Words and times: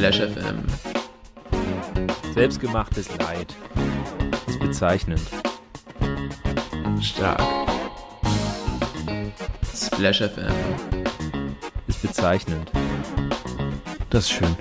Splash 0.00 0.20
FM. 0.20 0.64
Selbstgemachtes 2.32 3.18
Leid. 3.18 3.54
Ist 4.46 4.58
bezeichnend. 4.58 5.20
Stark. 7.02 7.42
Splash 9.74 10.22
FM. 10.22 10.54
Ist 11.86 12.00
bezeichnend. 12.00 12.72
Das 14.08 14.24
ist 14.24 14.30
schön. 14.30 14.56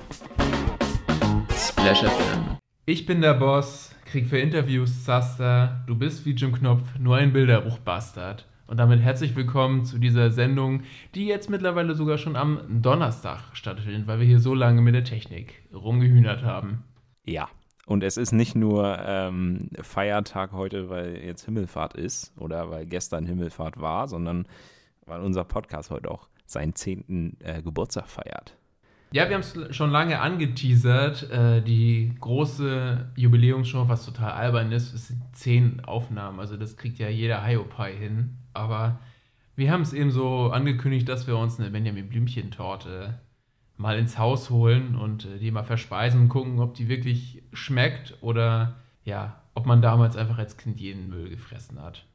Splash 1.56 2.00
FM. 2.00 2.58
Ich 2.86 3.06
bin 3.06 3.22
der 3.22 3.36
Boss, 3.36 3.96
krieg 4.04 4.28
für 4.28 4.40
Interviews 4.40 5.06
Zaster, 5.06 5.86
du 5.88 5.96
bist 5.96 6.26
wie 6.26 6.32
Jim 6.32 6.52
Knopf, 6.52 6.84
nur 7.00 7.16
ein 7.16 7.32
Bilderbuchbastard. 7.32 8.46
Und 8.70 8.78
damit 8.78 9.02
herzlich 9.02 9.36
willkommen 9.36 9.84
zu 9.84 9.98
dieser 9.98 10.30
Sendung, 10.30 10.84
die 11.16 11.26
jetzt 11.26 11.50
mittlerweile 11.50 11.96
sogar 11.96 12.20
schon 12.20 12.36
am 12.36 12.60
Donnerstag 12.84 13.40
stattfindet, 13.54 14.06
weil 14.06 14.20
wir 14.20 14.28
hier 14.28 14.40
so 14.40 14.54
lange 14.54 14.84
mit 14.84 14.94
der 14.94 15.04
Technik 15.04 15.64
rumgehühnert 15.74 16.44
haben. 16.44 16.84
Ja. 17.26 17.50
Und 17.88 18.04
es 18.04 18.16
ist 18.16 18.32
nicht 18.32 18.54
nur 18.54 19.00
ähm, 19.04 19.72
Feiertag 19.82 20.52
heute, 20.52 20.88
weil 20.88 21.18
jetzt 21.18 21.46
Himmelfahrt 21.46 21.96
ist 21.96 22.32
oder 22.38 22.70
weil 22.70 22.86
gestern 22.86 23.26
Himmelfahrt 23.26 23.82
war, 23.82 24.08
sondern 24.08 24.48
weil 25.08 25.22
unser 25.22 25.46
Podcast 25.46 25.90
heute 25.90 26.12
auch 26.12 26.30
seinen 26.46 26.76
zehnten 26.76 27.38
äh, 27.40 27.64
Geburtstag 27.64 28.08
feiert. 28.08 28.56
Ja, 29.12 29.28
wir 29.28 29.34
haben 29.34 29.42
es 29.42 29.76
schon 29.76 29.90
lange 29.90 30.22
angeteasert. 30.22 31.32
Äh, 31.32 31.64
die 31.64 32.14
große 32.20 33.10
Jubiläumsshow, 33.16 33.90
was 33.90 34.06
total 34.06 34.34
albern 34.34 34.72
ist, 34.72 34.92
sind 35.08 35.24
zehn 35.34 35.80
Aufnahmen. 35.84 36.40
Also 36.40 36.56
das 36.56 36.78
kriegt 36.78 37.00
ja 37.00 37.10
jeder 37.10 37.44
Hiopai 37.44 37.96
hin. 37.96 38.38
Aber 38.60 39.00
wir 39.56 39.72
haben 39.72 39.82
es 39.82 39.94
eben 39.94 40.12
so 40.12 40.52
angekündigt, 40.52 41.08
dass 41.10 41.28
wir 41.28 41.38
uns 41.38 41.60
eine 41.60 41.70
Benjamin 41.70 42.10
Blümchen-Torte 42.10 43.20
mal 43.78 43.98
ins 43.98 44.18
Haus 44.18 44.50
holen 44.50 44.96
und 44.96 45.26
äh, 45.26 45.40
die 45.40 45.52
mal 45.52 45.64
verspeisen 45.64 46.22
und 46.22 46.30
gucken, 46.30 46.60
ob 46.60 46.74
die 46.74 46.90
wirklich 46.90 47.42
schmeckt 47.54 48.18
oder 48.22 48.76
ja, 49.06 49.42
ob 49.56 49.66
man 49.66 49.82
damals 49.82 50.18
einfach 50.18 50.38
als 50.38 50.58
Kind 50.58 50.80
jeden 50.80 51.10
Müll 51.10 51.30
gefressen 51.30 51.82
hat. 51.82 52.06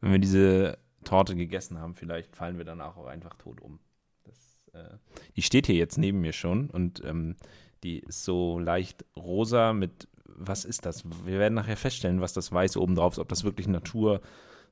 Wenn 0.00 0.12
wir 0.12 0.18
diese 0.20 0.78
Torte 1.02 1.34
gegessen 1.34 1.78
haben, 1.78 1.94
vielleicht 1.94 2.36
fallen 2.36 2.58
wir 2.58 2.64
danach 2.64 2.96
auch 2.96 3.06
einfach 3.06 3.34
tot 3.34 3.60
um. 3.60 3.80
Das, 4.22 4.68
äh, 4.72 4.96
die 5.36 5.42
steht 5.42 5.66
hier 5.66 5.74
jetzt 5.74 5.98
neben 5.98 6.20
mir 6.20 6.32
schon 6.32 6.70
und 6.70 7.04
ähm, 7.04 7.36
die 7.82 7.98
ist 7.98 8.24
so 8.24 8.58
leicht 8.58 9.04
rosa 9.16 9.72
mit, 9.72 10.08
was 10.24 10.64
ist 10.64 10.86
das? 10.86 11.04
Wir 11.24 11.38
werden 11.38 11.54
nachher 11.54 11.76
feststellen, 11.76 12.20
was 12.20 12.32
das 12.32 12.52
Weiße 12.52 12.80
oben 12.80 12.94
drauf 12.94 13.14
ist, 13.14 13.18
ob 13.18 13.28
das 13.28 13.44
wirklich 13.44 13.66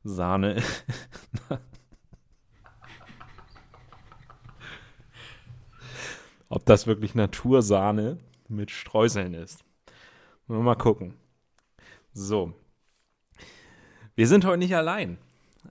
Natursahne 0.04 0.62
ob 6.48 6.66
das 6.66 6.86
wirklich 6.86 7.14
Natursahne 7.14 8.18
mit 8.48 8.70
Streuseln 8.70 9.32
ist. 9.34 9.64
Mal 10.46 10.74
gucken. 10.74 11.14
So. 12.12 12.52
Wir 14.14 14.26
sind 14.26 14.44
heute 14.44 14.58
nicht 14.58 14.76
allein. 14.76 15.16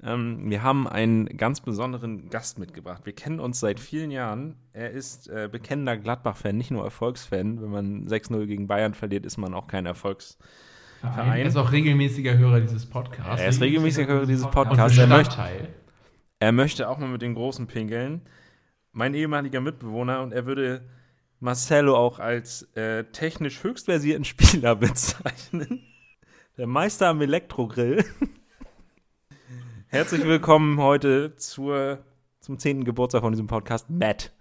Ähm, 0.02 0.50
wir 0.50 0.64
haben 0.64 0.88
einen 0.88 1.38
ganz 1.38 1.62
besonderen 1.62 2.30
Gast 2.30 2.58
mitgebracht. 2.58 3.06
Wir 3.06 3.14
kennen 3.14 3.40
uns 3.40 3.60
seit 3.60 3.80
vielen 3.80 4.10
Jahren. 4.10 4.56
Er 4.74 4.90
ist 4.90 5.28
äh, 5.28 5.48
bekennender 5.52 5.98
Gladbach-Fan, 5.98 6.58
nicht 6.58 6.72
nur 6.72 6.84
Erfolgsfan. 6.84 7.62
Wenn 7.62 7.70
man 7.70 8.08
6-0 8.08 8.48
gegen 8.48 8.66
Bayern 8.66 8.96
verliert, 8.96 9.28
ist 9.28 9.38
man 9.38 9.54
auch 9.54 9.68
kein 9.68 9.86
Erfolgsverein. 11.04 11.40
Er 11.40 11.46
ist 11.46 11.56
auch 11.58 11.72
regelmäßiger 11.72 12.38
Hörer 12.38 12.62
dieses 12.62 12.86
Podcasts. 12.86 13.42
Er 13.42 13.50
ist 13.50 13.62
regelmäßiger 13.62 14.08
Hörer 14.08 14.26
dieses 14.26 14.48
Podcasts. 14.50 14.98
Er 14.98 15.08
möchte, 15.08 15.38
er 16.40 16.52
möchte 16.52 16.90
auch 16.90 16.98
mal 16.98 17.10
mit 17.10 17.22
den 17.22 17.34
Großen 17.34 17.68
pingeln. 17.68 18.22
Mein 18.92 19.14
ehemaliger 19.14 19.62
Mitbewohner 19.62 20.22
und 20.22 20.34
er 20.34 20.46
würde 20.46 20.84
Marcelo 21.40 21.96
auch 21.96 22.20
als 22.20 22.64
äh, 22.76 23.06
technisch 23.06 23.64
höchst 23.64 23.86
versierten 23.86 24.26
Spieler 24.26 24.76
bezeichnen. 24.78 25.84
Der 26.58 26.68
Meister 26.68 27.08
am 27.08 27.22
Elektrogrill. 27.22 28.04
Herzlich 29.88 30.24
willkommen 30.26 30.80
heute 30.80 31.36
zur, 31.36 32.00
zum 32.40 32.58
10. 32.58 32.84
Geburtstag 32.84 33.22
von 33.22 33.32
diesem 33.32 33.48
Podcast, 33.48 33.90
Matt. 33.90 34.32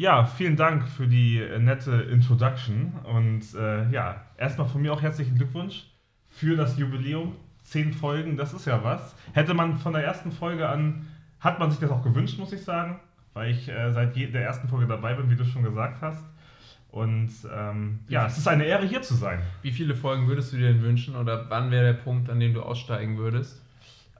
Ja, 0.00 0.24
vielen 0.24 0.56
Dank 0.56 0.88
für 0.88 1.06
die 1.06 1.42
äh, 1.42 1.58
nette 1.58 1.92
Introduction. 1.92 2.94
Und 3.04 3.42
äh, 3.54 3.86
ja, 3.90 4.22
erstmal 4.38 4.66
von 4.66 4.80
mir 4.80 4.94
auch 4.94 5.02
herzlichen 5.02 5.34
Glückwunsch 5.34 5.84
für 6.30 6.56
das 6.56 6.78
Jubiläum. 6.78 7.36
Zehn 7.64 7.92
Folgen, 7.92 8.38
das 8.38 8.54
ist 8.54 8.64
ja 8.64 8.82
was. 8.82 9.14
Hätte 9.34 9.52
man 9.52 9.76
von 9.76 9.92
der 9.92 10.02
ersten 10.02 10.32
Folge 10.32 10.66
an, 10.66 11.06
hat 11.38 11.58
man 11.58 11.70
sich 11.70 11.80
das 11.80 11.90
auch 11.90 12.02
gewünscht, 12.02 12.38
muss 12.38 12.54
ich 12.54 12.62
sagen, 12.62 12.98
weil 13.34 13.50
ich 13.50 13.68
äh, 13.68 13.92
seit 13.92 14.16
der 14.16 14.42
ersten 14.42 14.68
Folge 14.68 14.86
dabei 14.86 15.12
bin, 15.12 15.28
wie 15.28 15.36
du 15.36 15.44
schon 15.44 15.64
gesagt 15.64 16.00
hast. 16.00 16.24
Und 16.90 17.30
ähm, 17.54 17.98
ja, 18.08 18.24
es 18.24 18.38
ist 18.38 18.48
eine 18.48 18.64
Ehre, 18.64 18.86
hier 18.86 19.02
zu 19.02 19.12
sein. 19.12 19.40
Wie 19.60 19.70
viele 19.70 19.94
Folgen 19.94 20.28
würdest 20.28 20.54
du 20.54 20.56
dir 20.56 20.72
denn 20.72 20.80
wünschen 20.80 21.14
oder 21.14 21.50
wann 21.50 21.70
wäre 21.70 21.92
der 21.92 22.00
Punkt, 22.00 22.30
an 22.30 22.40
dem 22.40 22.54
du 22.54 22.62
aussteigen 22.62 23.18
würdest? 23.18 23.60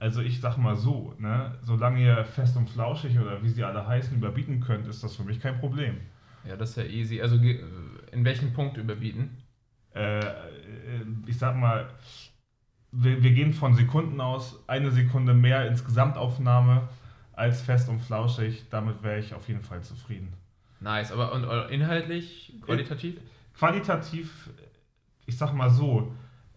Also 0.01 0.21
ich 0.21 0.41
sag 0.41 0.57
mal 0.57 0.75
so, 0.75 1.13
ne, 1.19 1.59
solange 1.61 2.01
ihr 2.01 2.25
fest 2.25 2.57
und 2.57 2.67
flauschig 2.67 3.19
oder 3.19 3.43
wie 3.43 3.49
sie 3.49 3.63
alle 3.63 3.85
heißen 3.85 4.17
überbieten 4.17 4.59
könnt, 4.59 4.87
ist 4.87 5.03
das 5.03 5.15
für 5.15 5.23
mich 5.23 5.39
kein 5.39 5.59
Problem. 5.59 5.97
Ja, 6.43 6.55
das 6.55 6.71
ist 6.71 6.77
ja 6.77 6.85
easy. 6.85 7.21
Also 7.21 7.35
in 7.35 8.25
welchem 8.25 8.51
Punkt 8.51 8.77
überbieten? 8.77 9.37
Äh, 9.93 10.25
ich 11.27 11.37
sag 11.37 11.55
mal, 11.55 11.87
wir, 12.91 13.21
wir 13.21 13.29
gehen 13.29 13.53
von 13.53 13.75
Sekunden 13.75 14.19
aus, 14.21 14.63
eine 14.65 14.89
Sekunde 14.89 15.35
mehr 15.35 15.67
ins 15.67 15.85
Gesamtaufnahme 15.85 16.89
als 17.33 17.61
fest 17.61 17.87
und 17.87 17.99
flauschig. 18.01 18.69
Damit 18.71 19.03
wäre 19.03 19.19
ich 19.19 19.35
auf 19.35 19.47
jeden 19.47 19.61
Fall 19.61 19.83
zufrieden. 19.83 20.33
Nice, 20.79 21.11
aber 21.11 21.31
und, 21.31 21.45
und 21.45 21.69
inhaltlich, 21.69 22.55
qualitativ? 22.65 23.19
Qualitativ, 23.53 24.49
ich 25.27 25.37
sag 25.37 25.53
mal 25.53 25.69
so, 25.69 26.11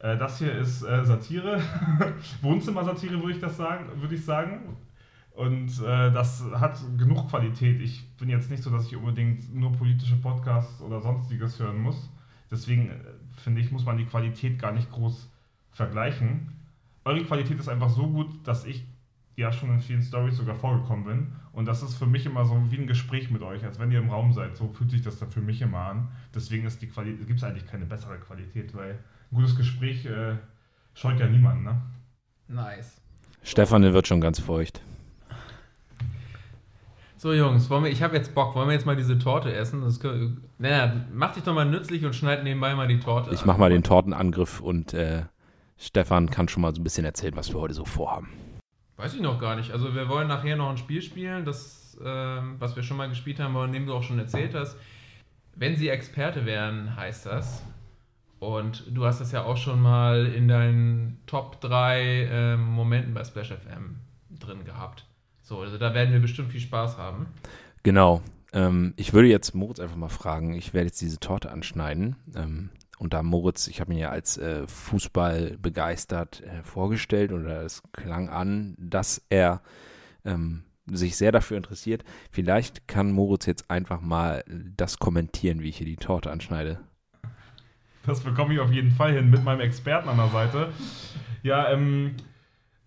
äh, 0.05 0.19
das 0.19 0.39
hier 0.39 0.53
ist 0.53 0.83
äh, 0.83 1.05
Satire, 1.05 1.63
Wohnzimmersatire 2.43 3.19
würde 3.19 3.33
ich 3.33 3.41
das 3.41 3.57
sagen, 3.57 3.87
würde 4.01 4.15
ich 4.15 4.25
sagen. 4.25 4.77
Und 5.31 5.81
äh, 5.81 6.13
das 6.13 6.45
hat 6.53 6.79
genug 6.99 7.29
Qualität. 7.29 7.81
Ich 7.81 8.07
bin 8.19 8.29
jetzt 8.29 8.51
nicht 8.51 8.63
so, 8.63 8.71
dass 8.71 8.87
ich 8.87 8.97
unbedingt 8.97 9.53
nur 9.53 9.73
politische 9.73 10.17
Podcasts 10.17 10.81
oder 10.81 11.01
sonstiges 11.01 11.59
hören 11.59 11.81
muss. 11.81 12.11
Deswegen 12.51 12.91
äh, 12.91 12.95
finde 13.33 13.63
ich, 13.63 13.73
muss 13.73 13.85
man 13.85 13.97
die 13.97 14.05
Qualität 14.05 14.59
gar 14.59 14.73
nicht 14.73 14.93
groß 14.93 15.29
vergleichen. 15.73 16.53
Eure 17.05 17.25
Qualität 17.25 17.59
ist 17.59 17.69
einfach 17.69 17.91
so 17.91 18.07
gut, 18.07 18.47
dass 18.47 18.67
ich 18.67 18.85
ja 19.37 19.53
schon 19.53 19.71
in 19.71 19.81
vielen 19.81 20.03
Stories 20.03 20.37
sogar 20.37 20.55
vorgekommen 20.55 21.05
bin. 21.05 21.33
Und 21.53 21.65
das 21.65 21.83
ist 21.83 21.95
für 21.95 22.07
mich 22.07 22.27
immer 22.27 22.45
so 22.45 22.71
wie 22.71 22.77
ein 22.77 22.87
Gespräch 22.87 23.31
mit 23.31 23.43
euch, 23.43 23.65
als 23.65 23.79
wenn 23.79 23.91
ihr 23.91 23.99
im 23.99 24.11
Raum 24.11 24.35
seid. 24.35 24.57
So 24.57 24.69
fühlt 24.69 24.91
sich 24.91 25.03
das 25.03 25.19
dann 25.19 25.31
für 25.31 25.41
mich 25.41 25.63
immer 25.63 25.81
an. 25.81 26.09
Deswegen 26.35 26.69
gibt 26.69 27.39
es 27.39 27.45
eigentlich 27.45 27.67
keine 27.67 27.87
bessere 27.87 28.19
Qualität, 28.19 28.75
weil 28.77 28.99
ein 29.35 29.43
gutes 29.43 29.57
Gespräch 29.57 30.07
äh, 30.07 30.37
scheut 30.95 31.19
ja 31.19 31.27
niemanden, 31.27 31.65
ne? 31.65 31.83
Nice. 32.47 33.01
Stefan, 33.43 33.83
der 33.83 33.93
wird 33.93 34.07
schon 34.07 34.21
ganz 34.21 34.39
feucht. 34.39 34.81
So, 37.17 37.33
Jungs, 37.33 37.69
wollen 37.71 37.85
wir, 37.85 37.91
ich 37.91 38.03
habe 38.03 38.17
jetzt 38.17 38.35
Bock. 38.35 38.55
Wollen 38.55 38.69
wir 38.69 38.75
jetzt 38.75 38.87
mal 38.87 38.97
diese 38.97 39.19
Torte 39.19 39.53
essen? 39.53 39.83
Das, 39.83 39.99
naja, 40.59 41.05
mach 41.13 41.33
dich 41.33 41.43
doch 41.43 41.55
mal 41.55 41.65
nützlich 41.65 42.05
und 42.05 42.15
schneid 42.15 42.45
nebenbei 42.45 42.75
mal 42.75 42.87
die 42.87 43.01
Torte. 43.01 43.35
Ich 43.35 43.45
mach 43.45 43.57
mal 43.57 43.71
den 43.71 43.83
Tortenangriff 43.83 44.61
und 44.61 44.95
äh, 44.95 45.25
Stefan 45.79 46.31
kann 46.31 46.49
schon 46.49 46.63
mal 46.63 46.75
so 46.75 46.81
ein 46.81 46.85
bisschen 46.85 47.05
erzählen, 47.05 47.35
was 47.35 47.53
wir 47.53 47.61
heute 47.61 47.75
so 47.75 47.85
vorhaben. 47.85 48.29
Weiß 48.97 49.15
ich 49.15 49.21
noch 49.21 49.41
gar 49.41 49.57
nicht. 49.57 49.73
Also 49.73 49.95
wir 49.95 50.09
wollen 50.09 50.29
nachher 50.29 50.57
noch 50.57 50.71
ein 50.71 50.77
Spiel 50.77 51.03
spielen, 51.03 51.45
das, 51.45 51.99
äh, 52.01 52.05
was 52.05 52.77
wir 52.77 52.83
schon 52.83 52.99
mal 52.99 53.09
gespielt 53.09 53.41
haben, 53.41 53.55
von 53.55 53.73
dem 53.73 53.87
du 53.87 53.95
auch 53.95 54.03
schon 54.03 54.19
erzählt 54.19 54.55
hast. 54.55 54.77
Wenn 55.57 55.77
sie 55.77 55.89
Experte 55.89 56.47
wären, 56.47 56.95
heißt 56.95 57.27
das. 57.27 57.65
Und 58.47 58.85
du 58.91 59.05
hast 59.05 59.21
das 59.21 59.33
ja 59.33 59.45
auch 59.45 59.57
schon 59.57 59.81
mal 59.81 60.27
in 60.27 60.49
deinen 60.49 61.21
Top 61.27 61.61
3 61.61 62.01
äh, 62.01 62.57
Momenten 62.57 63.15
bei 63.15 63.25
Splash 63.25 63.49
FM 63.49 63.97
drin 64.31 64.65
gehabt. 64.65 65.07
So, 65.43 65.61
also 65.61 65.79
da 65.79 65.95
werden 65.95 66.13
wir 66.13 66.21
bestimmt 66.21 66.51
viel 66.53 66.61
Spaß 66.61 66.99
haben. 66.99 67.27
Genau. 67.83 68.23
Ähm, 68.53 68.95
ich 68.97 69.13
würde 69.13 69.29
jetzt 69.29 69.55
Moritz 69.55 69.81
einfach 69.81 69.97
mal 69.97 70.09
fragen, 70.09 70.55
ich 70.55 70.73
werde 70.75 70.87
jetzt 70.87 71.01
diese 71.01 71.21
Torte 71.21 71.51
anschneiden. 71.51 72.17
Ähm, 72.35 72.71
und 72.99 73.13
da 73.13 73.23
Moritz, 73.23 73.67
ich 73.67 73.81
habe 73.81 73.93
ihn 73.93 73.99
ja 73.99 74.11
als 74.11 74.39
äh, 74.39 74.67
Fußball 74.67 75.59
begeistert 75.61 76.43
äh, 76.43 76.63
vorgestellt 76.63 77.33
oder 77.33 77.63
es 77.63 77.83
klang 77.93 78.29
an, 78.29 78.75
dass 78.79 79.23
er 79.29 79.61
ähm, 80.25 80.63
sich 80.87 81.17
sehr 81.17 81.33
dafür 81.33 81.57
interessiert. 81.57 82.05
Vielleicht 82.31 82.89
kann 82.89 83.11
Moritz 83.11 83.47
jetzt 83.47 83.71
einfach 83.71 84.01
mal 84.01 84.45
das 84.77 84.99
kommentieren, 84.99 85.61
wie 85.61 85.69
ich 85.69 85.79
hier 85.79 85.87
die 85.87 85.97
Torte 85.97 86.31
anschneide. 86.31 86.81
Das 88.07 88.21
bekomme 88.21 88.55
ich 88.55 88.61
auf 88.61 88.73
jeden 88.73 88.91
Fall 88.91 89.13
hin 89.13 89.31
mit 89.31 89.45
meinem 89.45 89.61
Experten 89.61 90.09
an 90.09 90.17
der 90.17 90.29
Seite. 90.29 90.69
Ja, 91.43 91.71
ähm, 91.71 92.17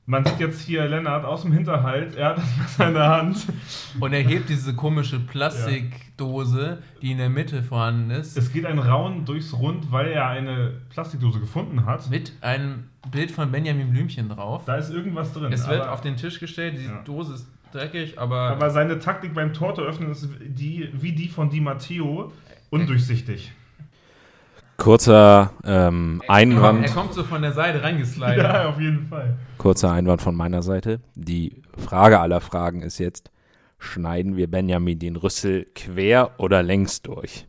man 0.09 0.25
sieht 0.25 0.39
jetzt 0.39 0.61
hier 0.61 0.87
Lennart 0.87 1.25
aus 1.25 1.41
dem 1.41 1.51
Hinterhalt, 1.51 2.15
er 2.15 2.29
hat 2.29 2.37
das 2.37 2.57
Messer 2.57 2.87
in 2.87 2.93
der 2.93 3.09
Hand. 3.09 3.45
Und 3.99 4.13
er 4.13 4.21
hebt 4.21 4.47
diese 4.47 4.73
komische 4.73 5.19
Plastikdose, 5.19 6.81
die 7.01 7.11
in 7.11 7.17
der 7.17 7.29
Mitte 7.29 7.61
vorhanden 7.61 8.11
ist. 8.11 8.37
Es 8.37 8.53
geht 8.53 8.65
ein 8.65 8.79
Raun 8.79 9.25
durchs 9.25 9.53
Rund, 9.53 9.91
weil 9.91 10.07
er 10.07 10.27
eine 10.27 10.79
Plastikdose 10.89 11.41
gefunden 11.41 11.85
hat. 11.85 12.09
Mit 12.09 12.31
einem 12.39 12.85
Bild 13.11 13.31
von 13.31 13.51
Benjamin 13.51 13.91
Blümchen 13.91 14.29
drauf. 14.29 14.63
Da 14.65 14.77
ist 14.77 14.91
irgendwas 14.91 15.33
drin. 15.33 15.51
Es 15.51 15.67
wird 15.67 15.85
auf 15.85 15.99
den 15.99 16.15
Tisch 16.15 16.39
gestellt, 16.39 16.77
die 16.79 16.85
ja. 16.85 17.01
Dose 17.03 17.33
ist 17.33 17.47
dreckig, 17.73 18.17
aber, 18.17 18.51
Aber 18.51 18.69
seine 18.69 18.99
Taktik 18.99 19.33
beim 19.33 19.51
Torte 19.51 19.81
öffnen 19.81 20.11
ist 20.11 20.29
die, 20.39 20.89
wie 20.93 21.11
die 21.11 21.27
von 21.27 21.49
Di 21.49 21.59
Matteo 21.59 22.31
undurchsichtig. 22.69 23.51
Kurzer 24.77 25.51
ähm, 25.63 26.21
Einwand. 26.27 26.85
er 26.85 26.91
kommt 26.91 27.13
so 27.13 27.24
von 27.24 27.41
der 27.41 27.51
Seite 27.51 27.81
reingeslidet. 27.81 28.38
Ja, 28.38 28.69
auf 28.69 28.79
jeden 28.79 29.07
Fall. 29.07 29.38
Kurzer 29.57 29.91
Einwand 29.91 30.21
von 30.21 30.35
meiner 30.35 30.62
Seite. 30.62 31.01
Die 31.15 31.63
Frage 31.77 32.19
aller 32.19 32.41
Fragen 32.41 32.83
ist 32.83 33.00
jetzt, 33.00 33.31
schneiden 33.79 34.38
wir 34.38 34.50
Benjamin 34.50 35.00
den 35.00 35.15
Rüssel 35.15 35.65
quer 35.74 36.39
oder 36.39 36.62
längs 36.62 37.01
durch? 37.01 37.47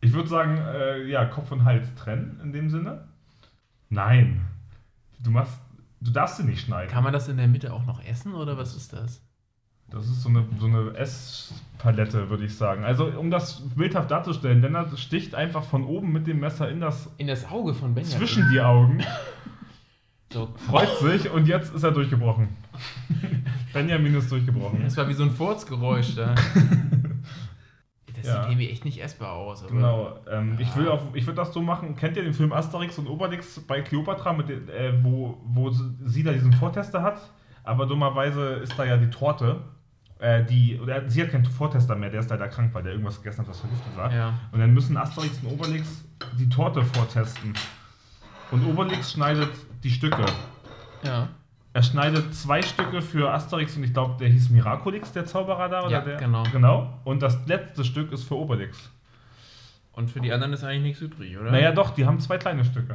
Ich 0.00 0.12
würde 0.12 0.28
sagen, 0.28 0.58
äh, 0.58 1.04
ja, 1.04 1.26
Kopf 1.26 1.52
und 1.52 1.64
Hals 1.64 1.94
trennen 1.94 2.40
in 2.42 2.52
dem 2.52 2.70
Sinne. 2.70 3.06
Nein. 3.90 4.40
Du 5.22 5.30
machst, 5.30 5.60
du 6.00 6.10
darfst 6.10 6.38
sie 6.38 6.44
nicht 6.44 6.64
schneiden. 6.64 6.90
Kann 6.90 7.04
man 7.04 7.12
das 7.12 7.28
in 7.28 7.36
der 7.36 7.48
Mitte 7.48 7.72
auch 7.72 7.84
noch 7.84 8.02
essen 8.04 8.34
oder 8.34 8.56
was 8.56 8.74
ist 8.74 8.92
das? 8.92 9.22
Das 9.92 10.06
ist 10.06 10.22
so 10.22 10.28
eine, 10.30 10.44
so 10.58 10.66
eine 10.66 10.94
Esspalette, 10.96 12.30
würde 12.30 12.44
ich 12.44 12.56
sagen. 12.56 12.82
Also, 12.84 13.06
um 13.06 13.30
das 13.30 13.62
bildhaft 13.76 14.10
darzustellen, 14.10 14.62
Lennart 14.62 14.98
sticht 14.98 15.34
einfach 15.34 15.62
von 15.64 15.84
oben 15.84 16.12
mit 16.12 16.26
dem 16.26 16.40
Messer 16.40 16.70
in 16.70 16.80
das 16.80 17.10
In 17.18 17.26
das 17.26 17.48
Auge 17.50 17.74
von 17.74 17.94
Benjamin. 17.94 18.18
zwischen 18.18 18.50
die 18.50 18.60
Augen, 18.60 19.02
So. 20.32 20.48
freut 20.68 20.96
sich 20.98 21.30
und 21.30 21.46
jetzt 21.46 21.74
ist 21.74 21.82
er 21.82 21.90
durchgebrochen. 21.90 22.48
Benjamin 23.74 24.14
ist 24.14 24.30
durchgebrochen. 24.32 24.82
Das 24.82 24.96
war 24.96 25.08
wie 25.08 25.12
so 25.14 25.24
ein 25.24 25.30
Furzgeräusch 25.30 26.14
da. 26.16 26.34
Das 28.14 28.26
Ja. 28.34 28.42
sieht 28.42 28.52
irgendwie 28.52 28.70
echt 28.70 28.84
nicht 28.84 29.02
essbar 29.02 29.32
aus. 29.32 29.64
Aber 29.64 29.72
Genau. 29.72 30.16
Ähm, 30.30 30.56
Ich 30.60 30.76
will 30.76 30.88
auch, 30.88 31.12
ich 31.14 31.26
würde 31.26 31.38
das 31.38 31.52
so 31.52 31.60
machen. 31.60 31.96
Kennt 31.96 32.16
ihr 32.16 32.22
den 32.22 32.34
Film 32.34 32.52
Asterix 32.52 32.96
und 32.98 33.08
Obelix 33.08 33.58
bei 33.66 33.80
Cleopatra, 33.80 34.32
mit 34.32 34.48
den, 34.48 34.68
äh, 34.68 34.92
wo, 35.02 35.38
wo 35.44 35.70
sie 35.70 36.22
da 36.22 36.30
diesen 36.32 36.52
Vortester 36.52 37.02
hat? 37.02 37.20
Aber 37.64 37.84
dummerweise 37.86 38.54
ist 38.62 38.78
da 38.78 38.84
ja 38.84 38.96
die 38.96 39.10
Torte. 39.10 39.60
Äh, 40.22 40.44
die, 40.44 40.78
oder 40.80 41.10
sie 41.10 41.20
hat 41.20 41.30
keinen 41.32 41.44
Vortester 41.44 41.96
mehr, 41.96 42.08
der 42.08 42.20
ist 42.20 42.30
leider 42.30 42.46
krank, 42.46 42.72
weil 42.74 42.84
der 42.84 42.92
irgendwas 42.92 43.16
gegessen 43.20 43.40
hat, 43.40 43.48
was 43.48 43.58
vergiftet 43.58 43.96
war. 43.96 44.12
Ja. 44.14 44.34
Und 44.52 44.60
dann 44.60 44.72
müssen 44.72 44.96
Asterix 44.96 45.38
und 45.42 45.50
Obelix 45.50 46.04
die 46.38 46.48
Torte 46.48 46.84
vortesten. 46.84 47.52
Und 48.52 48.64
Obelix 48.64 49.10
schneidet 49.12 49.50
die 49.82 49.90
Stücke. 49.90 50.24
Ja. 51.02 51.28
Er 51.72 51.82
schneidet 51.82 52.32
zwei 52.34 52.62
Stücke 52.62 53.02
für 53.02 53.32
Asterix 53.32 53.76
und 53.76 53.82
ich 53.82 53.92
glaube, 53.92 54.16
der 54.20 54.28
hieß 54.28 54.50
Miraculix, 54.50 55.10
der 55.10 55.26
Zauberer 55.26 55.68
da. 55.68 55.80
Oder 55.86 55.90
Ja, 55.90 56.00
der? 56.02 56.16
genau. 56.18 56.44
Genau. 56.52 57.00
Und 57.02 57.20
das 57.20 57.44
letzte 57.46 57.84
Stück 57.84 58.12
ist 58.12 58.22
für 58.22 58.36
Obelix. 58.36 58.78
Und 59.90 60.08
für 60.08 60.20
die 60.20 60.32
anderen 60.32 60.52
ist 60.52 60.62
eigentlich 60.62 61.00
nichts 61.00 61.00
übrig, 61.00 61.36
oder? 61.36 61.50
Naja, 61.50 61.72
doch, 61.72 61.90
die 61.90 62.06
haben 62.06 62.20
zwei 62.20 62.38
kleine 62.38 62.64
Stücke. 62.64 62.94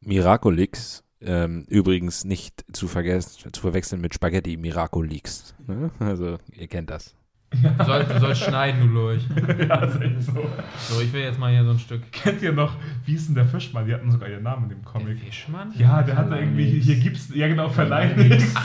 Miraculix, 0.00 1.04
ähm, 1.22 1.64
übrigens 1.68 2.24
nicht 2.24 2.64
zu, 2.72 2.88
vergessen, 2.88 3.52
zu 3.52 3.60
verwechseln 3.60 4.00
mit 4.00 4.14
Spaghetti 4.14 4.56
Miraculix. 4.56 5.54
Ne? 5.66 5.90
Also, 5.98 6.38
ihr 6.56 6.68
kennt 6.68 6.90
das. 6.90 7.14
Du, 7.52 7.84
soll, 7.84 8.04
du 8.04 8.20
sollst 8.20 8.42
schneiden, 8.44 8.80
du 8.80 8.86
Lurch. 8.86 9.24
ja, 9.68 9.84
ist 9.84 10.00
echt 10.00 10.22
so. 10.22 10.48
So, 10.88 11.00
ich 11.00 11.12
will 11.12 11.22
jetzt 11.22 11.38
mal 11.38 11.50
hier 11.50 11.64
so 11.64 11.70
ein 11.72 11.78
Stück. 11.80 12.00
Kennt 12.12 12.40
ihr 12.42 12.52
noch, 12.52 12.76
wie 13.06 13.14
ist 13.14 13.26
denn 13.26 13.34
der 13.34 13.46
Fischmann? 13.46 13.86
Die 13.86 13.92
hatten 13.92 14.08
sogar 14.10 14.28
ihren 14.28 14.44
Namen 14.44 14.64
in 14.64 14.68
dem 14.70 14.82
Der 14.82 14.92
Comic. 14.92 15.18
Fischmann? 15.18 15.72
Ja, 15.76 16.00
der 16.04 16.16
hatte 16.16 16.36
irgendwie, 16.36 16.78
hier 16.80 16.96
gibt's, 17.00 17.28
ja 17.34 17.48
genau, 17.48 17.68
Verleihnis. 17.68 18.54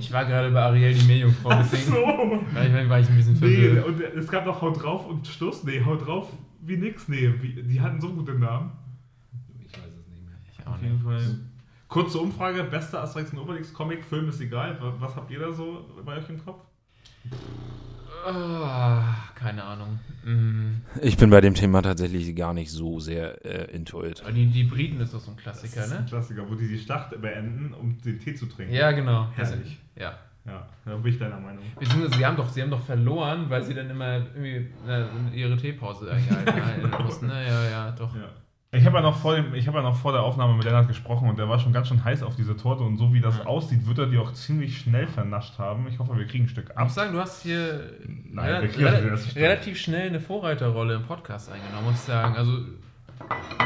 Ich 0.00 0.12
war 0.12 0.24
gerade 0.24 0.50
bei 0.50 0.60
Ariel 0.62 0.94
die 0.94 1.06
Meerjungfrau, 1.06 1.50
deswegen 1.58 1.92
So. 1.92 1.94
war 2.54 2.64
ich, 2.66 2.88
war 2.88 3.00
ich 3.00 3.08
ein 3.08 3.16
bisschen 3.16 3.34
Nee, 3.34 3.68
verwirrt. 3.74 3.86
und 3.86 4.00
es 4.00 4.28
gab 4.28 4.46
noch 4.46 4.60
Haut 4.60 4.82
drauf 4.82 5.06
und 5.06 5.26
Schluss. 5.26 5.64
Nee, 5.64 5.82
Haut 5.84 6.06
drauf 6.06 6.28
wie 6.60 6.76
nix. 6.76 7.08
Nee, 7.08 7.32
wie, 7.40 7.62
die 7.62 7.80
hatten 7.80 8.00
so 8.00 8.12
gute 8.12 8.32
Namen. 8.34 8.72
Ich 9.64 9.72
weiß 9.72 9.84
es 10.00 10.08
nicht 10.08 10.24
mehr. 10.24 10.34
Ich 10.44 10.53
auch 10.53 10.53
Auf 10.66 10.82
jeden. 10.82 10.98
Fall. 11.00 11.22
Kurze 11.88 12.18
Umfrage, 12.18 12.64
bester 12.64 13.02
Asterix 13.02 13.30
und 13.32 13.38
Obelix 13.38 13.72
Comic, 13.72 14.04
Film 14.04 14.28
ist 14.28 14.40
egal. 14.40 14.76
Was, 14.98 15.14
habt 15.14 15.30
ihr 15.30 15.38
da 15.38 15.52
so 15.52 15.88
bei 16.04 16.16
euch 16.16 16.28
im 16.28 16.44
Kopf? 16.44 16.60
Ah, 18.26 19.14
keine 19.34 19.62
Ahnung. 19.62 19.98
Mhm. 20.24 20.80
Ich 21.02 21.16
bin 21.18 21.28
bei 21.30 21.40
dem 21.42 21.54
Thema 21.54 21.82
tatsächlich 21.82 22.34
gar 22.34 22.54
nicht 22.54 22.70
so 22.70 22.98
sehr 22.98 23.44
äh, 23.44 23.74
into 23.76 24.02
it. 24.02 24.22
Aber 24.22 24.32
Die, 24.32 24.46
die 24.46 24.64
Briten 24.64 24.98
ist 25.00 25.12
doch 25.12 25.20
so 25.20 25.30
ein 25.32 25.36
Das 25.44 25.60
Klassiker, 25.60 25.84
ist 25.84 25.92
ein 25.92 26.04
ne? 26.04 26.08
Klassiker, 26.08 26.48
wo 26.50 26.54
die 26.54 26.66
die 26.68 26.78
Schlacht 26.78 27.20
beenden, 27.20 27.74
um 27.74 28.00
den 28.00 28.18
Tee 28.18 28.34
zu 28.34 28.46
trinken. 28.46 28.72
Ja, 28.74 28.92
genau. 28.92 29.28
Das- 29.36 29.50
Herrlich. 29.50 29.78
Ja. 29.96 30.14
Ja, 30.46 30.66
da 30.84 30.96
bin 30.96 31.10
ich 31.10 31.18
deiner 31.18 31.40
Meinung. 31.40 31.64
Beziehungsweise 31.78 32.18
sie 32.18 32.26
haben 32.26 32.36
doch, 32.36 32.48
sie 32.50 32.60
haben 32.60 32.68
doch 32.70 32.84
verloren, 32.84 33.46
weil 33.48 33.62
sie 33.64 33.72
dann 33.72 33.88
immer 33.88 34.16
irgendwie 34.34 34.68
äh, 34.86 35.06
ihre 35.34 35.56
Teepause 35.56 36.10
eingehalten 36.12 36.64
halten 36.66 37.02
mussten. 37.02 37.26
Ne? 37.28 37.46
Ja, 37.46 37.64
ja, 37.70 37.90
doch. 37.92 38.14
Ja. 38.14 38.28
Ich 38.74 38.84
habe 38.86 38.96
ja, 38.96 39.02
noch 39.02 39.16
vor 39.16 39.34
dem- 39.36 39.54
ich 39.54 39.66
hab 39.68 39.74
ja 39.74 39.82
noch 39.82 39.96
vor 39.96 40.12
der 40.12 40.22
Aufnahme 40.22 40.54
mit 40.54 40.64
Lennart 40.64 40.88
gesprochen 40.88 41.28
und 41.28 41.38
der 41.38 41.48
war 41.48 41.58
schon 41.58 41.72
ganz 41.72 41.88
schön 41.88 42.02
heiß 42.04 42.22
auf 42.22 42.36
diese 42.36 42.56
Torte 42.56 42.82
und 42.82 42.96
so 42.96 43.12
wie 43.14 43.20
das 43.20 43.38
Ja. 43.38 43.46
aussieht, 43.46 43.86
wird 43.86 43.98
er 43.98 44.06
die 44.06 44.18
auch 44.18 44.32
ziemlich 44.32 44.78
schnell 44.78 45.06
vernascht 45.06 45.58
haben. 45.58 45.86
Ich 45.88 45.98
hoffe, 45.98 46.16
wir 46.16 46.26
kriegen 46.26 46.44
ein 46.44 46.48
Stück 46.48 46.66
Ich 46.70 46.76
ab. 46.76 46.84
muss 46.84 46.94
sagen, 46.94 47.12
du 47.12 47.20
hast 47.20 47.42
hier 47.42 47.90
Nein, 48.30 48.64
rela- 48.68 49.10
das 49.10 49.26
rela- 49.28 49.36
relativ 49.36 49.78
schnell 49.78 50.08
eine 50.08 50.20
Vorreiterrolle 50.20 50.94
im 50.96 51.02
Podcast 51.02 51.50
eingenommen, 51.52 51.86
muss 51.86 51.94
ich 51.94 52.00
sagen. 52.00 52.36
Also, 52.36 52.58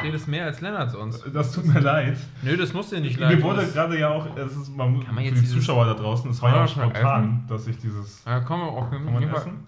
redest 0.04 0.28
mehr 0.28 0.44
als 0.44 0.60
Lennart 0.60 0.90
sonst. 0.90 1.24
Das 1.34 1.52
tut 1.52 1.64
mir 1.66 1.80
leid. 1.80 2.16
Nö, 2.42 2.56
das 2.56 2.72
muss 2.74 2.90
dir 2.90 3.00
nicht 3.00 3.18
leid 3.18 3.36
Mir 3.36 3.42
wurde 3.42 3.66
gerade 3.66 3.98
ja 3.98 4.10
auch, 4.10 4.26
es 4.36 4.56
ist 4.56 4.76
man, 4.76 4.92
man 5.12 5.24
für 5.24 5.32
die 5.32 5.44
Zuschauer 5.44 5.86
da 5.86 5.94
draußen, 5.94 6.30
es 6.30 6.40
war 6.42 6.50
ja 6.50 6.56
auch 6.56 6.60
das 6.62 6.72
spontan, 6.72 7.44
dass 7.48 7.66
ich 7.66 7.78
dieses. 7.78 8.24
Ja, 8.24 8.40
komm 8.40 8.60
auch. 8.62 8.90
Kann 8.90 9.04
man 9.04 9.22
essen? 9.22 9.66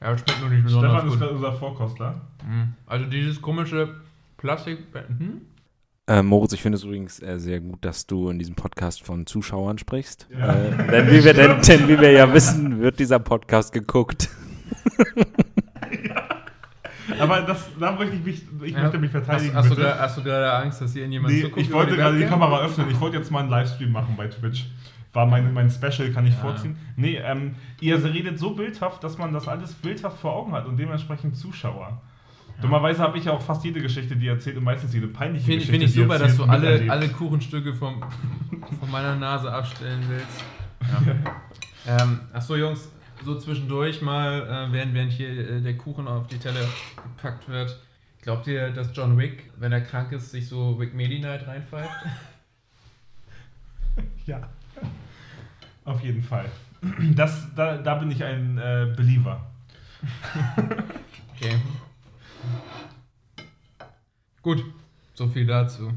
Ja, 0.00 0.16
schmeckt 0.18 0.40
nur 0.40 0.50
nicht 0.50 0.64
besonders 0.64 0.90
Stefan 0.92 1.06
ist 1.06 1.12
gut. 1.12 1.20
gerade 1.20 1.34
unser 1.36 1.52
Vorkostler. 1.52 2.14
Mhm. 2.44 2.74
Also 2.86 3.06
dieses 3.06 3.40
komische 3.40 3.88
Plastik... 4.42 4.78
Hm? 5.18 5.42
Äh, 6.08 6.20
Moritz, 6.24 6.52
ich 6.52 6.60
finde 6.60 6.76
es 6.76 6.82
übrigens 6.82 7.22
äh, 7.22 7.38
sehr 7.38 7.60
gut, 7.60 7.84
dass 7.84 8.08
du 8.08 8.28
in 8.28 8.40
diesem 8.40 8.56
Podcast 8.56 9.06
von 9.06 9.24
Zuschauern 9.24 9.78
sprichst. 9.78 10.26
Ja. 10.36 10.52
Äh, 10.52 10.88
denn, 10.90 11.06
wie 11.12 11.24
wir, 11.24 11.32
denn, 11.32 11.62
denn 11.62 11.86
wie 11.88 12.00
wir 12.00 12.10
ja 12.10 12.34
wissen, 12.34 12.80
wird 12.80 12.98
dieser 12.98 13.20
Podcast 13.20 13.72
geguckt. 13.72 14.28
Aber 17.20 17.42
das, 17.42 17.68
da 17.78 17.92
möchte 17.92 18.16
ich 18.16 18.24
mich, 18.24 18.42
ich 18.64 18.76
möchte 18.76 18.98
mich 18.98 19.12
verteidigen. 19.12 19.54
Hast, 19.54 19.70
hast, 19.70 19.78
du 19.78 20.00
hast 20.00 20.18
du 20.18 20.22
gerade 20.24 20.52
Angst, 20.52 20.80
dass 20.80 20.92
hier 20.92 21.06
jemand 21.06 21.32
Nee, 21.34 21.42
zuguckt? 21.42 21.60
ich 21.62 21.72
wollte 21.72 21.96
gerade 21.96 22.18
die? 22.18 22.24
Kamera 22.24 22.62
öffnen. 22.64 22.90
Ich 22.90 22.98
wollte 23.00 23.18
jetzt 23.18 23.30
mal 23.30 23.40
einen 23.40 23.50
Livestream 23.50 23.92
machen 23.92 24.14
bei 24.16 24.26
Twitch. 24.26 24.66
War 25.12 25.26
mein, 25.26 25.52
mein 25.54 25.70
Special, 25.70 26.10
kann 26.10 26.26
ich 26.26 26.34
Ja. 26.34 26.40
vorziehen. 26.40 26.76
Nee, 26.96 27.16
ähm, 27.22 27.54
ihr 27.80 28.02
redet 28.02 28.40
so 28.40 28.54
bildhaft, 28.54 29.04
dass 29.04 29.18
man 29.18 29.32
das 29.32 29.46
alles 29.46 29.72
bildhaft 29.74 30.18
vor 30.18 30.32
Augen 30.32 30.50
hat 30.52 30.66
und 30.66 30.78
dementsprechend 30.78 31.36
Zuschauer. 31.36 32.00
Dummerweise 32.60 33.02
habe 33.02 33.18
ich 33.18 33.24
ja 33.24 33.32
auch 33.32 33.42
fast 33.42 33.64
jede 33.64 33.80
Geschichte, 33.80 34.16
die 34.16 34.28
erzählt 34.28 34.56
und 34.56 34.64
meistens 34.64 34.94
jede 34.94 35.08
peinliche 35.08 35.46
Finde 35.46 35.64
Geschichte. 35.64 35.78
find 35.80 35.90
ich 35.90 35.94
super, 35.94 36.18
dass 36.18 36.36
du 36.36 36.44
alle, 36.44 36.90
alle 36.90 37.08
Kuchenstücke 37.08 37.74
vom, 37.74 38.02
von 38.78 38.90
meiner 38.90 39.16
Nase 39.16 39.52
abstellen 39.52 40.02
willst. 40.08 40.44
Ja. 41.86 42.02
ähm, 42.02 42.20
achso, 42.32 42.56
Jungs, 42.56 42.88
so 43.24 43.38
zwischendurch 43.38 44.02
mal, 44.02 44.42
äh, 44.42 44.72
während, 44.72 44.94
während 44.94 45.12
hier 45.12 45.28
äh, 45.28 45.60
der 45.60 45.76
Kuchen 45.76 46.06
auf 46.06 46.26
die 46.28 46.38
Teller 46.38 46.64
gepackt 47.16 47.48
wird. 47.48 47.80
Glaubt 48.22 48.46
ihr, 48.46 48.70
dass 48.70 48.90
John 48.94 49.18
Wick, 49.18 49.50
wenn 49.58 49.72
er 49.72 49.80
krank 49.80 50.12
ist, 50.12 50.30
sich 50.30 50.48
so 50.48 50.78
Wick 50.78 50.94
Medi 50.94 51.18
Night 51.18 51.46
reinpfeift? 51.46 51.90
Ja. 54.24 54.40
Auf 55.84 56.00
jeden 56.02 56.22
Fall. 56.22 56.46
Das, 57.14 57.48
da, 57.54 57.76
da 57.76 57.96
bin 57.96 58.10
ich 58.10 58.22
ein 58.22 58.56
äh, 58.56 58.94
Believer. 58.96 59.44
Okay. 61.34 61.56
Gut, 64.42 64.64
so 65.14 65.28
viel 65.28 65.46
dazu. 65.46 65.92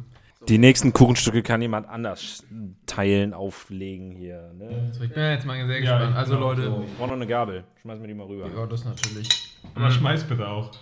Die 0.48 0.60
nächsten 0.60 0.94
Kuchenstücke 0.94 1.42
kann 1.42 1.60
jemand 1.64 1.90
anders 1.90 2.44
teilen, 2.86 3.34
auflegen 3.34 4.12
hier. 4.12 4.52
Ne? 4.56 4.92
So, 4.94 5.04
ich 5.04 5.12
bin 5.12 5.24
jetzt 5.24 5.44
mal 5.46 5.56
sehr 5.66 5.82
Ja, 5.82 5.94
gespannt. 5.98 6.12
ich 6.12 6.18
Also 6.18 6.38
Leute, 6.38 6.64
So, 6.66 6.84
ich 6.86 6.96
brauche 6.98 7.08
noch 7.08 7.16
eine 7.16 7.26
Gabel. 7.26 7.64
Schmeiß 7.82 8.00
mir 8.00 8.08
die 8.08 8.14
mal 8.14 8.28
rüber. 8.28 8.48
ja, 8.56 8.66
das 8.68 8.86
natürlich. 8.86 9.28
Aber 9.74 9.90
schmeiß 9.90 10.24
bitte 10.26 10.48
auch. 10.48 10.70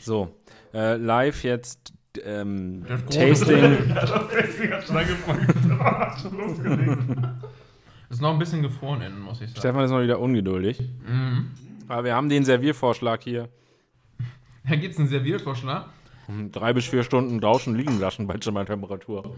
So, 0.00 0.32
äh, 0.72 0.94
live 0.96 1.42
jetzt 1.44 1.92
ähm, 2.24 2.82
Tasting. 3.10 3.88
Ja. 3.88 4.06
Ist 8.10 8.22
noch 8.22 8.32
ein 8.32 8.38
bisschen 8.38 8.62
gefroren 8.62 9.02
innen, 9.02 9.20
muss 9.20 9.42
ich 9.42 9.48
sagen. 9.50 9.60
Stefan 9.60 9.84
ist 9.84 9.90
noch 9.90 10.00
wieder 10.00 10.18
ungeduldig. 10.18 10.80
Mhm. 11.06 11.50
Aber 11.88 12.04
wir 12.04 12.14
haben 12.14 12.28
den 12.28 12.44
Serviervorschlag 12.44 13.22
hier. 13.22 13.48
Da 14.68 14.76
gibt 14.76 14.94
es 14.94 15.00
einen 15.00 15.08
Serviervorschlag. 15.08 15.86
Drei 16.52 16.74
bis 16.74 16.86
vier 16.86 17.02
Stunden 17.02 17.40
draußen 17.40 17.74
liegen 17.74 17.98
lassen 17.98 18.26
bei 18.26 18.36
Zimmertemperatur. 18.36 19.34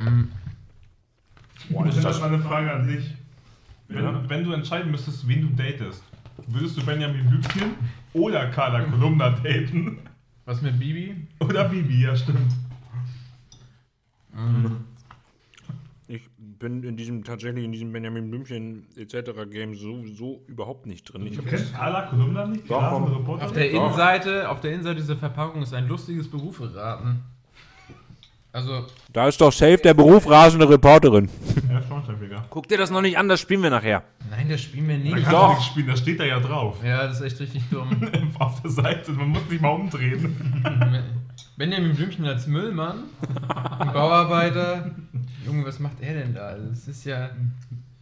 Boah, 1.68 1.86
ist 1.86 2.02
das 2.02 2.20
mal 2.20 2.26
eine 2.32 2.42
Frage 2.42 2.72
an 2.72 2.88
dich. 2.88 3.14
Wenn, 3.86 4.28
wenn 4.28 4.44
du 4.44 4.52
entscheiden 4.52 4.90
müsstest, 4.90 5.26
wen 5.28 5.42
du 5.42 5.62
datest, 5.62 6.02
würdest 6.48 6.76
du 6.76 6.84
Benjamin 6.84 7.28
Blümchen 7.28 7.74
oder 8.12 8.46
Carla 8.50 8.82
Kolumna 8.82 9.30
daten? 9.30 9.98
Was 10.44 10.62
mit 10.62 10.78
Bibi? 10.80 11.28
Oder 11.38 11.68
Bibi, 11.68 12.02
ja 12.02 12.16
stimmt. 12.16 12.52
Ich 14.32 14.89
bin 16.60 16.84
in 16.84 16.96
diesem 16.96 17.24
tatsächlich 17.24 17.64
in 17.64 17.72
diesem 17.72 17.92
Benjamin 17.92 18.30
Blümchen 18.30 18.86
etc. 18.96 19.30
Game 19.50 19.74
so, 19.74 20.04
so 20.06 20.42
überhaupt 20.46 20.86
nicht 20.86 21.02
drin. 21.12 21.26
Ich 21.26 21.36
Du 21.36 21.42
kennst 21.42 21.74
Carla 21.74 22.02
Kolumna 22.02 22.46
nicht? 22.46 22.64
Die 22.64 22.68
Doch, 22.68 22.82
Reporterin? 22.92 23.40
Auf 23.42 23.52
der 23.52 23.68
Doch. 23.70 23.74
Innenseite, 23.86 24.48
auf 24.48 24.60
der 24.60 24.70
Innenseite 24.72 25.00
dieser 25.00 25.16
Verpackung 25.16 25.62
ist 25.62 25.74
ein 25.74 25.88
lustiges 25.88 26.30
Beruferaten. 26.30 27.20
Also, 28.52 28.84
Da 29.12 29.28
ist 29.28 29.40
doch 29.40 29.52
safe 29.52 29.78
der 29.78 29.94
Beruf 29.94 30.28
rasende 30.28 30.68
Reporterin. 30.68 31.28
Ja, 31.70 31.80
Schornsteinfeger. 31.82 32.44
Guck 32.50 32.66
dir 32.68 32.78
das 32.78 32.90
noch 32.90 33.00
nicht 33.00 33.16
an, 33.16 33.28
das 33.28 33.38
spielen 33.40 33.62
wir 33.62 33.70
nachher. 33.70 34.02
nein, 34.28 34.48
das 34.48 34.60
spielen 34.60 34.88
wir 34.88 34.98
Da 34.98 35.02
nicht. 35.04 35.24
kannst 35.24 35.32
du 35.32 35.48
nicht 35.54 35.62
spielen, 35.66 35.86
da 35.86 35.96
steht 35.96 36.18
da 36.20 36.24
ja 36.24 36.40
drauf. 36.40 36.78
Ja, 36.84 37.06
das 37.06 37.20
ist 37.20 37.26
echt 37.26 37.40
richtig 37.40 37.62
dumm. 37.70 37.88
Auf 38.40 38.60
der 38.60 38.70
Seite, 38.72 39.12
man 39.12 39.28
muss 39.28 39.48
sich 39.48 39.60
mal 39.60 39.68
umdrehen. 39.70 40.36
Benjamin 41.56 41.94
Blümchen 41.94 42.24
als 42.26 42.46
Müllmann, 42.48 43.04
ein 43.78 43.88
Bauarbeiter. 43.92 44.90
Junge, 45.46 45.64
was 45.64 45.78
macht 45.78 46.00
er 46.00 46.14
denn 46.14 46.34
da? 46.34 46.48
Also, 46.48 46.68
Das 46.68 46.88
ist 46.88 47.04
ja 47.04 47.30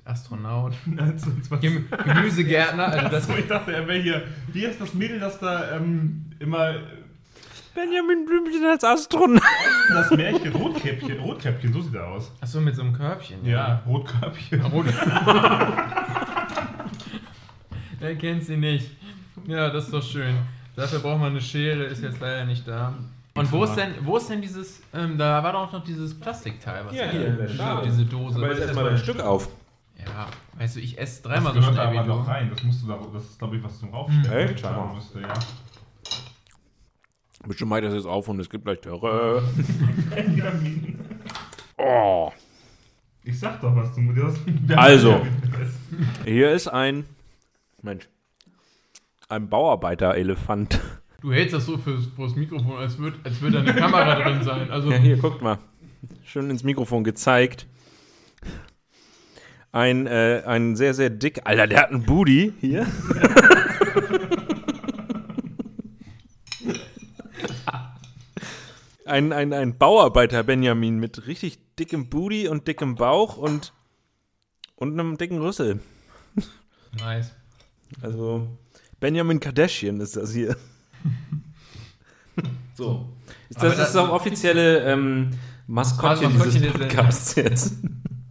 Astronaut, 0.04 0.72
Gem 1.60 1.86
Gemüsegärtner. 2.04 2.86
Also 2.88 3.08
das, 3.08 3.26
So, 3.26 3.36
ich 3.36 3.46
dachte, 3.46 3.72
er 3.74 3.86
wäre 3.86 4.00
hier. 4.00 4.22
Wie 4.52 4.64
ist 4.64 4.80
das 4.80 4.94
Mädel, 4.94 5.20
das 5.20 5.38
da 5.38 5.76
ähm, 5.76 6.24
immer. 6.38 6.74
Benjamin 7.74 8.24
Blümchen 8.24 8.64
als 8.64 8.82
Astronaut. 8.82 9.42
Das 9.90 10.10
Märchen, 10.10 10.52
Rotkäppchen, 10.52 11.20
Rotkäppchen, 11.20 11.72
so 11.72 11.80
sieht 11.82 11.94
er 11.94 12.08
aus. 12.08 12.32
achso, 12.40 12.60
mit 12.60 12.74
so 12.74 12.82
einem 12.82 12.92
Körbchen. 12.92 13.44
Ja, 13.44 13.82
Rotkäppchen. 13.86 14.62
Rot. 14.62 14.86
er 18.00 18.16
kennt 18.16 18.44
sie 18.44 18.56
nicht. 18.56 18.90
Ja, 19.46 19.70
das 19.70 19.84
ist 19.84 19.92
doch 19.92 20.02
schön. 20.02 20.34
Dafür 20.74 20.98
braucht 21.00 21.20
man 21.20 21.30
eine 21.30 21.40
Schere, 21.40 21.84
ist 21.84 22.02
jetzt 22.02 22.18
leider 22.20 22.44
nicht 22.46 22.66
da. 22.66 22.94
Und 23.38 23.52
wo 23.52 23.64
ist 23.64 23.74
denn, 23.74 23.94
wo 24.02 24.16
ist 24.16 24.28
denn 24.30 24.40
dieses, 24.42 24.80
ähm, 24.92 25.16
da 25.18 25.42
war 25.42 25.52
doch 25.52 25.72
noch 25.72 25.84
dieses 25.84 26.18
Plastikteil, 26.18 26.84
was 26.86 26.94
Ja, 26.94 27.06
da- 27.06 27.10
hier 27.12 27.26
in 27.26 27.36
der 27.36 27.46
diese, 27.46 27.58
Schale. 27.58 27.82
diese 27.86 28.04
Dose. 28.04 28.36
Aber 28.38 28.48
jetzt 28.50 28.60
erstmal 28.60 28.88
ein 28.88 28.98
Stück 28.98 29.20
auf. 29.20 29.48
Ja, 29.98 30.26
weißt 30.58 30.76
du, 30.76 30.80
ich 30.80 30.98
esse 30.98 31.22
dreimal 31.22 31.52
so 31.52 31.58
gehört 31.58 31.74
schnell 31.74 31.86
aber 31.86 32.04
wie 32.04 32.08
noch 32.08 32.24
du. 32.24 32.30
rein. 32.30 32.50
Das 32.54 32.62
musst 32.62 32.82
du 32.82 32.86
da, 32.88 32.98
das 33.12 33.24
ist 33.24 33.38
glaube 33.38 33.56
ich 33.56 33.64
was 33.64 33.78
zum 33.78 33.90
Raufstellen. 33.92 34.48
Echt? 34.50 34.60
Schau 34.60 34.70
mal. 34.72 34.94
müsste, 34.94 35.20
ja. 35.20 35.34
Bestimmt 37.46 37.70
macht 37.70 37.84
das 37.84 37.94
jetzt 37.94 38.06
auf 38.06 38.28
und 38.28 38.40
es 38.40 38.48
gibt 38.50 38.64
gleich 38.64 38.80
Terror. 38.80 39.42
Oh. 41.80 42.32
Ich 43.22 43.38
sag 43.38 43.60
doch 43.60 43.74
was 43.76 43.94
zum 43.94 44.08
Also. 44.76 45.10
ja- 45.10 45.22
Hier 46.24 46.50
ist 46.52 46.66
ein. 46.68 47.04
Mensch. 47.82 48.08
Ein 49.28 49.48
Bauarbeiter-Elefant. 49.48 50.80
Du 51.20 51.32
hältst 51.32 51.52
das 51.52 51.66
so 51.66 51.76
fürs, 51.76 52.06
fürs 52.14 52.36
Mikrofon, 52.36 52.76
als 52.76 52.96
würde 52.98 53.18
als 53.24 53.40
würd 53.40 53.54
da 53.54 53.58
eine 53.58 53.74
Kamera 53.74 54.14
drin 54.22 54.44
sein. 54.44 54.70
Also, 54.70 54.92
Ja, 54.92 54.98
hier, 54.98 55.16
guckt 55.16 55.42
mal. 55.42 55.58
Schön 56.24 56.48
ins 56.48 56.62
Mikrofon 56.62 57.02
gezeigt. 57.02 57.66
Ein, 59.72 60.06
äh, 60.06 60.44
ein 60.46 60.76
sehr, 60.76 60.94
sehr 60.94 61.10
dick. 61.10 61.40
Alter, 61.44 61.66
der 61.66 61.80
hat 61.82 61.90
einen 61.90 62.04
Booty 62.04 62.52
hier. 62.60 62.86
ein, 69.04 69.32
ein, 69.32 69.52
ein 69.52 69.76
Bauarbeiter 69.76 70.44
Benjamin 70.44 71.00
mit 71.00 71.26
richtig 71.26 71.58
dickem 71.76 72.08
Booty 72.08 72.46
und 72.46 72.68
dickem 72.68 72.94
Bauch 72.94 73.36
und, 73.36 73.72
und 74.76 74.92
einem 74.92 75.18
dicken 75.18 75.38
Rüssel. 75.38 75.80
nice. 76.96 77.34
Also 78.02 78.46
Benjamin 79.00 79.40
Kardashian 79.40 79.98
ist 80.00 80.14
das 80.14 80.32
hier. 80.32 80.56
so. 82.74 83.08
Ist 83.48 83.58
Aber 83.58 83.68
das, 83.68 83.76
das- 83.78 83.88
ist 83.88 83.94
das 83.96 84.08
offizielle 84.08 84.80
ähm, 84.92 85.30
Maskottchen 85.66 86.32
Maskottchen 86.32 86.62
dieses 86.62 86.72
Podcasts 86.72 87.34
jetzt. 87.34 87.76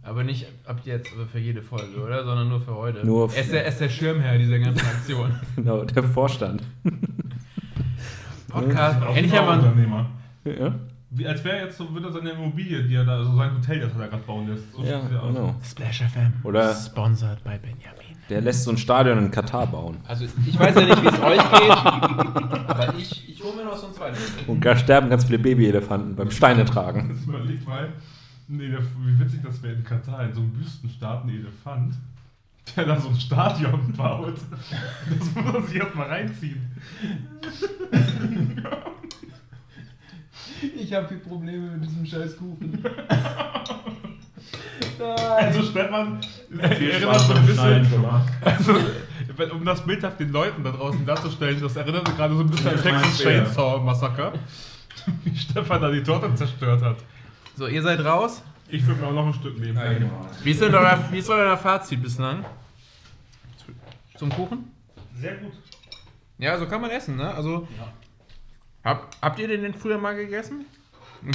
Aber 0.02 0.24
nicht 0.24 0.46
ab 0.64 0.80
jetzt 0.84 1.12
aber 1.14 1.26
für 1.26 1.38
jede 1.38 1.60
Folge, 1.62 2.00
oder? 2.02 2.24
Sondern 2.24 2.48
nur 2.48 2.60
für 2.62 2.74
heute. 2.74 3.04
Nur 3.06 3.30
er, 3.34 3.42
ist 3.42 3.52
der, 3.52 3.62
er 3.64 3.68
ist 3.72 3.80
der 3.80 3.88
Schirmherr 3.90 4.38
dieser 4.38 4.58
ganzen 4.58 4.86
Aktion. 4.86 5.34
genau, 5.56 5.84
der 5.84 6.02
Vorstand. 6.02 6.62
Podcast. 8.48 9.02
Auch 9.02 9.14
Endlich 9.14 9.36
haben 9.38 9.46
wir 9.60 9.68
Unternehmer. 9.68 10.06
Ja, 10.44 10.74
Wie, 11.10 11.26
als 11.26 11.44
wäre 11.44 11.66
jetzt 11.66 11.76
so, 11.76 11.92
würde 11.92 12.06
er 12.08 12.12
seine 12.12 12.30
Immobilie, 12.30 12.82
die 12.84 12.94
er 12.94 13.04
da, 13.04 13.18
also 13.18 13.36
sein 13.36 13.54
Hotel, 13.54 13.80
das 13.80 13.92
er 13.92 13.98
da 13.98 14.06
gerade 14.06 14.22
bauen 14.22 14.48
lässt. 14.48 14.72
So 14.72 14.82
ja 14.82 15.00
genau. 15.00 15.54
Splash 15.62 16.02
FM. 16.02 16.32
Oder- 16.44 16.74
Sponsored 16.74 17.44
by 17.44 17.58
Benjamin. 17.60 18.07
Der 18.28 18.40
lässt 18.42 18.64
so 18.64 18.70
ein 18.70 18.76
Stadion 18.76 19.18
in 19.18 19.30
Katar 19.30 19.66
bauen. 19.66 19.96
Also, 20.06 20.26
ich 20.46 20.58
weiß 20.58 20.74
ja 20.74 20.82
nicht, 20.82 21.02
wie 21.02 21.06
es 21.06 21.20
euch 21.20 21.50
geht. 21.50 21.70
aber 21.70 22.94
ich, 22.98 23.28
ich 23.30 23.42
hole 23.42 23.56
mir 23.56 23.64
noch 23.64 23.76
so 23.76 23.86
ein 23.86 23.94
zweites. 23.94 24.20
Und 24.46 24.64
da 24.64 24.76
sterben 24.76 25.08
ganz 25.08 25.24
viele 25.24 25.38
Babyelefanten 25.38 26.14
beim 26.14 26.30
Steine 26.30 26.64
tragen. 26.64 27.10
Jetzt 27.14 27.26
überleg 27.26 27.66
mal, 27.66 27.88
nee, 28.48 28.70
wie 28.70 29.18
witzig 29.18 29.40
das 29.42 29.62
wäre 29.62 29.74
in 29.74 29.84
Katar, 29.84 30.24
in 30.24 30.34
so 30.34 30.40
einem 30.40 30.58
Wüstenstaat 30.58 31.24
ein 31.24 31.30
Elefant, 31.30 31.94
der 32.76 32.84
da 32.84 33.00
so 33.00 33.08
ein 33.08 33.18
Stadion 33.18 33.92
baut. 33.96 34.34
Das 35.08 35.34
muss 35.34 35.52
man 35.52 35.66
sich 35.66 35.76
erstmal 35.76 36.08
reinziehen. 36.08 36.70
Ich 40.76 40.92
habe 40.92 41.08
viel 41.08 41.18
Probleme 41.18 41.70
mit 41.76 41.84
diesem 41.84 42.04
scheiß 42.04 42.36
Kuchen. 42.36 42.82
Also 45.00 45.62
Stefan 45.62 46.20
erinnert 46.58 47.20
so 47.20 47.32
ein 47.34 47.46
bisschen, 47.46 47.86
also, 48.40 48.74
um 49.52 49.64
das 49.64 49.84
bildhaft 49.84 50.18
den 50.20 50.32
Leuten 50.32 50.64
da 50.64 50.72
draußen 50.72 51.04
darzustellen, 51.06 51.60
das 51.60 51.76
erinnert 51.76 52.06
mich 52.06 52.16
gerade 52.16 52.34
so 52.34 52.40
ein 52.40 52.50
bisschen 52.50 52.68
an 52.68 52.82
Texas 52.82 53.18
Chainsaw 53.18 53.80
Massaker, 53.80 54.32
wie 55.24 55.36
Stefan 55.36 55.80
da 55.80 55.90
die 55.90 56.02
Torte 56.02 56.34
zerstört 56.34 56.82
hat. 56.82 56.96
So, 57.56 57.66
ihr 57.66 57.82
seid 57.82 58.04
raus. 58.04 58.42
Ich 58.68 58.86
würde 58.86 59.00
mir 59.00 59.06
auch 59.08 59.12
noch 59.12 59.26
ein 59.26 59.34
Stück 59.34 59.58
nehmen. 59.58 60.10
Wie 60.42 60.50
ist 60.50 60.60
denn 60.60 60.74
euer, 60.74 60.98
wie 61.10 61.18
ist 61.18 61.30
euer 61.30 61.56
Fazit 61.56 62.02
bislang? 62.02 62.44
Zum 64.16 64.30
Kuchen? 64.30 64.70
Sehr 65.16 65.36
gut. 65.36 65.52
Ja, 66.38 66.58
so 66.58 66.66
kann 66.66 66.80
man 66.80 66.90
essen, 66.90 67.16
ne? 67.16 67.32
Also, 67.34 67.66
hab, 68.84 69.16
habt 69.20 69.38
ihr 69.38 69.48
den 69.48 69.62
denn 69.62 69.74
früher 69.74 69.98
mal 69.98 70.14
gegessen? 70.14 70.66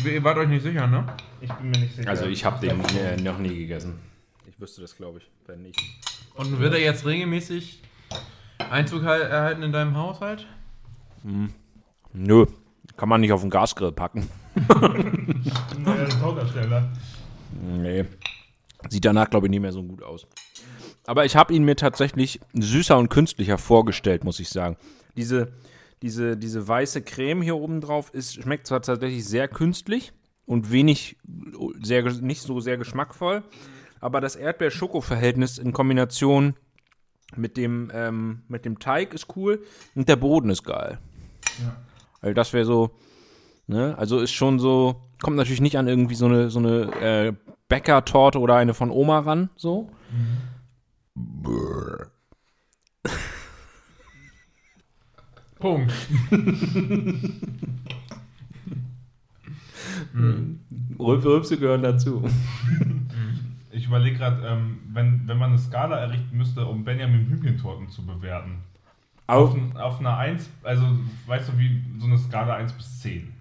Ihr 0.05 0.23
wart 0.23 0.37
euch 0.37 0.47
nicht 0.47 0.63
sicher, 0.63 0.87
ne? 0.87 1.05
Ich 1.41 1.51
bin 1.53 1.71
mir 1.71 1.79
nicht 1.79 1.95
sicher. 1.95 2.09
Also 2.09 2.25
ich 2.25 2.45
habe 2.45 2.65
den 2.65 2.79
äh, 2.97 3.17
noch 3.21 3.37
nie 3.37 3.55
gegessen. 3.55 3.99
Ich 4.49 4.59
wüsste 4.59 4.81
das, 4.81 4.95
glaube 4.95 5.19
ich, 5.19 5.29
wenn 5.47 5.61
nicht. 5.63 5.79
Und 6.35 6.59
wird 6.59 6.73
er 6.73 6.79
jetzt 6.81 7.05
regelmäßig 7.05 7.81
Einzug 8.69 9.03
hal- 9.03 9.21
erhalten 9.21 9.61
in 9.63 9.71
deinem 9.71 9.95
Haushalt? 9.97 10.47
Nö, 12.13 12.45
kann 12.97 13.09
man 13.09 13.21
nicht 13.21 13.31
auf 13.33 13.41
den 13.41 13.49
Gasgrill 13.49 13.91
packen. 13.91 14.29
Neuer 15.77 16.09
Taudersteller. 16.09 16.89
Nee. 17.61 18.05
Sieht 18.89 19.05
danach, 19.05 19.29
glaube 19.29 19.47
ich, 19.47 19.51
nicht 19.51 19.61
mehr 19.61 19.71
so 19.71 19.83
gut 19.83 20.03
aus. 20.03 20.27
Aber 21.05 21.25
ich 21.25 21.35
habe 21.35 21.53
ihn 21.53 21.63
mir 21.65 21.75
tatsächlich 21.75 22.39
süßer 22.53 22.97
und 22.97 23.09
künstlicher 23.09 23.57
vorgestellt, 23.57 24.23
muss 24.23 24.39
ich 24.39 24.49
sagen. 24.49 24.77
Diese, 25.17 25.51
diese, 26.03 26.35
diese 26.35 26.67
weiße 26.67 27.01
Creme 27.01 27.41
hier 27.41 27.55
oben 27.55 27.79
drauf 27.79 28.13
ist, 28.13 28.35
schmeckt 28.35 28.67
zwar 28.67 28.81
tatsächlich 28.81 29.25
sehr 29.25 29.47
künstlich 29.47 30.11
und 30.45 30.69
wenig, 30.69 31.15
sehr, 31.81 32.03
nicht 32.11 32.41
so 32.41 32.59
sehr 32.59 32.77
geschmackvoll, 32.77 33.41
aber 34.01 34.19
das 34.19 34.35
Erdbeer-Schoko-Verhältnis 34.35 35.57
in 35.57 35.71
Kombination 35.71 36.55
mit 37.37 37.55
dem, 37.55 37.89
ähm, 37.93 38.43
mit 38.49 38.65
dem 38.65 38.79
Teig 38.79 39.13
ist 39.13 39.27
cool 39.37 39.63
und 39.95 40.09
der 40.09 40.17
Boden 40.17 40.49
ist 40.49 40.65
geil. 40.65 40.99
Ja. 41.61 41.77
Also 42.19 42.33
das 42.33 42.51
wäre 42.51 42.65
so, 42.65 42.91
ne, 43.67 43.97
also 43.97 44.19
ist 44.19 44.33
schon 44.33 44.59
so, 44.59 45.01
kommt 45.21 45.37
natürlich 45.37 45.61
nicht 45.61 45.77
an 45.77 45.87
irgendwie 45.87 46.15
so 46.15 46.25
eine, 46.25 46.49
so 46.49 46.59
eine 46.59 46.81
äh, 47.01 47.33
Bäckertorte 47.69 48.41
oder 48.41 48.55
eine 48.55 48.73
von 48.73 48.91
Oma 48.91 49.19
ran, 49.19 49.51
so. 49.55 49.89
Brrr. 51.15 52.11
Punkt. 55.63 55.93
Rülpse, 60.99 61.29
Rülpse 61.29 61.57
gehören 61.57 61.83
dazu. 61.83 62.29
Ich 63.71 63.85
überlege 63.85 64.17
gerade, 64.17 64.45
ähm, 64.45 64.79
wenn, 64.91 65.25
wenn 65.25 65.37
man 65.37 65.51
eine 65.51 65.57
Skala 65.57 65.99
errichten 65.99 66.35
müsste, 66.35 66.65
um 66.65 66.83
Benjamin 66.83 67.27
Hühnchentorten 67.27 67.87
zu 67.87 68.05
bewerten. 68.05 68.57
Auf, 69.27 69.55
auf 69.75 70.01
einer 70.01 70.17
1, 70.17 70.49
also 70.63 70.85
weißt 71.27 71.53
du, 71.53 71.57
wie 71.57 71.81
so 71.97 72.07
eine 72.07 72.17
Skala 72.17 72.55
1 72.55 72.73
bis 72.73 72.99
10. 72.99 73.31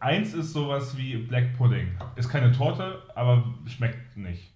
1 0.00 0.32
ist 0.32 0.54
sowas 0.54 0.96
wie 0.96 1.18
Black 1.18 1.58
Pudding. 1.58 1.88
Ist 2.16 2.30
keine 2.30 2.52
Torte, 2.52 3.02
aber 3.14 3.44
schmeckt 3.66 4.16
nicht. 4.16 4.50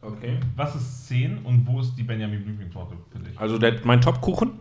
okay. 0.00 0.38
Was 0.54 0.76
ist 0.76 1.08
10 1.08 1.38
und 1.38 1.66
wo 1.66 1.80
ist 1.80 1.96
die 1.96 2.04
Benjamin 2.04 2.44
Blümchen-Torte 2.44 2.96
für 3.10 3.18
dich? 3.18 3.36
Also 3.36 3.58
der, 3.58 3.80
mein 3.84 4.00
Topkuchen, 4.00 4.60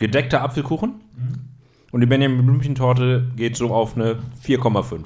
gedeckter 0.00 0.42
Apfelkuchen. 0.42 0.94
Und 1.92 2.00
die 2.00 2.06
Benjamin 2.06 2.44
Blümchen-Torte 2.44 3.28
geht 3.36 3.56
so 3.56 3.72
auf 3.72 3.96
eine 3.96 4.18
4,5. 4.44 5.04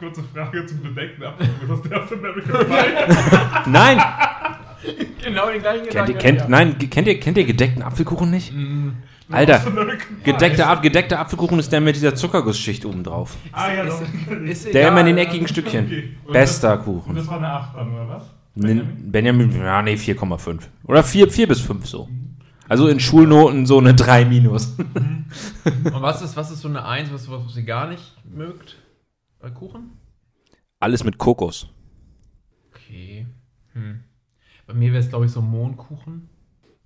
Kurze 0.00 0.22
Frage 0.34 0.66
zum 0.66 0.82
bedeckten 0.82 1.24
Apfel. 1.24 1.48
Was 1.66 1.80
ist 1.80 1.90
der 1.90 2.02
aus 2.02 2.12
American 2.12 2.66
Pie? 2.66 3.70
Nein! 3.70 4.00
Genau 5.22 5.50
den 5.50 5.60
gleichen 5.60 5.88
kennt, 5.88 6.08
ihr, 6.08 6.14
kennt, 6.16 6.48
nein, 6.48 6.78
kennt 6.78 7.06
ihr, 7.08 7.20
kennt 7.20 7.38
ihr 7.38 7.44
gedeckten 7.44 7.82
Apfelkuchen 7.82 8.30
nicht? 8.30 8.52
Alter, 9.30 9.66
American 9.66 10.16
Pie. 10.22 10.32
gedeckter, 10.32 10.76
gedeckter 10.76 11.18
Apfelkuchen 11.18 11.58
ist 11.58 11.72
der 11.72 11.80
mit 11.80 11.96
dieser 11.96 12.14
Zuckergussschicht 12.14 12.84
oben 12.84 13.02
drauf. 13.04 13.36
Ah 13.52 13.72
ja, 13.72 13.84
doch. 13.84 14.02
Ist 14.44 14.72
Der 14.72 14.88
immer 14.88 15.00
in 15.00 15.06
den 15.06 15.18
eckigen 15.18 15.48
Stückchen. 15.48 15.86
Okay. 15.86 16.16
Bester 16.32 16.76
das, 16.76 16.84
Kuchen. 16.84 17.10
Und 17.10 17.16
das 17.16 17.26
war 17.28 17.38
eine 17.38 17.48
8 17.48 17.76
dann, 17.76 17.94
oder 17.94 18.08
was? 18.08 18.24
Benjamin, 18.54 19.10
Benjamin 19.10 19.56
ja, 19.56 19.82
nee, 19.82 19.94
4,5. 19.94 20.60
Oder 20.84 21.02
4, 21.02 21.30
4 21.30 21.48
bis 21.48 21.60
5 21.60 21.86
so. 21.86 22.08
Also 22.68 22.88
in 22.88 23.00
Schulnoten 23.00 23.66
so 23.66 23.78
eine 23.78 23.94
3 23.94 24.24
minus. 24.24 24.74
Und 24.76 26.02
was 26.02 26.22
ist, 26.22 26.36
was 26.36 26.50
ist 26.50 26.60
so 26.60 26.68
eine 26.68 26.84
1, 26.84 27.12
was, 27.12 27.30
was 27.30 27.56
ihr 27.56 27.62
gar 27.62 27.88
nicht 27.88 28.16
mögt? 28.24 28.76
Bei 29.40 29.50
Kuchen? 29.50 29.92
Alles 30.80 31.04
mit 31.04 31.18
Kokos. 31.18 31.68
Okay. 32.70 33.26
Hm. 33.72 34.02
Bei 34.66 34.74
mir 34.74 34.92
wäre 34.92 35.00
es, 35.00 35.08
glaube 35.08 35.26
ich, 35.26 35.32
so 35.32 35.40
Mohnkuchen. 35.40 36.28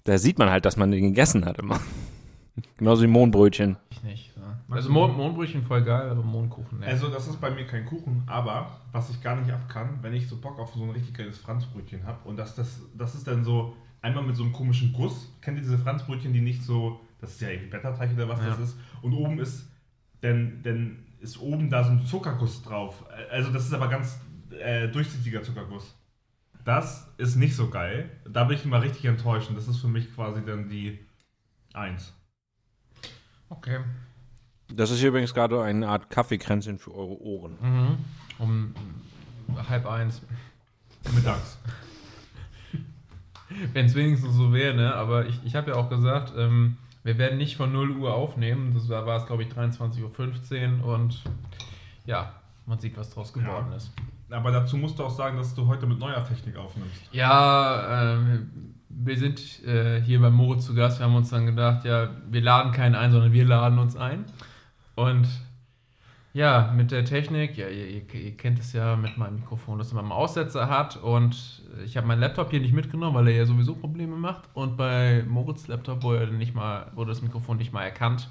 Da 0.04 0.18
sieht 0.18 0.38
man 0.38 0.50
halt, 0.50 0.64
dass 0.64 0.76
man 0.76 0.90
den 0.90 1.02
gegessen 1.02 1.44
hat 1.44 1.58
immer. 1.58 1.80
Genauso 2.76 3.02
wie 3.02 3.06
Mohnbrötchen. 3.06 3.76
Ich 3.90 4.02
nicht. 4.02 4.32
So. 4.34 4.40
Also 4.74 4.90
Mohn, 4.90 5.16
Mohnbrötchen 5.16 5.64
voll 5.64 5.82
geil, 5.82 6.10
aber 6.10 6.22
Mohnkuchen, 6.22 6.80
ne. 6.80 6.86
Also 6.86 7.08
das 7.08 7.26
ist 7.26 7.40
bei 7.40 7.50
mir 7.50 7.66
kein 7.66 7.86
Kuchen, 7.86 8.22
aber 8.26 8.80
was 8.92 9.10
ich 9.10 9.20
gar 9.20 9.36
nicht 9.36 9.50
ab 9.52 9.68
kann, 9.68 9.98
wenn 10.02 10.14
ich 10.14 10.28
so 10.28 10.36
Bock 10.36 10.58
auf 10.58 10.74
so 10.74 10.82
ein 10.82 10.90
richtig 10.90 11.14
geiles 11.14 11.38
Franzbrötchen 11.38 12.04
habe 12.06 12.28
und 12.28 12.36
das, 12.36 12.54
das, 12.54 12.80
das 12.94 13.14
ist 13.14 13.26
dann 13.26 13.44
so 13.44 13.74
einmal 14.02 14.24
mit 14.24 14.36
so 14.36 14.42
einem 14.44 14.52
komischen 14.52 14.92
Guss. 14.92 15.32
Kennt 15.40 15.56
ihr 15.58 15.62
diese 15.62 15.78
Franzbrötchen, 15.78 16.32
die 16.32 16.40
nicht 16.40 16.62
so, 16.62 17.00
das 17.20 17.32
ist 17.32 17.40
ja 17.40 17.48
irgendwie 17.50 17.70
Blätterteig 17.70 18.12
oder 18.14 18.28
was 18.28 18.40
Ja. 18.40 18.50
das 18.50 18.58
ist 18.60 18.76
und 19.02 19.12
oben 19.12 19.38
ist, 19.38 19.68
dann, 20.20 20.62
dann 20.62 21.04
ist 21.20 21.38
oben 21.38 21.70
da 21.70 21.84
so 21.84 21.90
ein 21.90 22.06
Zuckerguss 22.06 22.62
drauf. 22.62 23.04
Also 23.30 23.50
das 23.50 23.66
ist 23.66 23.72
aber 23.74 23.88
ganz 23.88 24.18
äh, 24.58 24.88
durchsichtiger 24.88 25.42
Zuckerguss. 25.42 25.94
Das 26.64 27.08
ist 27.16 27.36
nicht 27.36 27.56
so 27.56 27.68
geil. 27.70 28.10
Da 28.28 28.44
bin 28.44 28.56
ich 28.56 28.64
immer 28.64 28.82
richtig 28.82 29.04
enttäuscht 29.06 29.48
und 29.48 29.56
das 29.56 29.66
ist 29.68 29.78
für 29.78 29.88
mich 29.88 30.14
quasi 30.14 30.44
dann 30.44 30.68
die 30.68 30.98
Eins. 31.72 32.12
Okay. 33.48 33.80
Das 34.72 34.90
ist 34.90 34.98
hier 35.00 35.08
übrigens 35.08 35.34
gerade 35.34 35.62
eine 35.62 35.88
Art 35.88 36.10
Kaffeekränzchen 36.10 36.78
für 36.78 36.94
eure 36.94 37.20
Ohren. 37.20 37.56
Mhm. 37.60 37.98
Um 38.38 38.74
halb 39.68 39.86
eins. 39.86 40.20
Mittags. 41.14 41.58
Wenn 43.72 43.86
es 43.86 43.94
wenigstens 43.94 44.34
so 44.34 44.52
wäre, 44.52 44.74
ne? 44.76 44.94
Aber 44.94 45.26
ich, 45.26 45.38
ich 45.44 45.54
habe 45.54 45.70
ja 45.72 45.76
auch 45.76 45.88
gesagt, 45.88 46.32
ähm, 46.36 46.76
wir 47.02 47.16
werden 47.18 47.38
nicht 47.38 47.56
von 47.56 47.72
0 47.72 47.92
Uhr 47.92 48.14
aufnehmen. 48.14 48.72
Das 48.74 48.88
war, 48.88 49.06
war 49.06 49.16
es, 49.18 49.26
glaube 49.26 49.42
ich, 49.42 49.48
23.15 49.50 50.82
Uhr 50.82 50.94
und 50.94 51.22
ja, 52.06 52.32
man 52.66 52.78
sieht, 52.78 52.96
was 52.96 53.10
draus 53.10 53.32
geworden 53.32 53.66
Ja. 53.70 53.76
ist. 53.76 53.92
Aber 54.30 54.52
dazu 54.52 54.76
musst 54.76 54.98
du 54.98 55.04
auch 55.04 55.10
sagen, 55.10 55.36
dass 55.38 55.54
du 55.54 55.66
heute 55.66 55.86
mit 55.86 55.98
neuer 55.98 56.22
Technik 56.24 56.56
aufnimmst. 56.56 57.02
Ja, 57.10 58.14
ähm, 58.14 58.74
wir 58.88 59.16
sind 59.18 59.64
äh, 59.64 60.00
hier 60.02 60.20
bei 60.20 60.30
Moritz 60.30 60.66
zu 60.66 60.74
Gast. 60.74 61.00
Wir 61.00 61.06
haben 61.06 61.16
uns 61.16 61.30
dann 61.30 61.46
gedacht, 61.46 61.84
ja, 61.84 62.10
wir 62.30 62.40
laden 62.42 62.70
keinen 62.72 62.94
ein, 62.94 63.10
sondern 63.10 63.32
wir 63.32 63.44
laden 63.44 63.78
uns 63.78 63.96
ein. 63.96 64.24
Und 64.94 65.26
ja, 66.32 66.72
mit 66.74 66.90
der 66.90 67.04
Technik, 67.04 67.56
ja, 67.56 67.68
ihr, 67.68 67.86
ihr, 67.88 68.36
kennt 68.36 68.58
es 68.58 68.72
ja 68.72 68.96
mit 68.96 69.16
meinem 69.18 69.36
Mikrofon, 69.36 69.78
dass 69.78 69.92
man 69.92 70.04
einen 70.04 70.12
Aussetzer 70.12 70.68
hat. 70.68 70.96
Und 70.96 71.62
ich 71.84 71.96
habe 71.96 72.06
meinen 72.06 72.20
Laptop 72.20 72.50
hier 72.50 72.60
nicht 72.60 72.74
mitgenommen, 72.74 73.14
weil 73.14 73.28
er 73.28 73.36
ja 73.36 73.44
sowieso 73.46 73.74
Probleme 73.74 74.16
macht. 74.16 74.48
Und 74.54 74.76
bei 74.76 75.24
Moritz 75.26 75.66
Laptop 75.66 76.02
wurde, 76.02 76.32
nicht 76.32 76.54
mal, 76.54 76.90
wurde 76.94 77.10
das 77.10 77.22
Mikrofon 77.22 77.56
nicht 77.56 77.72
mal 77.72 77.84
erkannt. 77.84 78.28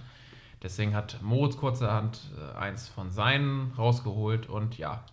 Deswegen 0.63 0.93
hat 0.93 1.21
Moritz 1.21 1.57
kurzerhand 1.57 2.19
äh, 2.37 2.57
eins 2.57 2.87
von 2.87 3.11
seinen 3.11 3.71
rausgeholt. 3.77 4.47
Und 4.47 4.77
ja, 4.77 5.03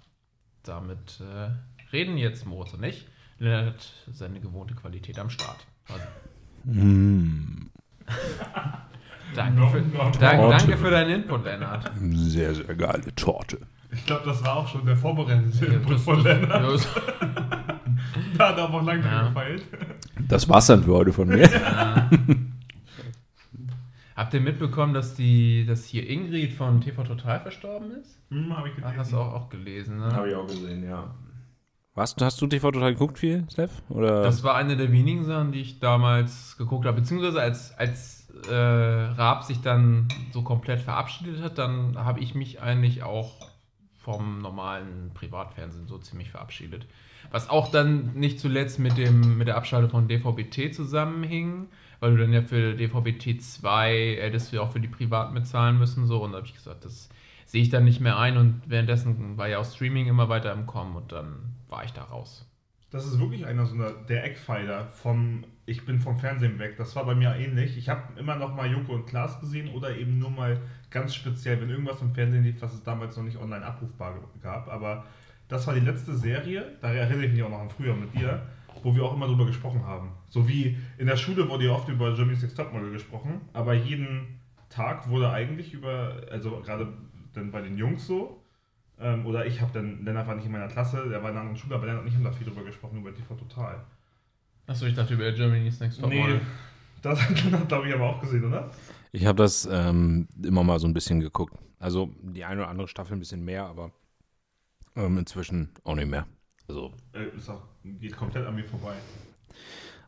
damit 0.63 1.21
äh, 1.21 1.51
reden 1.93 2.17
jetzt 2.19 2.47
Moritz 2.47 2.75
und 2.75 2.83
ich. 2.85 3.07
Lennart 3.39 3.67
hat 3.67 3.93
seine 4.13 4.41
gewohnte 4.41 4.75
Qualität 4.75 5.19
am 5.19 5.31
Start. 5.31 5.67
Also, 5.89 6.05
Mm, 6.67 7.71
danke, 9.35 9.67
für, 9.69 9.81
danke, 10.19 10.19
danke 10.51 10.77
für 10.77 10.91
deinen 10.91 11.23
Input, 11.23 11.45
Lennart. 11.45 11.91
sehr, 12.01 12.55
sehr 12.55 12.75
geile 12.75 13.15
Torte. 13.15 13.59
Ich 13.93 14.05
glaube, 14.05 14.23
das 14.27 14.45
war 14.45 14.57
auch 14.57 14.69
schon 14.69 14.85
der 14.85 14.97
vorbereitete 14.97 15.67
Ja, 15.67 15.73
Input 15.75 15.95
das- 15.95 16.03
von 16.03 16.23
Lennart. 16.23 16.63
ja, 16.63 16.77
Da 18.39 18.49
hat 18.51 18.59
er 18.59 18.65
auch 18.73 18.83
lange 18.83 19.05
Ja. 19.05 19.29
gefeilt. 19.29 19.63
Das 20.29 20.49
war's 20.49 20.67
dann 20.67 20.83
für 20.85 20.93
heute 20.95 21.13
von 21.13 21.29
mir. 21.29 21.49
Habt 24.15 24.33
ihr 24.33 24.41
mitbekommen, 24.41 24.95
dass 24.95 25.15
die, 25.15 25.67
dass 25.67 25.85
hier 25.85 26.09
Ingrid 26.09 26.53
von 26.53 26.81
TV 26.81 27.03
Total 27.05 27.41
verstorben 27.41 27.91
ist? 28.01 28.19
Hm, 28.31 28.57
habe 28.57 28.69
ich 28.69 28.75
Ach, 28.75 28.81
gelesen. 28.83 28.99
hast 28.99 29.13
du 29.13 29.19
auch, 29.19 29.35
auch 29.35 29.49
gelesen, 29.51 29.99
ne? 29.99 30.25
ich 30.29 30.35
auch 30.35 30.47
gesehen, 30.47 30.85
ja. 30.89 31.15
Was, 31.95 32.15
hast 32.21 32.41
du 32.41 32.47
TV 32.47 32.71
total 32.73 32.93
geguckt 32.93 33.19
viel, 33.19 33.45
Steph? 33.51 33.71
Oder? 33.89 34.23
Das 34.23 34.43
war 34.43 34.55
eine 34.55 34.77
der 34.77 34.91
wenigen 34.93 35.25
Sachen, 35.25 35.53
die 35.53 35.61
ich 35.61 35.81
damals 35.81 36.57
geguckt 36.59 36.87
habe. 36.87 37.01
Beziehungsweise 37.01 37.41
als, 37.41 37.77
als 37.79 38.26
äh, 38.49 38.55
Raab 38.55 39.45
sich 39.45 39.61
dann 39.61 40.09
so 40.33 40.43
komplett 40.43 40.81
verabschiedet 40.81 41.43
hat, 41.43 41.59
dann 41.59 41.97
habe 41.99 42.21
ich 42.21 42.35
mich 42.35 42.61
eigentlich 42.61 43.03
auch 43.03 43.51
vom 43.97 44.39
normalen 44.39 45.11
Privatfernsehen 45.15 45.89
so 45.89 45.99
ziemlich 45.99 46.31
verabschiedet. 46.31 46.87
Was 47.31 47.51
auch 47.51 47.71
dann 47.71 48.15
nicht 48.15 48.39
zuletzt 48.39 48.79
mit, 48.79 48.97
dem, 48.97 49.37
mit 49.39 49.49
der 49.49 49.57
Abschaltung 49.57 49.91
von 49.91 50.09
DVB-T 50.09 50.71
zusammenhing, 50.71 51.69
weil 51.99 52.13
du 52.13 52.19
dann 52.19 52.33
ja 52.33 52.43
für 52.43 52.75
DVB-T 52.75 53.39
2 53.39 54.19
hättest 54.21 54.53
du 54.53 54.57
ja 54.57 54.63
auch 54.63 54.71
für 54.71 54.81
die 54.81 54.89
Privat 54.89 55.33
mitzahlen 55.33 55.79
müssen. 55.79 56.07
So. 56.07 56.23
Und 56.23 56.33
da 56.33 56.39
habe 56.39 56.47
ich 56.47 56.55
gesagt, 56.55 56.85
das 56.85 57.09
sehe 57.47 57.63
ich 57.63 57.71
dann 57.71 57.85
nicht 57.85 58.01
mehr 58.01 58.19
ein. 58.19 58.37
Und 58.37 58.63
währenddessen 58.67 59.37
war 59.37 59.49
ja 59.49 59.59
auch 59.59 59.65
Streaming 59.65 60.07
immer 60.07 60.29
weiter 60.29 60.53
im 60.53 60.67
Kommen 60.67 60.95
und 60.95 61.11
dann 61.13 61.57
war 61.69 61.85
ich 61.85 61.93
da 61.93 62.03
raus. 62.05 62.47
Das 62.91 63.07
ist 63.07 63.19
wirklich 63.19 63.45
einer 63.47 63.67
so 63.67 63.75
einer, 63.75 63.91
der 63.91 64.25
Eckpfeiler 64.25 64.87
vom 64.87 65.45
Ich 65.69 65.85
bin 65.85 65.99
vom 65.99 66.17
Fernsehen 66.19 66.61
weg. 66.61 66.77
Das 66.77 66.95
war 66.95 67.05
bei 67.05 67.17
mir 67.17 67.35
ähnlich. 67.35 67.77
Ich 67.77 67.89
habe 67.89 68.19
immer 68.19 68.37
noch 68.37 68.55
mal 68.55 68.71
Joko 68.71 68.95
und 68.95 69.07
Klaas 69.07 69.41
gesehen 69.41 69.69
oder 69.75 69.97
eben 69.97 70.19
nur 70.19 70.31
mal 70.31 70.61
ganz 70.91 71.15
speziell, 71.15 71.61
wenn 71.61 71.71
irgendwas 71.71 72.01
im 72.01 72.15
Fernsehen 72.15 72.45
lief, 72.45 72.63
was 72.63 72.73
es 72.73 72.85
damals 72.85 73.17
noch 73.17 73.25
nicht 73.25 73.37
online 73.37 73.65
abrufbar 73.65 74.15
gab. 74.41 74.69
Aber 74.69 75.05
das 75.49 75.67
war 75.67 75.75
die 75.75 75.81
letzte 75.81 76.17
Serie, 76.17 76.77
da 76.81 76.93
erinnere 76.93 77.27
ich 77.27 77.33
mich 77.33 77.43
auch 77.43 77.51
noch 77.51 77.61
an 77.61 77.71
früher 77.71 77.95
mit 77.95 78.15
dir, 78.15 78.43
wo 78.83 78.95
wir 78.95 79.05
auch 79.05 79.15
immer 79.15 79.27
drüber 79.27 79.47
gesprochen 79.47 79.85
haben. 79.85 80.13
So 80.29 80.49
wie 80.49 80.77
in 80.99 81.07
der 81.07 81.17
Schule 81.17 81.49
wurde 81.49 81.67
ja 81.67 81.73
oft 81.73 81.89
über 81.89 82.15
Germany's 82.15 82.43
Next 82.43 82.57
Topmodel 82.57 82.93
gesprochen, 82.93 83.41
aber 83.53 83.75
jeden 83.75 84.41
Tag 84.69 85.09
wurde 85.09 85.31
eigentlich 85.31 85.73
über, 85.73 86.23
also 86.31 86.61
gerade 86.61 86.93
dann 87.33 87.51
bei 87.51 87.61
den 87.61 87.77
Jungs 87.77 88.07
so, 88.07 88.45
ähm, 88.99 89.27
oder 89.27 89.47
ich 89.47 89.61
habe 89.61 89.73
dann, 89.73 90.05
Lennart 90.05 90.27
war 90.27 90.35
nicht 90.35 90.47
in 90.47 90.53
meiner 90.53 90.69
Klasse, 90.69 91.09
der 91.09 91.23
war 91.23 91.31
in 91.31 91.37
einer 91.37 91.41
anderen 91.41 91.57
Schule, 91.57 91.77
aber 91.77 91.87
Lennart 91.87 92.03
und 92.03 92.09
ich 92.09 92.15
haben 92.15 92.25
da 92.25 92.33
viel 92.33 92.47
drüber 92.47 92.65
gesprochen, 92.65 92.99
über 92.99 93.15
TV 93.15 93.35
Total. 93.35 93.85
Achso, 94.67 94.87
ich 94.87 94.95
dachte 94.95 95.15
über 95.15 95.31
Germany's 95.33 95.79
Next 95.81 96.01
Top 96.01 96.11
Nee, 96.11 96.21
Model. 96.21 96.41
das 97.03 97.21
Lennart, 97.45 97.69
glaube 97.69 97.89
ich, 97.89 97.95
aber 97.95 98.05
auch 98.17 98.21
gesehen, 98.21 98.45
oder? 98.45 98.71
Ich 99.13 99.25
habe 99.27 99.37
das 99.43 99.69
ähm, 99.71 100.29
immer 100.43 100.65
mal 100.65 100.79
so 100.81 100.87
ein 100.87 100.95
bisschen 100.95 101.21
geguckt. 101.21 101.55
Also 101.79 102.11
die 102.23 102.45
eine 102.45 102.63
oder 102.63 102.71
andere 102.71 102.89
Staffel 102.89 103.15
ein 103.15 103.21
bisschen 103.21 103.45
mehr, 103.45 103.65
aber 103.67 103.93
ähm, 104.97 105.19
inzwischen 105.19 105.71
auch 105.85 105.95
nicht 105.95 106.09
mehr. 106.09 106.27
Also, 106.69 106.93
Äh, 107.13 107.37
ist 107.37 107.49
auch, 107.49 107.63
geht 107.85 108.17
komplett 108.17 108.47
an 108.47 108.55
mir 108.57 108.65
vorbei. 108.65 108.95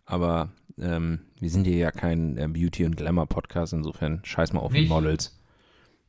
aber 0.06 0.50
ähm, 0.78 1.20
wir 1.38 1.50
sind 1.50 1.64
hier 1.64 1.76
ja 1.76 1.90
kein 1.90 2.36
äh, 2.36 2.48
Beauty- 2.48 2.84
und 2.84 2.96
Glamour-Podcast, 2.96 3.72
insofern 3.74 4.20
scheiß 4.24 4.52
mal 4.52 4.60
auf 4.60 4.72
die 4.72 4.80
Nicht? 4.80 4.88
Models. 4.88 5.38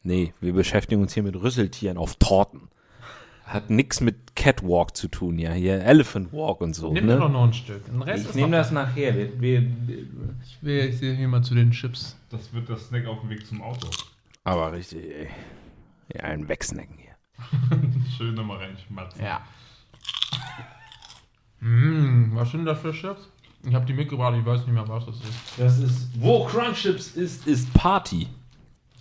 Nee, 0.02 0.34
wir 0.40 0.54
beschäftigen 0.54 1.02
uns 1.02 1.14
hier 1.14 1.24
mit 1.24 1.36
Rüsseltieren 1.36 1.98
auf 1.98 2.16
Torten. 2.16 2.70
Hat 3.50 3.72
nichts 3.72 4.00
mit 4.00 4.36
Catwalk 4.36 4.96
zu 4.96 5.08
tun, 5.08 5.40
ja. 5.40 5.52
Hier 5.54 5.84
Elephant 5.84 6.32
Walk 6.32 6.62
und 6.62 6.76
so. 6.76 6.94
Nimm 6.94 7.08
ne? 7.08 7.18
doch 7.18 7.32
noch 7.32 7.46
ein 7.46 7.54
Stück. 7.54 7.84
Den 7.86 8.00
Rest 8.04 8.24
Ich 8.24 8.30
ist 8.30 8.36
nehme 8.36 8.52
das 8.52 8.70
nachher. 8.72 9.16
Wir, 9.16 9.42
wir, 9.42 9.64
Ich 10.46 10.58
will 10.62 10.86
jetzt 10.86 11.00
hier 11.00 11.28
mal 11.28 11.42
zu 11.42 11.56
den 11.56 11.72
Chips. 11.72 12.16
Das 12.30 12.54
wird 12.54 12.70
das 12.70 12.88
Snack 12.90 13.08
auf 13.08 13.22
dem 13.22 13.32
Weg 13.32 13.48
zum 13.48 13.64
Auto. 13.64 13.88
aber 14.44 14.72
richtig, 14.74 15.04
ey. 15.04 15.30
Ja, 16.14 16.26
ein 16.26 16.48
Wegsnacken 16.48 16.96
hier. 16.98 17.16
Schön 18.18 18.36
nochmal 18.36 18.58
reinschmatzen. 18.58 19.24
Ja. 19.24 19.42
Mmh, 21.60 22.36
was 22.36 22.52
sind 22.52 22.66
das 22.66 22.80
für 22.80 22.92
Chips? 22.94 23.30
Ich 23.64 23.74
habe 23.74 23.86
die 23.86 23.94
mitgebracht, 23.94 24.36
ich 24.40 24.46
weiß 24.46 24.62
nicht 24.62 24.74
mehr, 24.74 24.88
was 24.88 25.08
das 25.08 25.16
ist. 25.16 25.34
Das 25.58 25.80
ist, 25.80 26.10
wo 26.22 26.46
Crunch 26.46 26.78
Chips 26.78 27.12
ist, 27.12 27.48
ist 27.48 27.74
Party. 27.74 28.28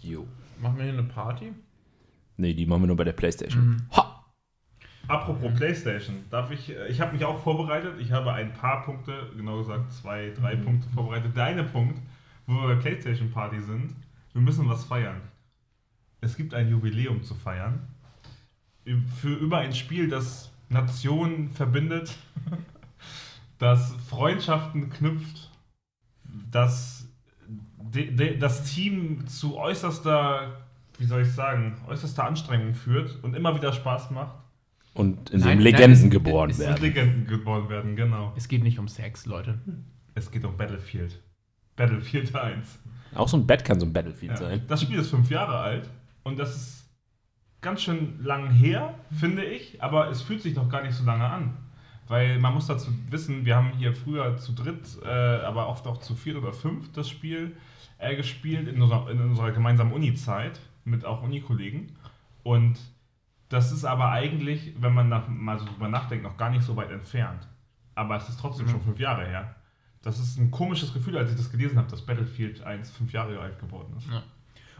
Jo. 0.03 0.27
Machen 0.59 0.79
wir 0.79 0.85
hier 0.85 0.95
eine 0.95 1.05
Party? 1.05 1.53
Nee, 2.39 2.55
die 2.55 2.67
machen 2.67 2.83
wir 2.83 2.87
nur 2.89 2.97
bei 2.97 3.05
der 3.05 3.13
Playstation. 3.13 3.87
Ha! 3.95 4.18
Apropos 5.09 5.55
Playstation, 5.55 6.25
darf 6.31 6.51
ich, 6.51 6.68
äh, 6.68 6.87
ich 6.88 7.01
habe 7.01 7.14
mich 7.14 7.25
auch 7.25 7.42
vorbereitet. 7.42 7.94
Ich 7.99 8.12
habe 8.12 8.33
ein 8.33 8.53
paar 8.53 8.83
Punkte, 8.83 9.31
genau 9.35 9.59
gesagt 9.59 9.90
zwei, 9.92 10.31
drei 10.38 10.55
Punkte 10.55 10.88
vorbereitet. 10.90 11.35
Der 11.35 11.44
eine 11.44 11.64
Punkt, 11.64 11.99
wo 12.47 12.55
wir 12.55 12.75
bei 12.75 12.81
Playstation 12.81 13.31
Party 13.31 13.61
sind, 13.61 13.94
wir 14.35 14.42
müssen 14.42 14.68
was 14.68 14.85
feiern. 14.85 15.23
Es 16.21 16.37
gibt 16.37 16.53
ein 16.53 16.68
Jubiläum 16.68 17.23
zu 17.23 17.35
feiern. 17.35 17.88
Für 19.21 19.35
über 19.35 19.59
ein 19.59 19.73
Spiel, 19.73 20.09
das 20.09 20.53
Nationen 20.68 21.51
verbindet, 21.51 22.16
das 23.59 23.94
Freundschaften 24.09 24.90
knüpft, 24.90 25.51
das 26.51 27.09
de, 27.79 28.14
de, 28.14 28.38
das 28.38 28.64
Team 28.64 29.27
zu 29.27 29.57
äußerster, 29.57 30.66
wie 30.99 31.07
soll 31.07 31.23
ich 31.23 31.33
sagen, 31.33 31.81
äußerster 31.87 32.25
Anstrengung 32.25 32.75
führt 32.75 33.23
und 33.23 33.35
immer 33.35 33.55
wieder 33.55 33.73
Spaß 33.73 34.11
macht. 34.11 34.35
Und 34.99 35.31
in 35.31 35.41
Nein, 35.41 35.49
dem 35.51 35.59
nein, 35.59 35.61
Legenden 35.61 36.07
es- 36.07 36.11
geboren 36.11 36.51
es- 36.51 36.59
Und 36.59 36.67
werden. 36.67 36.83
Legenden 36.83 37.27
geboren 37.27 37.69
werden, 37.69 37.97
genau. 37.97 38.33
Es 38.37 38.49
geht 38.49 38.63
nicht 38.63 38.79
um 38.79 38.89
Sex, 38.89 39.27
Leute. 39.27 39.59
Es 40.15 40.31
geht 40.31 40.45
um 40.45 40.57
Battlefield. 40.57 41.21
Battlefield 41.77 42.35
1. 42.35 42.79
Auch 43.15 43.29
so 43.29 43.37
ein 43.37 43.47
Bett 43.47 43.65
kann 43.65 43.79
so 43.81 43.87
ein 43.87 43.93
Battlefield 43.93 44.33
Ja. 44.33 44.37
sein. 44.37 44.63
Das 44.69 44.83
Spiel 44.83 44.99
ist 44.99 45.11
fünf 45.11 45.31
Jahre 45.31 45.57
alt 45.59 45.89
und 46.25 46.39
das 46.39 46.57
ist 46.57 46.91
ganz 47.61 47.83
schön 47.83 48.19
lang 48.23 48.51
her, 48.51 48.95
finde 49.19 49.45
ich, 49.45 49.83
aber 49.83 50.11
es 50.11 50.23
fühlt 50.23 50.43
sich 50.43 50.55
noch 50.55 50.69
gar 50.69 50.83
nicht 50.83 50.95
so 50.95 51.05
lange 51.05 51.25
an. 51.25 51.57
Weil 52.09 52.39
man 52.41 52.55
muss 52.55 52.67
dazu 52.67 52.91
wissen, 53.11 53.45
wir 53.45 53.55
haben 53.55 53.71
hier 53.79 53.93
früher 53.95 54.37
zu 54.39 54.53
dritt, 54.53 54.99
äh, 55.05 55.09
aber 55.09 55.69
oft 55.69 55.87
auch 55.87 55.99
zu 55.99 56.15
viert 56.17 56.37
oder 56.37 56.53
fünf 56.53 56.91
das 56.93 57.09
Spiel 57.09 57.57
äh, 57.99 58.17
gespielt 58.17 58.67
in 58.69 58.81
unserer, 58.81 59.11
in 59.11 59.21
unserer 59.21 59.53
gemeinsamen 59.53 59.93
Uni-Zeit 59.93 60.59
mit 60.85 61.05
auch 61.05 61.23
Unikollegen. 61.23 61.93
Und 62.43 62.79
Das 63.49 63.73
ist 63.73 63.85
aber 63.85 64.11
eigentlich, 64.11 64.75
wenn 64.79 64.93
man 64.95 65.09
nach, 65.09 65.27
mal 65.29 65.59
so 65.59 65.65
drüber 65.65 65.89
nachdenkt, 65.89 66.25
noch 66.25 66.37
gar 66.37 66.51
nicht 66.51 66.63
so 66.63 66.77
weit 66.77 66.91
entfernt. 66.91 67.49
Aber 67.95 68.17
es 68.17 68.29
ist 68.29 68.39
trotzdem 68.41 68.67
Mhm. 68.67 68.71
schon 68.71 68.81
fünf 68.83 68.99
Jahre 69.01 69.27
her. 69.27 69.55
Das 70.03 70.19
ist 70.21 70.39
ein 70.39 70.51
komisches 70.51 70.93
Gefühl, 70.95 71.17
als 71.19 71.31
ich 71.31 71.37
das 71.37 71.51
gelesen 71.51 71.77
habe, 71.79 71.91
dass 71.91 72.03
Battlefield 72.05 72.63
1 72.63 72.91
fünf 72.91 73.13
Jahre 73.13 73.41
alt 73.41 73.59
geworden 73.59 73.95
ist. 73.97 74.09
Ja. 74.11 74.23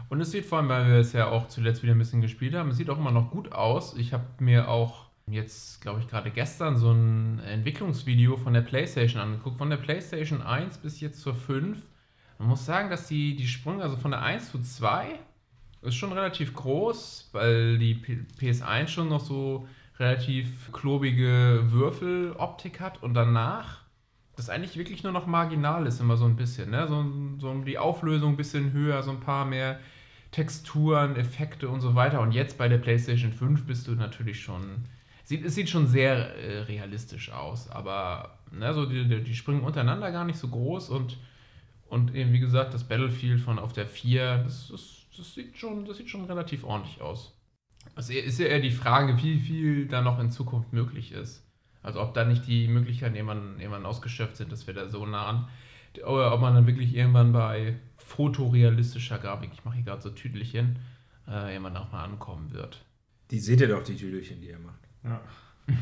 Und 0.07 0.21
es 0.21 0.31
sieht 0.31 0.45
vor 0.45 0.59
allem, 0.59 0.69
weil 0.69 0.87
wir 0.87 0.95
es 0.99 1.11
ja 1.13 1.27
auch 1.27 1.47
zuletzt 1.49 1.83
wieder 1.83 1.93
ein 1.93 1.97
bisschen 1.99 2.21
gespielt 2.21 2.55
haben, 2.55 2.69
es 2.69 2.77
sieht 2.77 2.89
auch 2.89 2.97
immer 2.97 3.11
noch 3.11 3.29
gut 3.31 3.51
aus. 3.51 3.95
Ich 3.97 4.13
habe 4.13 4.23
mir 4.39 4.69
auch 4.69 5.07
jetzt, 5.27 5.81
glaube 5.81 5.99
ich, 5.99 6.07
gerade 6.07 6.31
gestern 6.31 6.77
so 6.77 6.91
ein 6.91 7.39
Entwicklungsvideo 7.39 8.37
von 8.37 8.53
der 8.53 8.61
PlayStation 8.61 9.21
angeguckt. 9.21 9.57
Von 9.57 9.69
der 9.69 9.77
PlayStation 9.77 10.41
1 10.41 10.77
bis 10.79 10.99
jetzt 11.01 11.19
zur 11.21 11.35
5. 11.35 11.77
Man 12.39 12.47
muss 12.47 12.65
sagen, 12.65 12.89
dass 12.89 13.07
die, 13.07 13.35
die 13.35 13.47
Sprünge, 13.47 13.83
also 13.83 13.97
von 13.97 14.11
der 14.11 14.21
1 14.21 14.51
zu 14.51 14.59
2, 14.61 15.19
ist 15.81 15.95
schon 15.95 16.11
relativ 16.11 16.53
groß, 16.53 17.29
weil 17.31 17.77
die 17.77 17.95
P 17.95 18.19
PS1 18.39 18.87
schon 18.87 19.09
noch 19.09 19.21
so 19.21 19.67
relativ 19.99 20.71
klobige 20.71 21.63
Würfeloptik 21.71 22.79
hat 22.79 23.03
und 23.03 23.13
danach 23.13 23.79
das 24.35 24.49
eigentlich 24.49 24.77
wirklich 24.77 25.03
nur 25.03 25.11
noch 25.11 25.27
marginal 25.27 25.85
ist, 25.85 25.99
immer 25.99 26.15
so 26.15 26.25
ein 26.25 26.37
bisschen. 26.37 26.71
Ne? 26.71 26.87
So, 26.87 27.05
so 27.39 27.61
die 27.63 27.77
Auflösung 27.77 28.33
ein 28.33 28.37
bisschen 28.37 28.71
höher, 28.71 29.03
so 29.03 29.11
ein 29.11 29.19
paar 29.19 29.45
mehr 29.45 29.79
Texturen, 30.31 31.17
Effekte 31.17 31.67
und 31.67 31.81
so 31.81 31.95
weiter. 31.95 32.21
Und 32.21 32.31
jetzt 32.31 32.57
bei 32.57 32.69
der 32.69 32.77
PlayStation 32.77 33.33
5 33.33 33.65
bist 33.65 33.87
du 33.87 33.91
natürlich 33.91 34.41
schon. 34.41 34.85
Sieht, 35.25 35.43
es 35.43 35.55
sieht 35.55 35.69
schon 35.69 35.87
sehr 35.87 36.35
äh, 36.37 36.59
realistisch 36.61 37.31
aus, 37.31 37.69
aber 37.69 38.39
ne, 38.51 38.73
so 38.73 38.85
die, 38.85 39.07
die, 39.07 39.21
die 39.21 39.35
springen 39.35 39.61
untereinander 39.61 40.11
gar 40.11 40.25
nicht 40.25 40.39
so 40.39 40.47
groß 40.47 40.89
und, 40.89 41.17
und 41.89 42.15
eben, 42.15 42.31
wie 42.31 42.39
gesagt, 42.39 42.73
das 42.73 42.85
Battlefield 42.85 43.39
von 43.41 43.59
auf 43.59 43.73
der 43.73 43.85
4, 43.85 44.39
das, 44.39 44.69
das, 44.71 44.98
das, 45.19 45.33
sieht, 45.33 45.57
schon, 45.57 45.85
das 45.85 45.97
sieht 45.97 46.09
schon 46.09 46.25
relativ 46.25 46.63
ordentlich 46.63 47.01
aus. 47.01 47.35
Es 47.95 48.09
ist 48.09 48.39
ja 48.39 48.47
eher 48.47 48.59
die 48.59 48.71
Frage, 48.71 49.21
wie 49.21 49.39
viel 49.39 49.87
da 49.87 50.01
noch 50.01 50.19
in 50.19 50.31
Zukunft 50.31 50.73
möglich 50.73 51.11
ist. 51.11 51.45
Also 51.81 52.01
ob 52.01 52.13
da 52.13 52.25
nicht 52.25 52.45
die 52.47 52.67
Möglichkeiten 52.67 53.15
irgendwann, 53.15 53.59
irgendwann 53.59 53.85
ausgeschöpft 53.85 54.35
sind, 54.35 54.51
dass 54.51 54.67
wir 54.67 54.73
da 54.73 54.89
so 54.89 55.05
nah 55.05 55.27
an, 55.27 55.47
oder 56.05 56.33
ob 56.33 56.41
man 56.41 56.53
dann 56.53 56.67
wirklich 56.67 56.95
irgendwann 56.95 57.31
bei 57.31 57.77
fotorealistischer 57.97 59.17
Grafik, 59.17 59.51
ich 59.53 59.65
mache 59.65 59.75
hier 59.75 59.85
gerade 59.85 60.01
so 60.01 60.09
Tüdelchen, 60.09 60.79
äh, 61.27 61.53
irgendwann 61.53 61.77
auch 61.77 61.91
mal 61.91 62.03
ankommen 62.03 62.51
wird. 62.53 62.83
Die 63.31 63.39
seht 63.39 63.61
ihr 63.61 63.67
doch, 63.67 63.83
die 63.83 63.95
Tüdelchen, 63.95 64.41
die 64.41 64.49
er 64.49 64.59
macht. 64.59 64.79
Ja. 65.03 65.21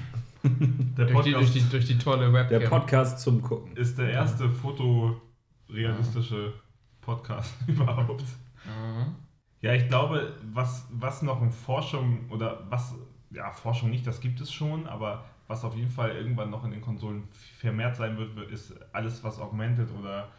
Der 0.98 1.06
Durch 1.08 1.26
die, 1.26 1.32
durch, 1.32 1.46
Podcast 1.46 1.56
die, 1.56 1.70
durch 1.70 1.86
die 1.86 1.98
tolle 1.98 2.32
Webcam. 2.32 2.60
Der 2.60 2.70
Podcast 2.70 3.20
zum 3.20 3.42
Gucken. 3.42 3.76
ist 3.76 3.98
der 3.98 4.12
erste 4.12 4.50
fotorealistische 4.50 6.54
Podcast 7.02 7.54
überhaupt. 7.68 8.24
Mhm. 8.66 9.16
Ja, 9.62 9.74
ich 9.74 9.88
glaube, 9.88 10.36
was, 10.54 10.86
was 10.92 11.22
noch 11.24 11.42
in 11.42 11.52
Forschung 11.52 12.30
oder 12.30 12.64
was, 12.70 12.94
ja, 13.32 13.52
Forschung 13.52 13.90
nicht, 13.90 14.06
das 14.06 14.22
gibt 14.22 14.40
es 14.40 14.52
schon, 14.52 14.88
aber 14.88 15.26
was 15.48 15.64
auf 15.64 15.76
jeden 15.76 15.90
Fall 15.90 16.12
irgendwann 16.16 16.50
noch 16.52 16.64
in 16.64 16.72
den 16.72 16.82
Konsolen 16.82 17.28
vermehrt 17.58 17.96
sein 17.96 18.18
wird, 18.18 18.36
wird 18.36 18.52
ist 18.52 18.74
alles, 18.94 19.24
was 19.24 19.40
Augmented 19.40 19.90
oder 20.00 20.30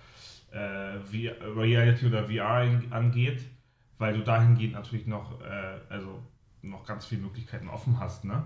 äh, 0.53 0.59
Reality 1.57 2.07
oder 2.07 2.25
VR 2.25 2.81
angeht, 2.91 3.45
weil 3.99 4.15
du 4.15 4.23
dahingehend 4.23 4.75
natürlich 4.75 5.07
noch, 5.07 5.41
äh, 5.41 5.81
also 5.89 6.23
noch 6.63 6.85
ganz 6.87 7.07
viele 7.07 7.23
Möglichkeiten 7.23 7.69
offen 7.69 7.99
hast, 7.99 8.25
ne? 8.25 8.45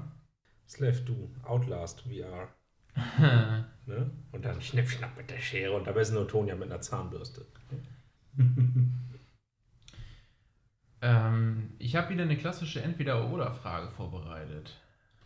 Slave 0.66 1.02
du, 1.04 1.30
Outlast 1.44 2.00
VR. 2.00 2.48
Ne? 3.86 4.10
Und 4.32 4.44
dann 4.44 4.60
schnipp, 4.62 4.88
schnapp 4.88 5.16
mit 5.16 5.30
der 5.30 5.40
Schere 5.40 5.72
und 5.74 5.86
dabei 5.86 6.00
ist 6.02 6.12
nur 6.12 6.26
Tonia 6.28 6.54
mit 6.56 6.70
einer 6.70 6.80
Zahnbürste. 6.80 7.46
ähm, 11.02 11.70
ich 11.78 11.96
habe 11.96 12.10
wieder 12.10 12.22
eine 12.22 12.36
klassische 12.36 12.80
Entweder-Oder-Frage 12.80 13.90
vorbereitet. 13.90 14.78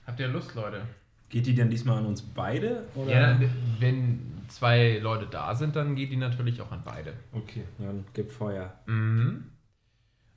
Habt 0.06 0.18
ihr 0.18 0.28
Lust, 0.28 0.54
Leute? 0.54 0.82
Geht 1.28 1.46
die 1.46 1.54
denn 1.54 1.70
diesmal 1.70 1.98
an 1.98 2.06
uns 2.06 2.22
beide? 2.22 2.86
Oder? 2.94 3.12
Ja, 3.12 3.20
dann, 3.20 3.50
wenn 3.78 4.32
zwei 4.48 4.98
Leute 4.98 5.26
da 5.26 5.54
sind, 5.54 5.76
dann 5.76 5.94
geht 5.96 6.10
die 6.10 6.16
natürlich 6.16 6.60
auch 6.60 6.72
an 6.72 6.82
beide. 6.84 7.14
Okay. 7.32 7.64
Dann 7.78 8.04
gib 8.14 8.30
Feuer. 8.30 8.72
Mhm. 8.86 9.44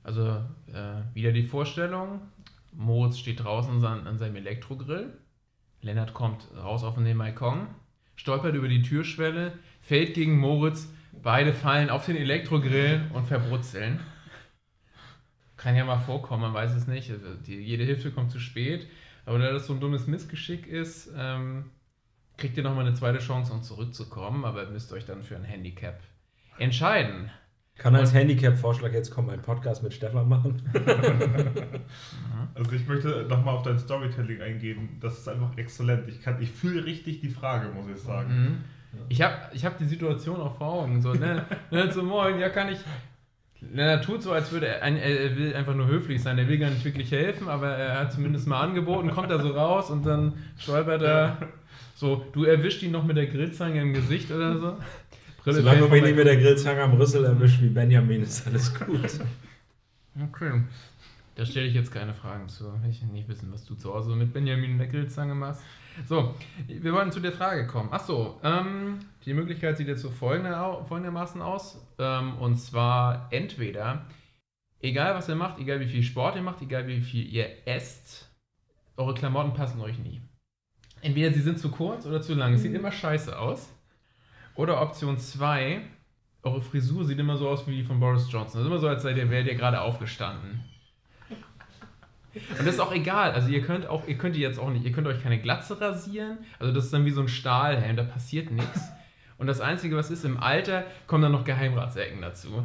Also 0.02 0.26
äh, 0.72 1.14
wieder 1.14 1.32
die 1.32 1.44
Vorstellung. 1.44 2.20
Moritz 2.72 3.18
steht 3.18 3.42
draußen 3.42 3.84
an, 3.84 4.06
an 4.06 4.18
seinem 4.18 4.36
Elektrogrill. 4.36 5.12
Lennart 5.82 6.12
kommt 6.12 6.46
raus 6.56 6.84
auf 6.84 6.96
den 6.96 7.16
Balkon, 7.16 7.66
stolpert 8.16 8.54
über 8.54 8.68
die 8.68 8.82
Türschwelle, 8.82 9.52
fällt 9.80 10.14
gegen 10.14 10.38
Moritz. 10.38 10.92
Beide 11.22 11.52
fallen 11.52 11.90
auf 11.90 12.06
den 12.06 12.16
Elektrogrill 12.16 13.02
und 13.14 13.26
verbrutzeln. 13.26 14.00
Kann 15.60 15.76
ja 15.76 15.84
mal 15.84 15.98
vorkommen, 15.98 16.40
man 16.40 16.54
weiß 16.54 16.74
es 16.74 16.86
nicht. 16.86 17.10
Also 17.10 17.34
die, 17.34 17.56
jede 17.56 17.84
Hilfe 17.84 18.10
kommt 18.10 18.30
zu 18.30 18.40
spät. 18.40 18.86
Aber 19.26 19.38
da 19.38 19.52
das 19.52 19.66
so 19.66 19.74
ein 19.74 19.80
dummes 19.80 20.06
Missgeschick 20.06 20.66
ist, 20.66 21.10
ähm, 21.14 21.66
kriegt 22.38 22.56
ihr 22.56 22.62
nochmal 22.62 22.86
eine 22.86 22.94
zweite 22.94 23.18
Chance, 23.18 23.52
um 23.52 23.62
zurückzukommen. 23.62 24.46
Aber 24.46 24.62
ihr 24.62 24.70
müsst 24.70 24.90
euch 24.94 25.04
dann 25.04 25.22
für 25.22 25.36
ein 25.36 25.44
Handicap 25.44 26.00
entscheiden. 26.58 27.30
Kann 27.76 27.94
als 27.94 28.14
Handicap-Vorschlag 28.14 28.92
jetzt 28.92 29.10
kommen, 29.10 29.28
einen 29.28 29.42
Podcast 29.42 29.82
mit 29.82 29.92
Stefan 29.92 30.28
machen? 30.30 30.62
Also 32.54 32.72
ich 32.72 32.86
möchte 32.86 33.26
nochmal 33.28 33.54
auf 33.54 33.62
dein 33.62 33.78
Storytelling 33.78 34.40
eingehen. 34.42 34.96
Das 35.00 35.18
ist 35.18 35.28
einfach 35.28 35.56
exzellent. 35.56 36.08
Ich, 36.08 36.20
kann- 36.22 36.40
ich 36.42 36.50
fühle 36.50 36.84
richtig 36.84 37.20
die 37.20 37.28
Frage, 37.28 37.68
muss 37.68 37.86
ich 37.88 37.96
sagen. 38.02 38.42
Mhm. 38.92 39.04
Ich 39.08 39.22
habe 39.22 39.36
ich 39.52 39.64
hab 39.64 39.78
die 39.78 39.84
Situation 39.84 40.40
auch 40.40 40.56
vor 40.58 40.66
Augen. 40.66 41.00
So, 41.00 41.14
ne, 41.14 41.44
ne, 41.70 41.92
so, 41.92 42.02
moin, 42.02 42.38
ja, 42.40 42.48
kann 42.48 42.68
ich. 42.70 42.78
Er 43.76 44.00
tut 44.00 44.22
so, 44.22 44.32
als 44.32 44.50
würde 44.52 44.66
er, 44.68 44.82
ein- 44.82 44.96
er 44.96 45.36
will 45.36 45.54
einfach 45.54 45.74
nur 45.74 45.86
höflich 45.86 46.22
sein. 46.22 46.38
Er 46.38 46.48
will 46.48 46.58
gar 46.58 46.70
nicht 46.70 46.84
wirklich 46.84 47.10
helfen, 47.12 47.48
aber 47.48 47.68
er 47.68 48.00
hat 48.00 48.12
zumindest 48.12 48.46
mal 48.46 48.60
angeboten, 48.60 49.10
kommt 49.10 49.30
da 49.30 49.38
so 49.38 49.50
raus 49.50 49.90
und 49.90 50.04
dann 50.06 50.32
stolpert 50.58 51.02
er. 51.02 51.36
So, 51.94 52.24
du 52.32 52.44
erwischt 52.44 52.82
ihn 52.82 52.92
noch 52.92 53.04
mit 53.04 53.16
der 53.18 53.26
Grillzange 53.26 53.80
im 53.82 53.92
Gesicht 53.92 54.30
oder 54.30 54.58
so. 54.58 54.76
Brille 55.44 55.56
Solange 55.58 55.80
du 55.80 55.88
mich 55.88 56.02
nicht 56.02 56.16
mit 56.16 56.26
der 56.26 56.36
Grillzange 56.36 56.82
am 56.82 56.94
Rüssel 56.94 57.24
erwischt 57.24 57.60
wie 57.60 57.68
Benjamin, 57.68 58.22
ist 58.22 58.46
alles 58.46 58.74
gut. 58.74 59.20
Okay. 60.32 60.62
Da 61.40 61.46
stelle 61.46 61.68
ich 61.68 61.74
jetzt 61.74 61.90
keine 61.90 62.12
Fragen 62.12 62.50
zu. 62.50 62.70
Ich 62.86 63.00
will 63.00 63.08
nicht 63.08 63.26
wissen, 63.26 63.50
was 63.50 63.64
du 63.64 63.74
zu 63.74 63.94
Hause 63.94 64.14
mit 64.14 64.30
Benjamin 64.34 64.72
in 64.72 64.78
der 64.78 64.88
Grillzange 64.88 65.34
machst. 65.34 65.62
So, 66.04 66.34
wir 66.66 66.92
wollen 66.92 67.10
zu 67.10 67.20
der 67.20 67.32
Frage 67.32 67.66
kommen. 67.66 67.90
Achso, 67.90 68.38
ähm, 68.44 68.98
die 69.24 69.32
Möglichkeit 69.32 69.78
sieht 69.78 69.88
jetzt 69.88 70.02
so 70.02 70.10
folgendermaßen 70.10 71.40
aus. 71.40 71.82
Ähm, 71.98 72.36
und 72.36 72.56
zwar 72.56 73.28
entweder, 73.30 74.04
egal 74.82 75.14
was 75.14 75.30
ihr 75.30 75.34
macht, 75.34 75.58
egal 75.58 75.80
wie 75.80 75.86
viel 75.86 76.02
Sport 76.02 76.36
ihr 76.36 76.42
macht, 76.42 76.60
egal 76.60 76.86
wie 76.86 77.00
viel 77.00 77.26
ihr 77.26 77.66
esst, 77.66 78.28
eure 78.98 79.14
Klamotten 79.14 79.54
passen 79.54 79.80
euch 79.80 79.98
nie. 79.98 80.20
Entweder 81.00 81.32
sie 81.32 81.40
sind 81.40 81.58
zu 81.58 81.70
kurz 81.70 82.04
oder 82.04 82.20
zu 82.20 82.34
lang. 82.34 82.52
Es 82.52 82.60
sieht 82.60 82.74
immer 82.74 82.92
scheiße 82.92 83.38
aus. 83.38 83.74
Oder 84.56 84.82
Option 84.82 85.16
2, 85.16 85.80
eure 86.42 86.60
Frisur 86.60 87.06
sieht 87.06 87.18
immer 87.18 87.38
so 87.38 87.48
aus 87.48 87.66
wie 87.66 87.76
die 87.76 87.82
von 87.82 87.98
Boris 87.98 88.30
Johnson. 88.30 88.58
Das 88.58 88.60
ist 88.60 88.66
immer 88.66 88.78
so, 88.78 88.88
als 88.88 89.04
sei 89.04 89.14
der, 89.14 89.30
wäre 89.30 89.44
der 89.44 89.54
gerade 89.54 89.80
aufgestanden. 89.80 90.69
Und 92.34 92.66
das 92.66 92.74
ist 92.74 92.80
auch 92.80 92.92
egal. 92.92 93.32
Also 93.32 93.48
ihr 93.48 93.62
könnt 93.62 93.86
auch, 93.86 94.06
ihr 94.06 94.16
könnt 94.16 94.36
jetzt 94.36 94.58
auch 94.58 94.70
nicht, 94.70 94.84
ihr 94.84 94.92
könnt 94.92 95.06
euch 95.06 95.22
keine 95.22 95.40
Glatze 95.40 95.80
rasieren. 95.80 96.38
Also 96.58 96.72
das 96.72 96.84
ist 96.84 96.92
dann 96.92 97.04
wie 97.04 97.10
so 97.10 97.20
ein 97.20 97.28
Stahlhelm, 97.28 97.96
da 97.96 98.04
passiert 98.04 98.50
nichts. 98.50 98.80
Und 99.38 99.46
das 99.46 99.60
Einzige, 99.60 99.96
was 99.96 100.10
ist, 100.10 100.24
im 100.24 100.38
Alter 100.38 100.84
kommen 101.06 101.22
dann 101.22 101.32
noch 101.32 101.44
Geheimratsecken 101.44 102.20
dazu. 102.20 102.64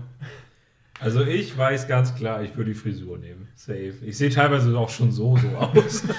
Also 0.99 1.23
ich 1.23 1.57
weiß 1.57 1.87
ganz 1.87 2.15
klar, 2.15 2.43
ich 2.43 2.55
würde 2.55 2.71
die 2.71 2.77
Frisur 2.77 3.17
nehmen. 3.17 3.47
Safe. 3.55 3.93
Ich 4.01 4.17
sehe 4.17 4.29
teilweise 4.29 4.77
auch 4.77 4.89
schon 4.89 5.11
so 5.11 5.37
so 5.37 5.47
aus. 5.57 6.03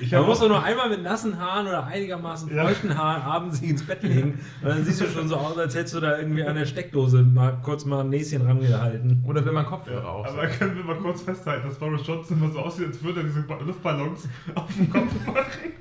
Ich 0.00 0.10
Man 0.10 0.26
muss 0.26 0.40
doch 0.40 0.48
nur 0.48 0.62
einmal 0.62 0.88
mit 0.90 1.02
nassen 1.02 1.38
Haaren 1.38 1.66
oder 1.68 1.84
einigermaßen 1.86 2.52
Ja. 2.54 2.64
feuchten 2.64 2.98
Haaren 2.98 3.22
abends 3.22 3.60
sich 3.60 3.70
ins 3.70 3.86
Bett 3.86 4.02
legen. 4.02 4.40
Und 4.62 4.68
dann 4.68 4.84
siehst 4.84 5.00
du 5.00 5.06
schon 5.06 5.28
so 5.28 5.36
aus, 5.36 5.56
als 5.56 5.76
hättest 5.76 5.94
du 5.94 6.00
da 6.00 6.18
irgendwie 6.18 6.42
an 6.42 6.56
der 6.56 6.66
Steckdose 6.66 7.22
mal 7.22 7.56
kurz 7.62 7.84
mal 7.84 8.00
ein 8.00 8.10
Näschen 8.10 8.42
rangehalten. 8.42 9.22
Oder 9.26 9.44
wenn 9.46 9.54
man 9.54 9.64
Kopfhörer 9.64 10.02
Ja, 10.02 10.08
auf. 10.08 10.26
aber 10.26 10.46
können 10.48 10.76
wir 10.76 10.82
mal 10.84 10.96
kurz 10.96 11.22
festhalten, 11.22 11.68
dass 11.68 11.78
Boris 11.78 12.04
Johnson 12.04 12.36
immer 12.38 12.50
so 12.50 12.58
aussieht, 12.58 12.88
als 12.88 13.02
würde 13.02 13.20
er 13.20 13.26
diese 13.26 13.42
Ba- 13.42 13.60
Luftballons 13.64 14.28
auf 14.56 14.74
dem 14.76 14.90
Kopf 14.90 15.12
machen, 15.26 15.72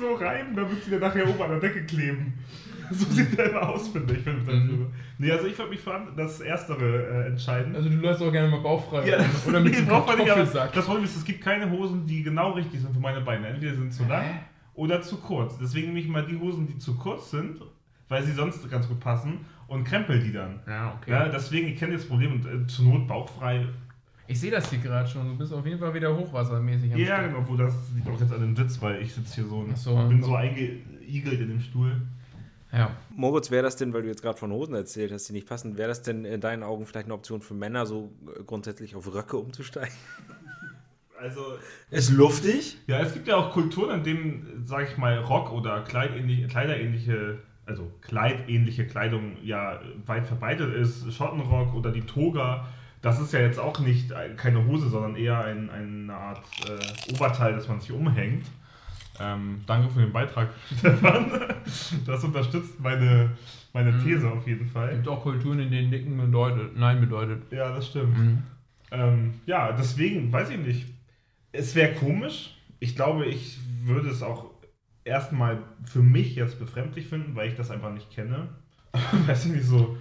so 0.00 0.14
reiben, 0.14 0.56
damit 0.56 0.82
sie 0.82 0.90
dann 0.92 1.00
nachher 1.00 1.28
oben 1.28 1.42
an 1.42 1.50
der 1.50 1.60
Decke 1.60 1.84
kleben. 1.84 2.32
So 2.90 3.04
sieht 3.06 3.38
er 3.38 3.50
immer 3.50 3.68
aus, 3.68 3.88
finde 3.88 4.14
ich. 4.14 4.26
Ich 4.26 4.26
Mhm. 4.26 4.86
Nee, 5.18 5.30
also 5.30 5.46
ich 5.46 5.56
würde 5.58 5.70
mich 5.70 5.80
für 5.80 6.00
das 6.16 6.40
Erstere 6.40 7.24
äh, 7.24 7.26
entscheiden. 7.28 7.74
Also 7.74 7.88
du 7.88 7.96
lässt 7.96 8.22
auch 8.22 8.32
gerne 8.32 8.48
mal 8.48 8.60
bauchfrei. 8.60 9.08
Ja, 9.08 9.18
oder 9.48 9.60
mit 9.60 9.76
dem 9.76 9.88
Kartoffelsack. 9.88 10.72
Das 10.72 10.84
Problem 10.86 11.04
ist, 11.04 11.16
es 11.16 11.24
gibt 11.24 11.42
keine 11.42 11.70
Hosen, 11.70 12.06
die 12.06 12.22
genau 12.22 12.52
richtig 12.52 12.80
sind 12.80 12.92
für 12.92 13.00
meine 13.00 13.20
Beine. 13.20 13.48
Entweder 13.48 13.74
sind 13.74 13.92
zu 13.92 14.04
lang 14.04 14.24
oder 14.74 15.02
zu 15.02 15.18
kurz. 15.18 15.56
Deswegen 15.58 15.88
nehme 15.88 16.00
ich 16.00 16.08
mal 16.08 16.26
die 16.26 16.38
Hosen, 16.38 16.66
die 16.66 16.78
zu 16.78 16.96
kurz 16.96 17.30
sind, 17.30 17.60
weil 18.08 18.22
sie 18.22 18.32
sonst 18.32 18.68
ganz 18.70 18.88
gut 18.88 19.00
passen 19.00 19.40
und 19.68 19.84
krempel 19.84 20.20
die 20.20 20.32
dann. 20.32 20.60
Ja, 20.66 20.94
okay. 21.00 21.10
Ja, 21.10 21.28
deswegen, 21.28 21.68
ich 21.68 21.78
kenne 21.78 21.94
das 21.94 22.06
Problem 22.06 22.32
und 22.32 22.46
äh, 22.46 22.66
zur 22.66 22.84
Not 22.86 23.06
bauchfrei. 23.06 23.66
Ich 24.26 24.40
sehe 24.40 24.50
das 24.50 24.70
hier 24.70 24.78
gerade 24.78 25.08
schon. 25.08 25.26
Du 25.28 25.36
bist 25.36 25.52
auf 25.52 25.66
jeden 25.66 25.78
Fall 25.78 25.92
wieder 25.92 26.14
hochwassermäßig 26.16 26.92
am 26.92 26.98
Ja, 26.98 27.06
Start. 27.06 27.26
genau, 27.28 27.38
obwohl 27.40 27.58
das 27.58 27.74
liegt 27.94 28.08
auch 28.08 28.18
jetzt 28.18 28.32
an 28.32 28.40
dem 28.40 28.56
Sitz, 28.56 28.80
weil 28.80 29.02
ich 29.02 29.12
sitze 29.12 29.34
hier 29.34 29.44
so 29.44 29.58
und 29.58 29.76
so. 29.76 29.96
bin 30.08 30.22
so 30.22 30.34
eingeigelt 30.34 31.40
in 31.40 31.48
dem 31.48 31.60
Stuhl. 31.60 32.00
Ja. 32.76 32.90
Moritz, 33.10 33.50
wäre 33.50 33.62
das 33.62 33.76
denn, 33.76 33.92
weil 33.92 34.02
du 34.02 34.08
jetzt 34.08 34.22
gerade 34.22 34.38
von 34.38 34.50
Hosen 34.52 34.74
erzählt 34.74 35.12
hast, 35.12 35.28
die 35.28 35.32
nicht 35.32 35.46
passen, 35.48 35.76
wäre 35.78 35.88
das 35.88 36.02
denn 36.02 36.24
in 36.24 36.40
deinen 36.40 36.62
Augen 36.62 36.86
vielleicht 36.86 37.06
eine 37.06 37.14
Option 37.14 37.40
für 37.40 37.54
Männer, 37.54 37.86
so 37.86 38.12
äh, 38.26 38.42
grundsätzlich 38.42 38.96
auf 38.96 39.12
Röcke 39.14 39.36
umzusteigen? 39.36 39.94
Also, 41.20 41.40
Ist 41.90 42.10
luftig. 42.10 42.76
ja, 42.86 42.98
es 43.00 43.14
gibt 43.14 43.28
ja 43.28 43.36
auch 43.36 43.50
Kulturen, 43.52 43.98
in 44.00 44.04
denen, 44.04 44.62
sag 44.66 44.90
ich 44.90 44.98
mal, 44.98 45.16
Rock 45.20 45.52
oder 45.52 45.80
Kleidähnliche, 45.82 46.48
kleiderähnliche, 46.48 47.38
also 47.64 47.90
kleidähnliche 48.02 48.86
Kleidung 48.86 49.36
ja 49.42 49.80
weit 50.04 50.26
verbreitet 50.26 50.74
ist. 50.74 51.10
Schottenrock 51.14 51.72
oder 51.74 51.92
die 51.92 52.02
Toga. 52.02 52.68
Das 53.00 53.20
ist 53.20 53.32
ja 53.32 53.40
jetzt 53.40 53.58
auch 53.58 53.78
nicht 53.78 54.12
ein- 54.12 54.36
keine 54.36 54.66
Hose, 54.66 54.90
sondern 54.90 55.16
eher 55.16 55.38
ein, 55.42 55.70
eine 55.70 56.12
Art 56.14 56.42
äh, 56.68 57.12
Oberteil, 57.14 57.54
das 57.54 57.68
man 57.68 57.80
sich 57.80 57.92
umhängt. 57.92 58.44
Ähm, 59.20 59.60
danke 59.66 59.88
für 59.90 60.00
den 60.00 60.12
Beitrag, 60.12 60.48
Stefan. 60.78 61.30
Das 62.06 62.24
unterstützt 62.24 62.80
meine, 62.80 63.30
meine 63.72 63.92
Mhm. 63.92 64.04
These 64.04 64.30
auf 64.30 64.46
jeden 64.46 64.66
Es 64.66 64.72
Fall. 64.72 64.92
gibt 64.94 65.08
auch 65.08 65.22
Kulturen, 65.22 65.60
in 65.60 65.70
denen 65.70 65.90
Nicken 65.90 66.16
bedeutet, 66.16 66.76
Nein 66.76 67.00
bedeutet. 67.00 67.42
Ja, 67.52 67.74
das 67.74 67.88
stimmt. 67.88 68.18
Mhm. 68.18 68.42
Ähm, 68.90 69.34
ja, 69.46 69.72
deswegen, 69.72 70.32
weiß 70.32 70.50
ich 70.50 70.58
nicht. 70.58 70.86
Es 71.52 71.74
wäre 71.74 71.92
komisch. 71.94 72.56
Ich 72.80 72.96
glaube, 72.96 73.26
ich 73.26 73.58
würde 73.84 74.10
es 74.10 74.22
auch 74.22 74.50
erstmal 75.04 75.58
für 75.84 76.00
mich 76.02 76.34
jetzt 76.34 76.58
befremdlich 76.58 77.06
finden, 77.06 77.36
weil 77.36 77.48
ich 77.48 77.54
das 77.54 77.70
einfach 77.70 77.92
nicht 77.92 78.10
kenne. 78.10 78.48
weiß 79.26 79.46
ich 79.46 79.52
nicht, 79.52 79.64
so, 79.64 79.96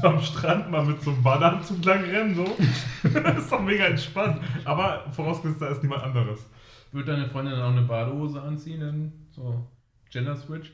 so 0.00 0.06
am 0.08 0.20
Strand 0.20 0.70
mal 0.70 0.84
mit 0.84 1.02
so 1.02 1.10
einem 1.10 1.22
Badeanzug 1.22 1.84
lang 1.84 2.04
rennen, 2.04 2.34
so. 2.34 2.56
das 3.02 3.38
ist 3.44 3.52
doch 3.52 3.62
mega 3.62 3.84
entspannt. 3.84 4.40
Aber 4.64 5.10
vorausgesetzt, 5.12 5.62
da 5.62 5.68
ist 5.68 5.82
niemand 5.82 6.02
anderes. 6.04 6.40
Wird 6.92 7.08
deine 7.08 7.26
Freundin 7.28 7.54
dann 7.54 7.62
auch 7.62 7.76
eine 7.76 7.82
Badehose 7.82 8.40
anziehen? 8.40 9.12
So 9.30 9.66
Gender 10.10 10.36
Switch? 10.36 10.72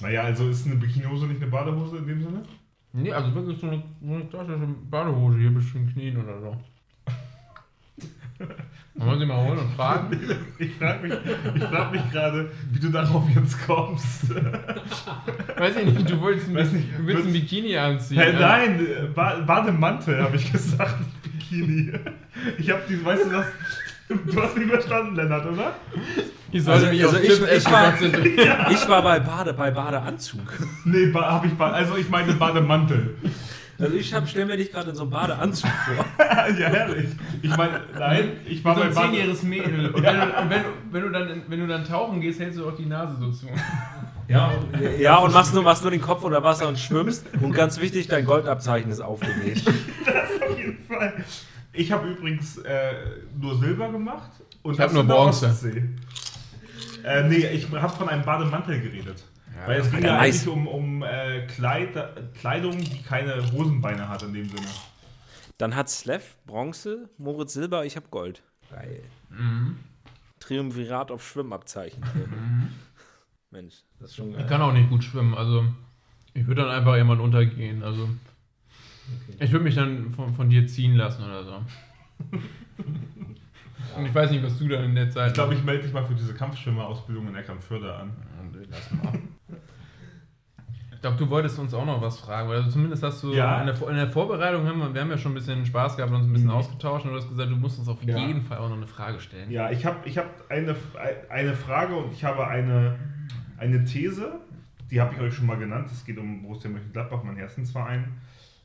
Naja, 0.00 0.22
also 0.22 0.48
ist 0.48 0.66
eine 0.66 0.76
Bikinihose 0.76 1.26
nicht 1.26 1.40
eine 1.40 1.50
Badehose 1.50 1.96
in 1.96 2.06
dem 2.06 2.22
Sinne? 2.22 2.42
Nee, 2.92 3.12
also 3.12 3.34
wirklich 3.34 3.58
so 3.58 3.68
eine, 3.68 3.82
so 4.02 4.14
eine 4.14 4.26
klassische 4.26 4.66
Badehose 4.90 5.38
hier 5.38 5.50
bis 5.50 5.66
zu 5.68 5.78
den 5.78 5.90
Knien 5.90 6.22
oder 6.22 6.40
so. 6.40 6.56
Wollen 8.94 9.18
Sie 9.18 9.24
mal 9.26 9.46
holen 9.46 9.58
und 9.58 9.72
fragen? 9.72 10.18
Ich 10.58 10.74
frage 10.74 11.08
mich, 11.08 11.18
ich 11.54 11.64
frag 11.64 11.92
mich 11.92 12.10
gerade, 12.10 12.50
wie 12.70 12.78
du 12.78 12.90
darauf 12.90 13.26
jetzt 13.34 13.64
kommst. 13.64 14.34
Weiß 15.56 15.76
ich 15.76 15.86
nicht, 15.86 16.10
du 16.10 16.20
wolltest 16.20 16.48
ein, 16.48 16.54
Weiß 16.54 16.72
nicht, 16.72 16.88
du 16.98 17.06
willst 17.06 17.26
ein 17.26 17.32
Bikini 17.32 17.76
anziehen. 17.76 18.18
Ja? 18.18 18.32
nein, 18.32 18.86
ba 19.14 19.40
Bademantel 19.40 20.22
habe 20.22 20.36
ich 20.36 20.52
gesagt, 20.52 21.00
nicht 21.00 21.22
Bikini. 21.22 21.92
Ich 22.58 22.70
habe 22.70 22.82
die, 22.86 23.02
weißt 23.02 23.24
du 23.24 23.32
was? 23.32 23.46
Du 24.08 24.42
hast 24.42 24.56
mich 24.56 24.68
verstanden, 24.68 25.16
Lennart, 25.16 25.46
oder? 25.46 25.74
Ich 26.50 26.68
Also- 26.68 26.86
mich 26.86 27.02
also 27.04 27.16
ich- 27.18 27.30
ich 27.56 27.70
war- 27.70 27.90
konzentrieren. 27.92 28.66
Ich 28.70 28.88
war 28.88 29.02
bei 29.02 29.20
Bade, 29.20 29.54
bei 29.54 29.70
Badeanzug. 29.70 30.40
Nee, 30.84 31.06
ba 31.06 31.32
hab 31.34 31.44
ich 31.46 31.54
ba 31.54 31.70
also 31.70 31.96
ich 31.96 32.08
meine 32.10 32.32
Bademantel. 32.34 33.16
Also 33.78 33.96
ich 33.96 34.12
hab, 34.14 34.28
stell 34.28 34.44
mir 34.44 34.56
dich 34.56 34.70
gerade 34.70 34.90
in 34.90 34.96
so 34.96 35.02
einem 35.02 35.10
Badeanzug 35.12 35.70
vor. 35.86 36.04
ja, 36.28 36.68
herrlich. 36.68 37.08
Ich 37.40 37.56
meine, 37.56 37.80
nein, 37.98 38.32
ich 38.46 38.62
war 38.64 38.74
So 38.74 38.80
bei 38.82 38.86
ein 38.88 38.94
Bade 38.94 39.06
zehnjähriges 39.08 39.42
Mädel. 39.44 39.88
Und, 39.90 40.02
wenn, 40.02 40.14
du, 40.14 40.22
und 40.22 40.50
wenn, 40.50 40.62
wenn, 40.90 41.02
du 41.02 41.08
dann, 41.10 41.42
wenn 41.48 41.60
du 41.60 41.66
dann 41.66 41.84
tauchen 41.84 42.20
gehst, 42.20 42.38
hältst 42.38 42.58
du 42.58 42.68
auch 42.68 42.76
die 42.76 42.86
Nase 42.86 43.16
so 43.18 43.30
zu. 43.32 43.46
Ja, 44.28 44.52
Ja, 45.00 45.16
und 45.16 45.32
machst 45.32 45.52
nur, 45.54 45.62
machst 45.62 45.82
nur 45.82 45.90
den 45.90 46.00
Kopf 46.02 46.22
unter 46.22 46.42
Wasser 46.44 46.68
und 46.68 46.78
schwimmst. 46.78 47.26
Und 47.40 47.52
ganz 47.54 47.80
wichtig, 47.80 48.08
dein 48.08 48.24
Goldabzeichen 48.26 48.90
ist 48.90 49.00
aufgenäht. 49.00 49.62
das 50.04 50.50
auf 50.50 50.56
jeden 50.58 50.78
Fall. 50.86 51.14
Ich 51.72 51.90
habe 51.90 52.08
übrigens 52.08 52.58
äh, 52.58 52.92
nur 53.38 53.58
Silber 53.58 53.90
gemacht. 53.90 54.30
Und 54.62 54.74
Ich 54.74 54.80
hab 54.80 54.86
das 54.88 54.94
nur 54.94 55.04
Bronze. 55.04 55.54
Äh, 57.04 57.28
nee, 57.28 57.46
ich 57.46 57.70
habe 57.70 57.96
von 57.96 58.08
einem 58.08 58.24
Bademantel 58.24 58.80
geredet. 58.80 59.24
Weil 59.66 59.80
es 59.80 59.90
ging 59.90 60.00
ja, 60.02 60.08
ja, 60.08 60.16
nice. 60.16 60.46
eigentlich 60.46 60.48
um, 60.48 60.66
um 60.66 61.02
äh, 61.02 61.46
Kleid, 61.46 61.90
Kleidung, 62.34 62.78
die 62.78 63.02
keine 63.02 63.52
Hosenbeine 63.52 64.08
hat 64.08 64.22
in 64.22 64.32
dem 64.32 64.48
Sinne. 64.48 64.66
Dann 65.58 65.76
hat 65.76 65.88
Slev 65.88 66.36
Bronze, 66.46 67.08
Moritz 67.18 67.52
Silber, 67.52 67.84
ich 67.84 67.96
hab 67.96 68.10
Gold. 68.10 68.42
Geil. 68.70 69.02
Triumvirat 70.40 71.10
auf 71.10 71.26
Schwimmabzeichen. 71.26 72.02
Mensch, 73.50 73.74
das 74.00 74.10
ist 74.10 74.16
schon 74.16 74.30
Ich 74.30 74.38
geil. 74.38 74.46
kann 74.46 74.62
auch 74.62 74.72
nicht 74.72 74.88
gut 74.88 75.04
schwimmen, 75.04 75.34
also 75.34 75.64
ich 76.34 76.46
würde 76.46 76.62
dann 76.62 76.70
einfach 76.70 76.96
jemand 76.96 77.20
untergehen. 77.20 77.82
Also 77.82 78.08
ich 79.38 79.50
würde 79.52 79.64
mich 79.64 79.74
dann 79.74 80.12
von, 80.12 80.34
von 80.34 80.48
dir 80.50 80.66
ziehen 80.66 80.94
lassen 80.96 81.24
oder 81.24 81.44
so. 81.44 81.52
Und 83.96 84.06
ich 84.06 84.14
weiß 84.14 84.30
nicht, 84.30 84.42
was 84.42 84.58
du 84.58 84.68
dann 84.68 84.84
in 84.84 84.94
der 84.94 85.10
Zeit. 85.10 85.28
Ich 85.28 85.34
glaube, 85.34 85.54
ich 85.54 85.62
melde 85.64 85.82
dich 85.82 85.92
mal 85.92 86.04
für 86.04 86.14
diese 86.14 86.32
Kampfschwimmerausbildung 86.34 87.28
in 87.28 87.34
Eckernförde 87.34 87.94
an. 87.94 88.10
Lass 88.70 88.90
mal. 88.92 89.12
Ich 90.94 91.00
glaube, 91.02 91.16
du 91.16 91.28
wolltest 91.30 91.58
uns 91.58 91.74
auch 91.74 91.84
noch 91.84 92.00
was 92.00 92.20
fragen, 92.20 92.48
weil 92.48 92.58
also 92.58 92.70
zumindest 92.70 93.02
hast 93.02 93.22
du 93.24 93.32
Ja. 93.34 93.60
in, 93.60 93.66
der, 93.66 93.88
in 93.88 93.96
der 93.96 94.08
Vorbereitung 94.08 94.64
haben 94.66 94.78
wir, 94.78 94.94
wir 94.94 95.00
haben 95.00 95.10
ja 95.10 95.18
schon 95.18 95.32
ein 95.32 95.34
bisschen 95.34 95.66
Spaß 95.66 95.96
gehabt 95.96 96.12
und 96.12 96.18
uns 96.20 96.26
ein 96.28 96.32
bisschen 96.32 96.48
Mhm. 96.48 96.54
ausgetauscht 96.54 97.04
und 97.04 97.10
du 97.10 97.16
hast 97.18 97.28
gesagt, 97.28 97.50
du 97.50 97.56
musst 97.56 97.78
uns 97.80 97.88
auf 97.88 98.02
Ja. 98.04 98.16
jeden 98.24 98.42
Fall 98.42 98.58
auch 98.58 98.68
noch 98.68 98.76
eine 98.76 98.86
Frage 98.86 99.18
stellen. 99.20 99.50
Ja, 99.50 99.70
ich 99.70 99.84
habe 99.84 99.96
ich 100.08 100.16
hab 100.16 100.26
eine, 100.48 100.76
eine 101.28 101.54
Frage 101.54 101.96
und 101.96 102.12
ich 102.12 102.22
habe 102.24 102.46
eine, 102.46 102.96
eine 103.58 103.84
These, 103.84 104.32
die 104.92 105.00
habe 105.00 105.12
ich 105.14 105.20
euch 105.20 105.34
schon 105.34 105.46
mal 105.46 105.58
genannt. 105.58 105.88
Es 105.90 106.04
geht 106.04 106.18
um 106.18 106.42
Borussia 106.42 106.70
Mönchengladbach, 106.70 107.24
mein 107.24 107.36
Herzensverein. 107.36 108.04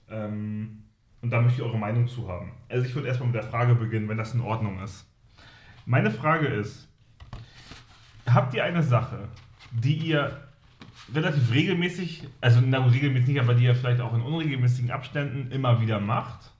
Ähm, 0.09 0.83
und 1.21 1.31
da 1.31 1.41
möchte 1.41 1.61
ich 1.61 1.67
eure 1.67 1.77
Meinung 1.77 2.07
zu 2.07 2.27
haben. 2.27 2.51
Also 2.69 2.85
ich 2.85 2.93
würde 2.95 3.07
erstmal 3.07 3.27
mit 3.27 3.35
der 3.35 3.43
Frage 3.43 3.75
beginnen, 3.75 4.07
wenn 4.07 4.17
das 4.17 4.33
in 4.33 4.41
Ordnung 4.41 4.79
ist. 4.81 5.05
Meine 5.85 6.11
Frage 6.11 6.47
ist, 6.47 6.87
habt 8.25 8.53
ihr 8.53 8.63
eine 8.63 8.83
Sache, 8.83 9.27
die 9.71 9.95
ihr 9.95 10.47
relativ 11.13 11.51
regelmäßig, 11.51 12.27
also 12.41 12.61
na 12.63 12.85
regelmäßig 12.85 13.29
nicht, 13.29 13.39
aber 13.39 13.53
die 13.53 13.65
ihr 13.65 13.75
vielleicht 13.75 14.01
auch 14.01 14.13
in 14.13 14.21
unregelmäßigen 14.21 14.91
Abständen 14.91 15.51
immer 15.51 15.81
wieder 15.81 15.99
macht, 15.99 16.51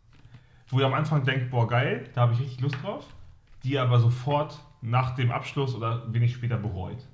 wo 0.70 0.80
ihr 0.80 0.86
am 0.86 0.94
Anfang 0.94 1.24
denkt, 1.24 1.50
boah 1.50 1.68
geil, 1.68 2.10
da 2.14 2.22
habe 2.22 2.34
ich 2.34 2.40
richtig 2.40 2.62
Lust 2.62 2.82
drauf, 2.82 3.06
die 3.64 3.72
ihr 3.72 3.84
aber 3.84 4.00
sofort 4.00 4.60
nach 4.82 5.16
dem 5.16 5.32
Abschluss 5.32 5.76
oder 5.76 6.12
wenig 6.14 6.34
später 6.34 6.58
bereut. 6.58 7.06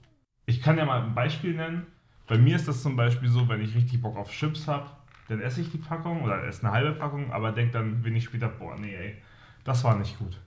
Ich 0.46 0.62
kann 0.62 0.78
ja 0.78 0.86
mal 0.86 1.02
ein 1.02 1.15
Beispiel 1.15 1.56
nennen. 1.56 1.88
Bei 2.28 2.38
mir 2.38 2.56
ist 2.56 2.67
das 2.67 2.82
zum 2.82 2.96
Beispiel 2.96 3.30
so, 3.30 3.48
wenn 3.48 3.62
ich 3.62 3.76
richtig 3.76 4.02
Bock 4.02 4.17
auf 4.17 4.32
Chips 4.32 4.67
habe, 4.67 4.89
dann 5.28 5.42
esse 5.42 5.62
ich 5.62 5.72
die 5.72 5.78
Packung 5.78 6.24
oder 6.24 6.44
esse 6.46 6.64
eine 6.64 6.72
halbe 6.72 6.94
Packung, 6.94 7.32
aber 7.32 7.52
denke 7.52 7.74
dann 7.74 8.04
wenig 8.04 8.26
später, 8.26 8.48
boah, 8.48 8.76
nee, 8.78 8.96
ey, 8.96 9.16
das 9.64 9.84
war 9.84 9.98
nicht 9.98 10.18
gut. 10.20 10.40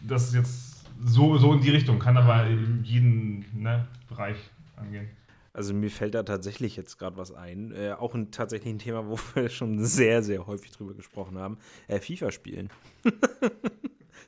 Das 0.00 0.28
ist 0.28 0.34
jetzt 0.34 0.86
so, 1.04 1.36
so 1.38 1.52
in 1.52 1.60
die 1.60 1.70
Richtung, 1.70 1.98
kann 1.98 2.16
aber 2.16 2.46
in 2.46 2.82
jeden 2.84 3.44
ne, 3.62 3.86
Bereich 4.08 4.36
angehen. 4.76 5.08
Also 5.54 5.74
mir 5.74 5.90
fällt 5.90 6.14
da 6.14 6.22
tatsächlich 6.22 6.76
jetzt 6.76 6.98
gerade 6.98 7.18
was 7.18 7.32
ein. 7.32 7.72
Äh, 7.72 7.92
auch 7.92 8.14
ein, 8.14 8.30
tatsächlich 8.30 8.72
ein 8.72 8.78
Thema, 8.78 9.06
wo 9.06 9.18
wir 9.34 9.50
schon 9.50 9.84
sehr, 9.84 10.22
sehr 10.22 10.46
häufig 10.46 10.70
drüber 10.70 10.94
gesprochen 10.94 11.38
haben. 11.38 11.58
Äh, 11.88 12.00
FIFA 12.00 12.30
spielen. 12.30 12.70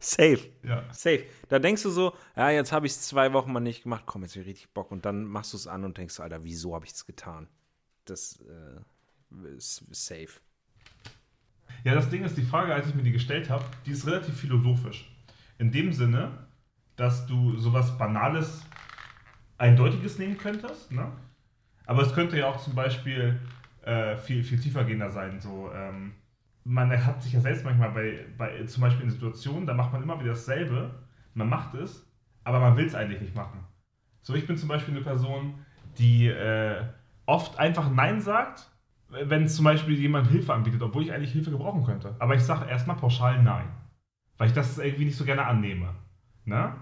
Safe. 0.01 0.41
Ja. 0.63 0.85
Safe. 0.93 1.25
Da 1.49 1.59
denkst 1.59 1.83
du 1.83 1.91
so, 1.91 2.13
ja, 2.37 2.51
jetzt 2.51 2.73
habe 2.73 2.87
ich 2.87 2.93
es 2.93 3.03
zwei 3.03 3.33
Wochen 3.33 3.53
mal 3.53 3.61
nicht 3.61 3.85
gemacht, 3.85 4.05
komm, 4.05 4.23
jetzt 4.23 4.37
hab 4.37 4.43
ich 4.43 4.49
richtig 4.49 4.69
Bock. 4.75 4.91
Und 4.91 5.07
dann 5.07 5.25
machst 5.25 5.55
du 5.55 5.57
es 5.57 5.67
an 5.67 5.85
und 5.85 5.97
denkst, 5.97 6.21
Alter, 6.21 6.45
wieso 6.45 6.75
habe 6.75 6.85
ich 6.85 6.93
es 6.93 7.07
getan? 7.07 7.49
Das 8.05 8.43
äh, 8.43 8.81
safe. 9.59 10.41
Ja, 11.85 11.95
das 11.95 12.09
Ding 12.09 12.25
ist, 12.25 12.37
die 12.37 12.43
Frage, 12.43 12.75
als 12.75 12.89
ich 12.89 12.95
mir 12.95 13.03
die 13.03 13.13
gestellt 13.13 13.51
habe, 13.51 13.65
die 13.85 13.91
ist 13.91 14.07
relativ 14.07 14.37
philosophisch. 14.37 15.11
In 15.59 15.71
dem 15.71 15.93
Sinne, 15.93 16.31
dass 16.97 17.27
du 17.27 17.57
sowas 17.57 17.97
Banales, 17.99 18.63
Eindeutiges 19.59 20.19
nehmen 20.19 20.37
könntest, 20.37 20.91
ne? 20.91 21.13
Aber 21.87 22.03
es 22.03 22.15
könnte 22.15 22.39
ja 22.39 22.49
auch 22.49 22.63
zum 22.63 22.75
Beispiel 22.75 23.39
äh, 23.83 24.17
viel, 24.17 24.43
viel 24.43 24.59
tiefergehender 24.59 25.11
sein. 25.11 25.41
So, 25.41 25.71
ähm, 25.73 26.15
man 26.65 26.91
hat 27.05 27.23
sich 27.23 27.33
ja 27.33 27.41
selbst 27.41 27.65
manchmal 27.65 27.91
bei, 27.91 28.27
bei, 28.37 28.65
zum 28.65 28.81
Beispiel 28.81 29.05
in 29.05 29.11
Situationen, 29.11 29.67
da 29.67 29.75
macht 29.75 29.93
man 29.93 30.03
immer 30.03 30.19
wieder 30.19 30.31
dasselbe, 30.31 30.91
man 31.35 31.49
macht 31.49 31.75
es, 31.75 32.07
aber 32.43 32.61
man 32.61 32.77
will 32.77 32.87
es 32.87 32.95
eigentlich 32.95 33.21
nicht 33.21 33.35
machen. 33.35 33.61
So, 34.23 34.35
ich 34.35 34.47
bin 34.47 34.57
zum 34.57 34.69
Beispiel 34.69 34.95
eine 34.95 35.05
Person, 35.05 35.55
die 35.99 36.27
äh, 36.29 36.83
oft 37.27 37.59
einfach 37.59 37.91
Nein 37.91 38.21
sagt, 38.21 38.71
wenn 39.25 39.49
zum 39.49 39.65
Beispiel 39.65 39.95
jemand 39.99 40.29
Hilfe 40.29 40.53
anbietet, 40.55 40.83
obwohl 40.83 41.03
ich 41.05 41.13
eigentlich 41.13 41.33
Hilfe 41.33 41.51
gebrauchen 41.51 41.85
könnte. 41.85 42.15
Aber 42.19 42.35
ich 42.35 42.43
sage 42.43 42.69
erstmal 42.69 42.97
pauschal 42.97 43.43
Nein. 43.43 43.67
Weil 44.39 44.49
ich 44.49 44.55
das 44.55 44.79
irgendwie 44.79 45.05
nicht 45.05 45.17
so 45.17 45.25
gerne 45.25 45.47
annehme. 45.47 45.95
Ne? 46.45 46.75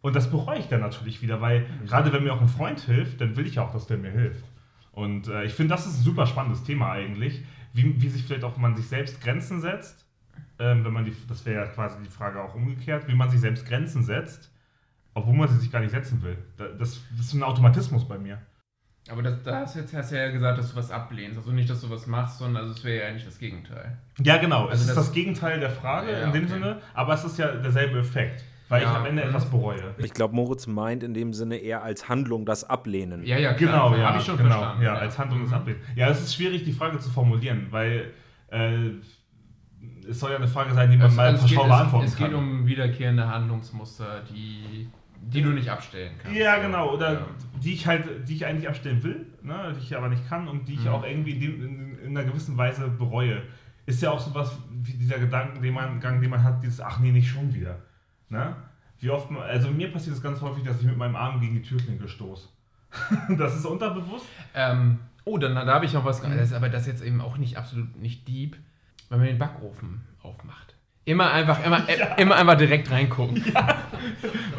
Und 0.00 0.16
das 0.16 0.30
bereue 0.30 0.58
ich 0.58 0.68
dann 0.68 0.80
natürlich 0.80 1.22
wieder, 1.22 1.40
weil 1.40 1.66
gerade 1.86 2.12
wenn 2.12 2.24
mir 2.24 2.32
auch 2.32 2.40
ein 2.40 2.48
Freund 2.48 2.80
hilft, 2.80 3.20
dann 3.20 3.36
will 3.36 3.46
ich 3.46 3.56
ja 3.56 3.62
auch, 3.62 3.72
dass 3.72 3.86
der 3.86 3.98
mir 3.98 4.10
hilft. 4.10 4.44
Und 4.92 5.28
äh, 5.28 5.44
ich 5.44 5.52
finde, 5.54 5.74
das 5.74 5.86
ist 5.86 5.98
ein 5.98 6.02
super 6.04 6.26
spannendes 6.26 6.64
Thema 6.64 6.90
eigentlich, 6.92 7.44
wie, 7.72 8.00
wie 8.00 8.08
sich 8.08 8.24
vielleicht 8.24 8.44
auch 8.44 8.56
man 8.56 8.76
sich 8.76 8.86
selbst 8.88 9.20
Grenzen 9.20 9.60
setzt. 9.60 10.06
Ähm, 10.58 10.84
wenn 10.84 10.92
man 10.92 11.04
die, 11.04 11.14
das 11.28 11.44
wäre 11.46 11.64
ja 11.64 11.70
quasi 11.70 11.98
die 12.02 12.08
Frage 12.08 12.40
auch 12.42 12.54
umgekehrt, 12.54 13.06
wie 13.08 13.14
man 13.14 13.28
sich 13.30 13.40
selbst 13.40 13.66
Grenzen 13.66 14.02
setzt, 14.02 14.50
obwohl 15.14 15.34
man 15.34 15.48
sie 15.48 15.58
sich 15.58 15.70
gar 15.70 15.80
nicht 15.80 15.90
setzen 15.90 16.22
will. 16.22 16.38
Da- 16.56 16.68
Das, 16.68 17.00
das 17.16 17.26
ist 17.26 17.34
ein 17.34 17.42
Automatismus 17.42 18.06
bei 18.08 18.18
mir. 18.18 18.40
Aber 19.10 19.22
das, 19.22 19.42
da 19.42 19.60
hast, 19.60 19.76
jetzt, 19.76 19.94
hast 19.94 20.12
du 20.12 20.16
ja 20.16 20.30
gesagt, 20.30 20.58
dass 20.58 20.70
du 20.72 20.76
was 20.76 20.90
ablehnst. 20.90 21.38
Also 21.38 21.50
nicht, 21.52 21.68
dass 21.70 21.80
du 21.80 21.90
was 21.90 22.06
machst, 22.06 22.38
sondern 22.38 22.62
also 22.64 22.74
es 22.74 22.84
wäre 22.84 23.02
ja 23.04 23.08
eigentlich 23.08 23.24
das 23.24 23.38
Gegenteil. 23.38 23.96
Ja, 24.22 24.36
genau. 24.36 24.62
Also 24.66 24.74
es 24.74 24.80
ist 24.82 24.88
das- 24.90 24.96
das 25.06 25.12
Gegenteil 25.12 25.60
der 25.60 25.70
Frage 25.70 26.12
Ja, 26.12 26.26
in 26.26 26.32
dem 26.32 26.44
okay. 26.44 26.52
Sinne, 26.54 26.76
aber 26.94 27.14
es 27.14 27.24
ist 27.24 27.38
ja 27.38 27.48
derselbe 27.52 27.98
Effekt, 28.00 28.44
weil 28.68 28.82
Ja, 28.82 28.90
ich 28.92 28.96
am 28.98 29.06
Ende 29.06 29.22
mhm. 29.22 29.28
etwas 29.28 29.46
bereue. 29.46 29.94
Ich 29.98 30.12
glaube, 30.12 30.34
Moritz 30.34 30.66
meint 30.66 31.02
in 31.02 31.14
dem 31.14 31.32
Sinne 31.32 31.56
eher 31.56 31.82
als 31.82 32.08
Handlung 32.08 32.44
das 32.44 32.64
Ablehnen. 32.68 33.24
Ja, 33.24 33.38
ja, 33.38 33.52
Genau, 33.52 33.94
ja. 33.96 34.08
Habe 34.08 34.18
ich 34.18 34.24
schon 34.24 34.36
genau, 34.36 34.50
verstanden. 34.58 34.82
Ja, 34.82 34.94
als 34.94 35.18
Handlung 35.18 35.40
des 35.40 35.50
Mhm. 35.50 35.56
Ablehnen. 35.56 35.80
Ja, 35.96 36.08
es 36.10 36.20
ist 36.22 36.34
schwierig, 36.34 36.64
die 36.64 36.72
Frage 36.72 36.98
zu 36.98 37.08
formulieren, 37.10 37.66
weil 37.70 38.12
äh, 38.50 38.90
es 40.08 40.20
soll 40.20 40.30
ja 40.30 40.36
eine 40.36 40.48
Frage 40.48 40.74
sein, 40.74 40.90
die 40.90 40.96
man 40.96 41.08
Es, 41.08 41.14
mal 41.16 41.26
also 41.28 41.44
es, 41.44 41.50
geht, 41.50 41.58
pauschal 41.58 41.70
es, 41.72 41.78
beantworten 41.78 42.06
es 42.06 42.16
geht 42.16 42.26
kann. 42.26 42.34
um 42.34 42.66
wiederkehrende 42.66 43.28
Handlungsmuster, 43.28 44.22
die, 44.30 44.88
die 45.20 45.42
du 45.42 45.50
nicht 45.50 45.70
abstellen 45.70 46.12
kannst. 46.22 46.36
Ja, 46.38 46.58
genau. 46.58 46.94
Oder 46.94 47.12
Ja. 47.14 47.26
die 47.62 47.74
ich 47.74 47.86
halt, 47.86 48.28
die 48.28 48.34
ich 48.34 48.46
eigentlich 48.46 48.68
abstellen 48.68 49.02
will, 49.02 49.26
ne, 49.42 49.72
die 49.76 49.82
ich 49.82 49.96
aber 49.96 50.08
nicht 50.08 50.28
kann 50.28 50.48
und 50.48 50.68
die 50.68 50.74
ich 50.74 50.84
Mhm. 50.84 50.88
auch 50.88 51.04
irgendwie 51.04 51.32
in, 51.32 51.62
in, 51.62 51.98
in 51.98 52.16
einer 52.16 52.26
gewissen 52.28 52.56
Weise 52.56 52.88
bereue. 52.88 53.42
Ist 53.86 54.02
ja 54.02 54.10
auch 54.10 54.20
sowas 54.20 54.56
wie 54.82 54.92
dieser 54.92 55.18
Gedanken, 55.18 55.62
den 55.62 55.72
man, 55.74 55.98
Gang, 56.00 56.20
den 56.20 56.30
man 56.30 56.42
hat, 56.42 56.62
dieses, 56.62 56.80
ach 56.80 56.98
nee, 57.00 57.10
nicht 57.10 57.28
schon 57.30 57.54
wieder. 57.54 57.76
Ne? 58.28 58.54
Wie 59.00 59.10
oft 59.10 59.30
man, 59.30 59.42
also 59.42 59.70
mir 59.70 59.90
passiert 59.92 60.16
es 60.16 60.22
ganz 60.22 60.40
häufig, 60.42 60.62
dass 60.64 60.80
ich 60.80 60.86
mit 60.86 60.96
meinem 60.96 61.16
Arm 61.16 61.40
gegen 61.40 61.54
die 61.54 61.62
Türklinke 61.62 62.08
stoße. 62.08 62.48
das 63.38 63.54
ist 63.56 63.64
unterbewusst. 63.66 64.26
Ähm, 64.54 64.98
oh, 65.24 65.38
dann 65.38 65.54
da 65.54 65.66
habe 65.66 65.84
ich 65.84 65.92
noch 65.92 66.04
was. 66.04 66.22
Mhm. 66.22 66.32
Das 66.36 66.48
ist 66.48 66.52
aber 66.54 66.68
das 66.68 66.86
jetzt 66.86 67.02
eben 67.02 67.20
auch 67.20 67.36
nicht 67.38 67.56
absolut 67.56 67.96
nicht 68.00 68.26
deep, 68.28 68.56
wenn 69.08 69.18
man 69.18 69.26
den 69.28 69.38
Backofen 69.38 70.02
aufmacht. 70.22 70.74
Immer 71.04 71.30
einfach, 71.32 71.64
immer, 71.64 71.88
äh, 71.88 72.20
immer 72.20 72.36
einfach 72.36 72.56
direkt 72.56 72.90
reingucken. 72.90 73.42
Und 73.42 73.54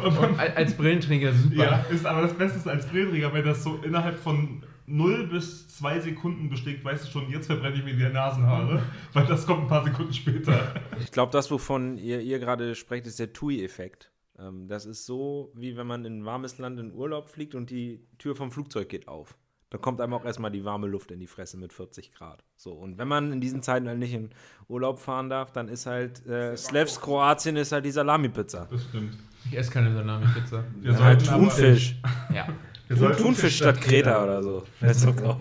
Und 0.04 0.38
al- 0.38 0.52
als 0.54 0.76
Brillenträger 0.76 1.32
super. 1.32 1.54
Ja, 1.56 1.76
ist 1.90 2.06
aber 2.06 2.22
das 2.22 2.34
Beste 2.34 2.58
ist 2.58 2.68
als 2.68 2.86
Brillenträger, 2.86 3.32
wenn 3.32 3.44
das 3.44 3.62
so 3.62 3.76
innerhalb 3.84 4.18
von 4.18 4.62
0 4.86 5.28
bis 5.28 5.68
2 5.76 6.00
Sekunden 6.00 6.48
besteht, 6.50 6.84
weißt 6.84 7.06
du 7.06 7.10
schon, 7.10 7.30
jetzt 7.30 7.46
verbrenne 7.46 7.76
ich 7.76 7.84
mir 7.84 7.94
die 7.94 8.12
Nasenhaare, 8.12 8.82
weil 9.12 9.24
das 9.26 9.46
kommt 9.46 9.62
ein 9.62 9.68
paar 9.68 9.84
Sekunden 9.84 10.12
später. 10.12 10.74
Ich 11.00 11.12
glaube, 11.12 11.30
das, 11.32 11.50
wovon 11.50 11.96
ihr, 11.96 12.20
ihr 12.20 12.38
gerade 12.40 12.74
sprecht, 12.74 13.06
ist 13.06 13.18
der 13.20 13.32
TUI-Effekt. 13.32 14.10
Ähm, 14.38 14.66
das 14.68 14.86
ist 14.86 15.06
so, 15.06 15.52
wie 15.54 15.76
wenn 15.76 15.86
man 15.86 16.04
in 16.04 16.20
ein 16.20 16.24
warmes 16.24 16.58
Land 16.58 16.80
in 16.80 16.92
Urlaub 16.92 17.28
fliegt 17.28 17.54
und 17.54 17.70
die 17.70 18.00
Tür 18.18 18.34
vom 18.34 18.50
Flugzeug 18.50 18.88
geht 18.88 19.06
auf. 19.06 19.36
Da 19.70 19.78
kommt 19.78 20.00
einem 20.00 20.14
auch 20.14 20.24
erstmal 20.24 20.50
die 20.50 20.64
warme 20.64 20.88
Luft 20.88 21.10
in 21.12 21.20
die 21.20 21.28
Fresse 21.28 21.56
mit 21.56 21.72
40 21.72 22.12
Grad. 22.12 22.42
So, 22.56 22.72
und 22.72 22.98
wenn 22.98 23.06
man 23.08 23.32
in 23.32 23.40
diesen 23.40 23.62
Zeiten 23.62 23.86
halt 23.88 23.98
nicht 24.00 24.12
in 24.14 24.30
Urlaub 24.68 24.98
fahren 24.98 25.30
darf, 25.30 25.52
dann 25.52 25.68
ist 25.68 25.86
halt 25.86 26.26
äh, 26.26 26.56
Slevs 26.56 27.00
Kroatien 27.00 27.56
ist 27.56 27.70
halt 27.70 27.84
die 27.84 27.92
Salami-Pizza. 27.92 28.66
Das 28.70 28.82
stimmt. 28.84 29.16
Ich 29.46 29.56
esse 29.56 29.70
keine 29.70 29.94
Salami-Pizza. 29.94 30.64
Wir 30.80 30.92
Ja, 30.92 30.98
halt 30.98 31.20
sollten 31.22 31.34
aber- 31.34 31.42
Thunfisch. 31.54 31.96
Ja. 32.34 32.48
wir 32.88 32.96
Thun, 32.96 33.12
Thunfisch 33.16 33.56
statt 33.58 33.80
Kreta 33.80 34.24
oder 34.24 34.42
so. 34.42 34.64
Drauf. 35.16 35.36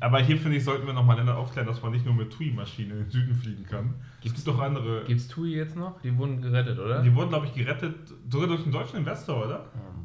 Aber 0.00 0.18
hier 0.18 0.36
finde 0.36 0.56
ich, 0.56 0.64
sollten 0.64 0.86
wir 0.86 0.92
nochmal 0.92 1.16
Länder 1.16 1.36
aufklären, 1.38 1.68
dass 1.68 1.80
man 1.80 1.92
nicht 1.92 2.04
nur 2.04 2.14
mit 2.14 2.32
TUI-Maschinen 2.32 2.90
in 2.90 2.96
den 3.04 3.10
Süden 3.10 3.34
fliegen 3.36 3.64
kann. 3.64 3.94
Gibt's- 4.20 4.38
es 4.40 4.44
gibt 4.44 4.48
doch 4.48 4.60
andere. 4.60 5.04
Gibt's 5.04 5.28
TUI 5.28 5.54
jetzt 5.54 5.76
noch? 5.76 6.00
Die 6.02 6.16
wurden 6.18 6.42
gerettet, 6.42 6.78
oder? 6.80 7.02
Die 7.02 7.14
wurden, 7.14 7.28
glaube 7.28 7.46
ich, 7.46 7.54
gerettet, 7.54 7.94
sogar 8.28 8.48
durch 8.48 8.64
einen 8.64 8.72
deutschen 8.72 8.96
Investor, 8.98 9.44
oder? 9.46 9.66
Ähm, 9.76 10.03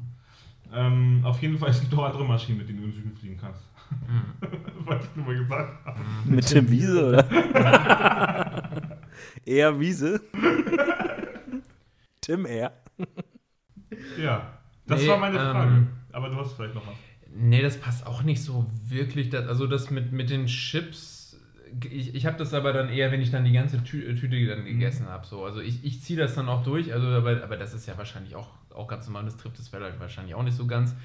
Ähm, 0.73 1.21
auf 1.23 1.41
jeden 1.41 1.57
Fall, 1.57 1.69
es 1.69 1.79
gibt 1.81 1.93
doch 1.93 2.03
andere 2.05 2.23
Maschinen, 2.25 2.59
mit 2.59 2.69
denen 2.69 2.79
du 2.79 2.85
in 2.85 2.91
den 2.91 2.95
Süden 2.95 3.15
fliegen 3.17 3.37
kannst. 3.37 3.61
hm. 3.89 4.49
Wollte 4.85 5.05
ich 5.09 5.15
nur 5.15 5.25
mal 5.25 5.37
gesagt 5.37 5.85
haben. 5.85 6.01
Mit 6.25 6.45
Tim 6.45 6.69
Wiese, 6.69 7.05
oder? 7.09 7.25
Eher 9.45 9.79
Wiese. 9.79 10.21
Tim 12.21 12.45
eher. 12.45 12.73
Ja, 14.21 14.59
das 14.85 15.01
Nee, 15.01 15.07
war 15.07 15.17
meine 15.17 15.39
Frage. 15.39 15.71
ähm, 15.71 15.87
Aber 16.11 16.29
du 16.29 16.35
hast 16.35 16.53
vielleicht 16.53 16.75
noch 16.75 16.85
was. 16.85 16.95
Nee, 17.33 17.61
das 17.61 17.77
passt 17.77 18.05
auch 18.07 18.23
nicht 18.23 18.43
so 18.43 18.65
wirklich. 18.87 19.29
Das, 19.29 19.47
also 19.47 19.67
das 19.67 19.89
mit, 19.91 20.11
mit 20.11 20.29
den 20.29 20.47
Chips, 20.47 21.37
ich, 21.89 22.15
ich 22.15 22.25
habe 22.25 22.37
das 22.37 22.53
aber 22.53 22.73
dann 22.73 22.89
eher, 22.89 23.11
wenn 23.11 23.21
ich 23.21 23.31
dann 23.31 23.45
die 23.45 23.51
ganze 23.51 23.83
Tü 23.83 24.15
Tüte 24.15 24.45
dann 24.47 24.65
gegessen 24.65 25.07
habe. 25.07 25.25
So. 25.25 25.43
Also 25.45 25.61
ich, 25.61 25.83
ich 25.85 26.01
ziehe 26.01 26.19
das 26.19 26.35
dann 26.35 26.49
auch 26.49 26.63
durch, 26.63 26.93
also 26.93 27.07
aber, 27.07 27.43
aber 27.43 27.57
das 27.57 27.73
ist 27.73 27.85
ja 27.87 27.97
wahrscheinlich 27.97 28.35
auch, 28.35 28.49
auch 28.73 28.87
ganz 28.87 29.07
normal, 29.07 29.25
das 29.25 29.37
trifft 29.37 29.59
das 29.59 29.67
vielleicht 29.67 29.99
wahrscheinlich 29.99 30.35
auch 30.35 30.43
nicht 30.43 30.57
so 30.57 30.67
ganz. 30.67 30.95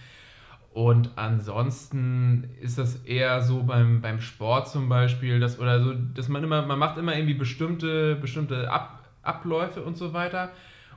Und 0.73 1.11
ansonsten 1.17 2.51
ist 2.61 2.79
das 2.79 2.97
eher 3.05 3.43
so 3.43 3.63
beim, 3.63 4.01
beim 4.01 4.21
Sport 4.21 4.69
zum 4.69 4.89
Beispiel, 4.89 5.39
dass, 5.39 5.61
oder 5.61 5.83
so, 5.83 5.95
dass 5.95 6.29
man 6.29 6.43
immer, 6.43 6.67
man 6.67 6.79
macht 6.79 6.99
immer 6.99 7.15
irgendwie 7.15 7.35
bestimmte, 7.35 8.17
bestimmte 8.17 8.71
Ab, 8.71 9.09
Abläufe 9.23 9.83
und 9.83 9.97
so 9.97 10.13
weiter. 10.13 10.51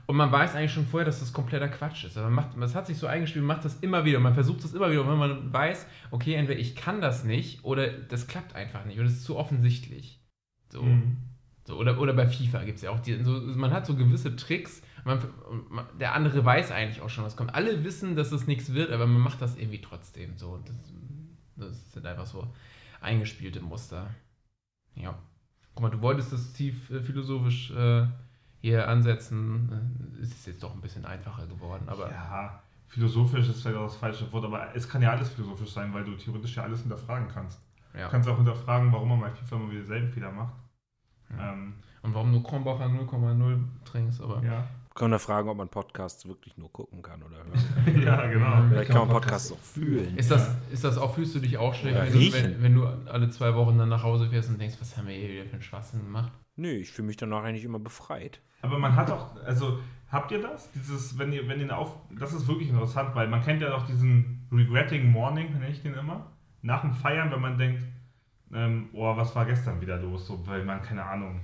Und 0.06 0.16
man 0.16 0.32
weiß 0.32 0.56
eigentlich 0.56 0.72
schon 0.72 0.86
vorher, 0.86 1.04
dass 1.04 1.20
das 1.20 1.32
kompletter 1.32 1.68
Quatsch 1.68 2.04
ist. 2.04 2.16
Aber 2.16 2.30
man 2.30 2.46
macht, 2.46 2.60
das 2.60 2.74
hat 2.74 2.86
sich 2.86 2.96
so 2.96 3.06
eingespielt, 3.06 3.44
man 3.44 3.56
macht 3.56 3.64
das 3.64 3.76
immer 3.76 4.04
wieder. 4.04 4.18
Man 4.18 4.34
versucht 4.34 4.64
das 4.64 4.72
immer 4.72 4.90
wieder. 4.90 5.02
Und 5.02 5.10
wenn 5.10 5.18
man 5.18 5.52
weiß, 5.52 5.86
okay, 6.10 6.34
entweder 6.34 6.58
ich 6.58 6.74
kann 6.74 7.00
das 7.00 7.24
nicht 7.24 7.62
oder 7.64 7.88
das 7.88 8.26
klappt 8.26 8.56
einfach 8.56 8.84
nicht. 8.84 8.98
Und 8.98 9.06
es 9.06 9.12
ist 9.12 9.24
zu 9.24 9.36
offensichtlich. 9.36 10.20
So. 10.70 10.82
Mhm. 10.82 11.18
So, 11.68 11.76
oder, 11.76 12.00
oder 12.00 12.14
bei 12.14 12.26
FIFA 12.26 12.64
gibt 12.64 12.76
es 12.76 12.82
ja 12.82 12.90
auch 12.90 13.00
die, 13.00 13.22
so, 13.22 13.32
man 13.32 13.70
hat 13.70 13.84
so 13.84 13.94
gewisse 13.94 14.34
Tricks, 14.34 14.82
man, 15.08 15.86
der 15.98 16.14
andere 16.14 16.44
weiß 16.44 16.70
eigentlich 16.70 17.00
auch 17.02 17.10
schon, 17.10 17.24
was 17.24 17.36
kommt. 17.36 17.54
Alle 17.54 17.82
wissen, 17.84 18.16
dass 18.16 18.32
es 18.32 18.46
nichts 18.46 18.72
wird, 18.74 18.90
aber 18.92 19.06
man 19.06 19.20
macht 19.22 19.40
das 19.42 19.56
irgendwie 19.56 19.80
trotzdem. 19.80 20.36
So, 20.38 20.58
das, 20.64 20.76
das 21.56 21.92
sind 21.92 22.06
einfach 22.06 22.26
so 22.26 22.46
eingespielte 23.00 23.60
Muster. 23.60 24.08
Ja. 24.94 25.18
Guck 25.74 25.82
mal, 25.82 25.90
du 25.90 26.00
wolltest 26.00 26.32
das 26.32 26.52
tief 26.52 26.90
äh, 26.90 27.00
philosophisch 27.00 27.70
äh, 27.70 28.06
hier 28.60 28.88
ansetzen. 28.88 29.70
Äh, 30.18 30.22
Es 30.22 30.30
ist 30.30 30.46
jetzt 30.46 30.62
doch 30.62 30.74
ein 30.74 30.80
bisschen 30.80 31.04
einfacher 31.04 31.46
geworden, 31.46 31.88
aber 31.88 32.10
Ja, 32.10 32.62
philosophisch 32.88 33.48
ist 33.48 33.62
vielleicht 33.62 33.78
auch 33.78 33.84
das 33.86 33.96
falsche 33.96 34.30
Wort, 34.32 34.44
aber 34.44 34.74
es 34.74 34.88
kann 34.88 35.02
ja 35.02 35.10
alles 35.12 35.28
philosophisch 35.30 35.70
sein, 35.70 35.92
weil 35.94 36.04
du 36.04 36.14
theoretisch 36.16 36.56
ja 36.56 36.64
alles 36.64 36.80
hinterfragen 36.80 37.28
kannst. 37.28 37.60
ja. 37.94 38.06
Du 38.06 38.10
kannst 38.10 38.28
auch 38.28 38.36
hinterfragen, 38.36 38.92
warum 38.92 39.08
man 39.10 39.20
bei 39.20 39.30
FIFA 39.30 39.56
immer 39.56 39.70
wieder 39.70 39.80
denselben 39.80 40.08
Fehler 40.08 40.32
macht. 40.32 40.54
Ja. 41.30 41.52
Ähm, 41.52 41.74
Und 42.02 42.14
warum 42.14 42.32
du 42.32 42.42
Kronbacher 42.42 42.86
0,0 42.86 43.58
trinkst, 43.84 44.20
aber. 44.20 44.42
ja. 44.42 44.66
Können 44.98 45.12
wir 45.12 45.20
fragen, 45.20 45.48
ob 45.48 45.56
man 45.56 45.68
Podcasts 45.68 46.26
wirklich 46.26 46.58
nur 46.58 46.72
gucken 46.72 47.02
kann 47.02 47.22
oder 47.22 47.36
hören. 47.36 48.02
ja, 48.04 48.26
genau. 48.26 48.64
Vielleicht 48.68 48.90
kann 48.90 49.06
man 49.06 49.08
Podcasts 49.10 49.52
auch 49.52 49.58
fühlen. 49.60 50.16
Ist 50.16 50.28
das, 50.28 50.50
ist 50.72 50.82
das 50.82 50.98
auch, 50.98 51.14
fühlst 51.14 51.36
du 51.36 51.38
dich 51.38 51.56
auch 51.56 51.72
schlecht, 51.72 51.96
wenn 51.96 52.12
du, 52.12 52.32
wenn, 52.32 52.62
wenn 52.62 52.74
du 52.74 52.86
alle 53.08 53.30
zwei 53.30 53.54
Wochen 53.54 53.78
dann 53.78 53.90
nach 53.90 54.02
Hause 54.02 54.28
fährst 54.28 54.48
und 54.48 54.60
denkst, 54.60 54.74
was 54.80 54.96
haben 54.96 55.06
wir 55.06 55.14
hier 55.14 55.28
wieder 55.28 55.44
für 55.44 55.52
einen 55.52 55.62
Schwachsinn 55.62 56.00
gemacht? 56.00 56.32
Nö, 56.56 56.70
ich 56.70 56.90
fühle 56.90 57.06
mich 57.06 57.16
danach 57.16 57.44
eigentlich 57.44 57.64
immer 57.64 57.78
befreit. 57.78 58.40
Aber 58.62 58.80
man 58.80 58.96
hat 58.96 59.08
auch, 59.12 59.36
also 59.44 59.78
habt 60.10 60.32
ihr 60.32 60.42
das? 60.42 60.68
Dieses, 60.72 61.16
wenn 61.16 61.32
ihr, 61.32 61.46
wenn 61.46 61.60
ihr 61.60 61.78
auf, 61.78 61.94
das 62.18 62.32
ist 62.32 62.48
wirklich 62.48 62.68
interessant, 62.68 63.14
weil 63.14 63.28
man 63.28 63.40
kennt 63.40 63.62
ja 63.62 63.72
auch 63.76 63.86
diesen 63.86 64.48
Regretting 64.50 65.12
Morning, 65.12 65.52
nenne 65.52 65.68
ich 65.68 65.80
den 65.80 65.94
immer. 65.94 66.26
Nach 66.62 66.80
dem 66.80 66.92
Feiern, 66.92 67.30
wenn 67.30 67.40
man 67.40 67.56
denkt, 67.56 67.84
ähm, 68.52 68.88
oh, 68.94 69.16
was 69.16 69.36
war 69.36 69.46
gestern 69.46 69.80
wieder 69.80 69.96
los? 69.98 70.26
So, 70.26 70.44
weil 70.44 70.64
man, 70.64 70.82
keine 70.82 71.04
Ahnung, 71.04 71.42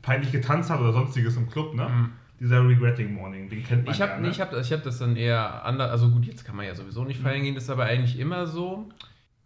peinlich 0.00 0.32
getanzt 0.32 0.70
hat 0.70 0.80
oder 0.80 0.94
sonstiges 0.94 1.36
im 1.36 1.50
Club, 1.50 1.74
ne? 1.74 1.86
Mhm. 1.86 2.12
Dieser 2.40 2.66
Regretting 2.66 3.12
Morning, 3.14 3.48
den 3.48 3.64
kennt 3.64 3.84
man 3.84 3.94
Ich 3.94 4.00
habe 4.00 4.12
ja, 4.12 4.18
ne? 4.20 4.28
ich 4.28 4.40
hab, 4.40 4.50
das- 4.52 4.66
ich 4.66 4.72
hab 4.72 4.82
das 4.84 4.98
dann 4.98 5.16
eher 5.16 5.64
anders, 5.64 5.90
also 5.90 6.08
gut, 6.10 6.24
jetzt 6.24 6.44
kann 6.44 6.54
man 6.56 6.66
ja 6.66 6.74
sowieso 6.74 7.04
nicht 7.04 7.20
feiern 7.20 7.42
gehen, 7.42 7.54
das 7.54 7.64
ist 7.64 7.70
aber 7.70 7.84
eigentlich 7.84 8.18
immer 8.18 8.46
so, 8.46 8.88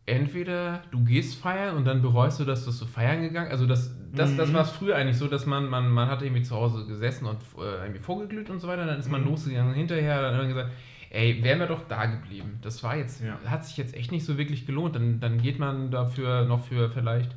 entweder 0.05 0.83
du 0.91 1.05
gehst 1.05 1.37
feiern 1.41 1.77
und 1.77 1.85
dann 1.87 2.03
bereust 2.03 2.41
du, 2.41 2.45
dass 2.45 2.65
du 2.65 2.71
so 2.71 2.87
feiern 2.87 3.23
gegangen 3.23 3.51
Also 3.51 3.67
das, 3.67 3.95
das, 4.13 4.37
das 4.37 4.51
Mhm. 4.51 4.55
war 4.55 4.63
es 4.63 4.71
früher 4.71 4.97
eigentlich 4.97 5.17
so, 5.17 5.29
dass 5.29 5.47
man, 5.47 5.69
man, 5.69 5.89
man 5.91 6.09
hat 6.09 6.23
irgendwie 6.23 6.43
zu 6.43 6.55
Hause 6.57 6.87
gesessen 6.87 7.27
und 7.27 7.39
äh, 7.59 7.83
irgendwie 7.85 8.01
vorgeglüht 8.01 8.51
und 8.51 8.61
so 8.61 8.69
weiter, 8.69 8.85
dann 8.85 8.99
ist 8.99 9.11
man 9.11 9.23
Mhm. 9.23 9.29
losgegangen 9.29 9.71
und 9.73 9.79
hinterher 9.79 10.21
dann 10.23 10.35
irgendwie 10.35 10.55
gesagt, 10.55 10.73
ey, 11.11 11.43
wären 11.45 11.61
wir 11.61 11.67
doch 11.67 11.87
da 11.89 12.07
geblieben. 12.07 12.59
Das 12.63 12.83
war 12.83 12.97
jetzt, 12.97 13.23
Ja. 13.23 13.39
hat 13.47 13.65
sich 13.65 13.77
jetzt 13.77 13.95
echt 13.95 14.11
nicht 14.13 14.25
so 14.25 14.39
wirklich 14.39 14.67
gelohnt. 14.67 14.97
Dann, 14.97 15.21
dann 15.21 15.39
geht 15.41 15.59
man 15.59 15.91
dafür 15.91 16.45
noch 16.47 16.65
für 16.65 16.91
vielleicht 16.91 17.31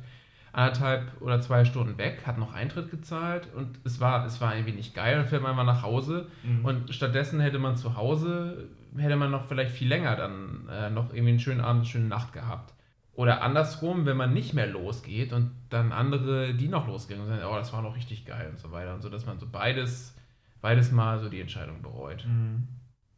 anderthalb 0.56 1.20
oder 1.20 1.40
zwei 1.42 1.66
Stunden 1.66 1.98
weg, 1.98 2.22
hat 2.26 2.38
noch 2.38 2.54
Eintritt 2.54 2.90
gezahlt 2.90 3.46
und 3.54 3.78
es 3.84 4.00
war, 4.00 4.24
es 4.24 4.40
war 4.40 4.54
irgendwie 4.56 4.74
nicht 4.74 4.94
geil. 4.94 5.16
Dann 5.16 5.26
fährt 5.26 5.42
man 5.42 5.54
mal 5.54 5.64
nach 5.64 5.82
Hause 5.82 6.28
Mhm. 6.42 6.64
und 6.64 6.94
stattdessen 6.94 7.40
hätte 7.40 7.58
man 7.58 7.76
zu 7.76 7.94
Hause, 7.96 8.68
hätte 8.96 9.16
man 9.16 9.30
noch 9.30 9.44
vielleicht 9.44 9.72
viel 9.72 9.88
länger 9.88 10.16
dann 10.16 10.66
äh, 10.70 10.88
noch 10.88 11.10
irgendwie 11.12 11.30
einen 11.30 11.40
schönen 11.40 11.60
Abend, 11.60 11.80
eine 11.80 11.88
schöne 11.90 12.06
Nacht 12.08 12.32
gehabt. 12.32 12.72
Oder 13.12 13.42
andersrum, 13.42 14.06
wenn 14.06 14.16
man 14.16 14.32
nicht 14.32 14.54
mehr 14.54 14.66
losgeht 14.66 15.34
und 15.34 15.50
dann 15.68 15.92
andere, 15.92 16.54
die 16.54 16.68
noch 16.68 16.86
losgehen 16.86 17.20
und 17.20 17.26
sagen, 17.28 17.42
oh, 17.46 17.56
das 17.56 17.72
war 17.74 17.82
noch 17.82 17.94
richtig 17.96 18.24
geil 18.24 18.48
und 18.50 18.58
so 18.58 18.72
weiter. 18.72 18.94
Und 18.94 19.02
so, 19.02 19.10
dass 19.10 19.26
man 19.26 19.38
so 19.38 19.46
beides, 19.50 20.14
beides 20.62 20.90
mal 20.90 21.18
so 21.20 21.28
die 21.28 21.40
Entscheidung 21.40 21.82
bereut. 21.82 22.24
Mhm. 22.26 22.66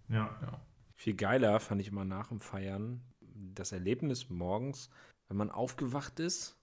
Ja. 0.08 0.28
Viel 0.96 1.14
geiler 1.14 1.60
fand 1.60 1.80
ich 1.80 1.88
immer 1.88 2.04
nach 2.04 2.28
dem 2.28 2.40
Feiern 2.40 3.00
das 3.54 3.70
Erlebnis 3.70 4.28
morgens, 4.30 4.90
wenn 5.28 5.36
man 5.36 5.50
aufgewacht 5.50 6.18
ist 6.18 6.57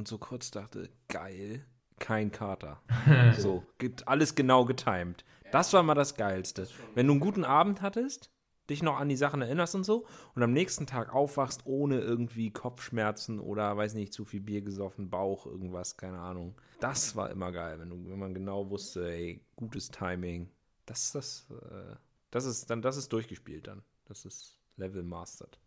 und 0.00 0.08
so 0.08 0.18
kurz 0.18 0.50
dachte, 0.50 0.88
geil, 1.08 1.64
kein 1.98 2.32
Kater. 2.32 2.80
so, 3.38 3.62
gibt 3.78 4.08
alles 4.08 4.34
genau 4.34 4.64
getimed. 4.64 5.24
Das 5.52 5.72
war 5.74 5.82
mal 5.82 5.94
das 5.94 6.14
Geilste. 6.14 6.66
Wenn 6.94 7.06
du 7.06 7.12
einen 7.12 7.20
guten 7.20 7.44
Abend 7.44 7.82
hattest, 7.82 8.30
dich 8.70 8.82
noch 8.82 8.98
an 8.98 9.10
die 9.10 9.16
Sachen 9.16 9.42
erinnerst 9.42 9.74
und 9.74 9.84
so 9.84 10.06
und 10.34 10.42
am 10.42 10.52
nächsten 10.52 10.86
Tag 10.86 11.12
aufwachst 11.12 11.66
ohne 11.66 12.00
irgendwie 12.00 12.50
Kopfschmerzen 12.50 13.40
oder 13.40 13.76
weiß 13.76 13.92
nicht, 13.92 14.14
zu 14.14 14.24
viel 14.24 14.40
Bier 14.40 14.62
gesoffen, 14.62 15.10
Bauch, 15.10 15.44
irgendwas, 15.44 15.98
keine 15.98 16.18
Ahnung. 16.18 16.58
Das 16.78 17.14
war 17.14 17.30
immer 17.30 17.52
geil, 17.52 17.78
wenn, 17.78 17.90
du, 17.90 18.08
wenn 18.08 18.18
man 18.18 18.32
genau 18.32 18.70
wusste, 18.70 19.06
ey, 19.10 19.44
gutes 19.54 19.90
Timing. 19.90 20.50
Das, 20.86 21.12
das, 21.12 21.46
äh, 21.50 21.96
das 22.30 22.46
ist 22.46 22.70
dann, 22.70 22.80
das 22.80 22.96
ist 22.96 23.12
durchgespielt 23.12 23.66
dann. 23.66 23.82
Das 24.06 24.24
ist 24.24 24.58
Level 24.76 25.02
mastered. 25.02 25.58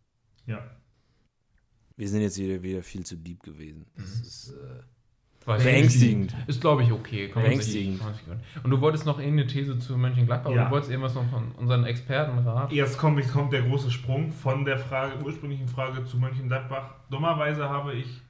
Ja. 0.47 0.75
Wir 1.95 2.07
sind 2.09 2.21
jetzt 2.21 2.37
wieder, 2.37 2.61
wieder 2.63 2.81
viel 2.83 3.05
zu 3.05 3.15
deep 3.15 3.43
gewesen. 3.43 3.85
Das 3.95 4.05
ist 4.05 4.49
äh, 4.53 4.83
Weiß 5.45 5.61
ich 5.61 5.67
beängstigend. 5.71 6.35
Ist, 6.47 6.61
glaube 6.61 6.83
ich, 6.83 6.91
okay. 6.91 7.27
Kann 7.29 7.43
Beängstigend. 7.43 8.01
Und 8.63 8.69
du 8.69 8.79
wolltest 8.81 9.05
noch 9.05 9.19
irgendeine 9.19 9.47
These 9.47 9.77
zu 9.77 9.97
Mönchengladbach 9.97 10.49
Ja. 10.51 10.55
oder 10.55 10.65
du 10.65 10.71
wolltest 10.71 10.91
irgendwas 10.91 11.15
noch 11.15 11.29
von 11.29 11.51
unseren 11.53 11.85
Experten 11.85 12.37
raten? 12.39 12.73
Jetzt 12.73 12.97
kommt, 12.97 13.19
jetzt 13.19 13.33
kommt 13.33 13.51
der 13.51 13.63
große 13.63 13.91
Sprung 13.91 14.31
von 14.31 14.63
der 14.65 14.77
Frage, 14.77 15.23
ursprünglichen 15.23 15.67
Frage 15.67 16.05
zu 16.05 16.17
Mönchengladbach. 16.17 16.95
Dummerweise 17.09 17.69
habe 17.69 17.93
ich 17.93 18.21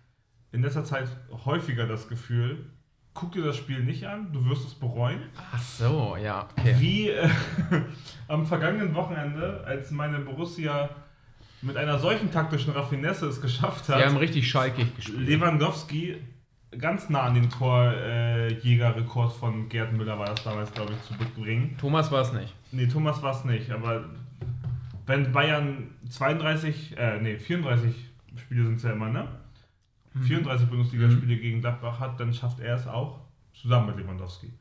in 0.51 0.61
letzter 0.61 0.83
Zeit 0.83 1.07
häufiger 1.45 1.87
das 1.87 2.07
Gefühl, 2.09 2.65
guck 3.13 3.31
dir 3.31 3.43
das 3.43 3.57
Spiel 3.57 3.83
nicht 3.83 4.05
an, 4.07 4.33
du 4.33 4.45
wirst 4.45 4.65
es 4.65 4.73
bereuen. 4.73 5.19
Ach 5.51 5.61
so, 5.61 6.17
ja, 6.21 6.47
okay. 6.57 6.75
Wie 6.79 7.09
äh, 7.09 7.29
am 8.27 8.45
vergangenen 8.45 8.95
Wochenende, 8.95 9.63
als 9.65 9.91
meine 9.91 10.19
Borussia 10.19 10.89
mit 11.63 11.77
einer 11.77 11.97
solchen 11.99 12.31
taktischen 12.31 12.73
Raffinesse 12.73 13.27
es 13.27 13.41
geschafft 13.41 13.89
hat, 13.89 13.99
Die 13.99 14.05
haben 14.05 14.17
richtig 14.17 14.49
schalkig 14.49 14.95
gespielt. 14.95 15.27
Lewandowski 15.27 16.17
ganz 16.77 17.09
nah 17.09 17.23
an 17.23 17.35
den 17.35 17.49
Torjägerrekord 17.49 19.33
von 19.33 19.69
Gerd 19.69 19.93
Müller 19.93 20.17
war 20.17 20.27
das 20.27 20.43
damals, 20.43 20.71
glaube 20.73 20.93
ich, 20.93 21.01
zu 21.03 21.13
bringen. 21.39 21.75
Thomas 21.79 22.11
war 22.11 22.21
es 22.21 22.33
nicht. 22.33 22.53
Nee, 22.71 22.87
Thomas 22.87 23.21
war 23.21 23.31
es 23.31 23.45
nicht, 23.45 23.71
aber 23.71 24.05
wenn 25.05 25.31
Bayern 25.31 25.91
32, 26.09 26.97
äh, 26.97 27.19
nee, 27.21 27.37
34 27.37 27.93
Spiele 28.37 28.65
sind 28.65 28.75
es 28.75 28.83
ja 28.83 28.91
immer, 28.91 29.09
ne? 29.09 29.27
34 30.21 30.69
Bundesligaspiele 30.69 31.37
gegen 31.37 31.61
Gladbach 31.61 31.99
hat, 31.99 32.19
dann 32.19 32.33
schafft 32.33 32.59
er 32.59 32.75
es 32.75 32.87
auch, 32.87 33.21
zusammen 33.53 33.87
mit 33.87 33.97
Lewandowski. 33.97 34.53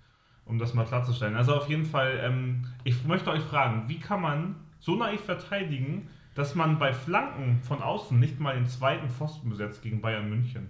Um 0.44 0.58
das 0.58 0.74
mal 0.74 0.86
klarzustellen. 0.86 1.36
Also 1.36 1.54
auf 1.54 1.68
jeden 1.68 1.84
Fall, 1.84 2.20
ähm, 2.22 2.64
ich 2.84 3.04
möchte 3.04 3.30
euch 3.30 3.42
fragen, 3.42 3.84
wie 3.88 4.00
kann 4.00 4.22
man 4.22 4.56
so 4.80 4.96
naiv 4.96 5.20
verteidigen, 5.20 6.08
dass 6.34 6.54
man 6.54 6.78
bei 6.78 6.92
Flanken 6.92 7.60
von 7.62 7.82
außen 7.82 8.18
nicht 8.18 8.40
mal 8.40 8.54
den 8.54 8.66
zweiten 8.66 9.08
Pfosten 9.10 9.50
besetzt 9.50 9.82
gegen 9.82 10.00
Bayern 10.00 10.28
München? 10.28 10.68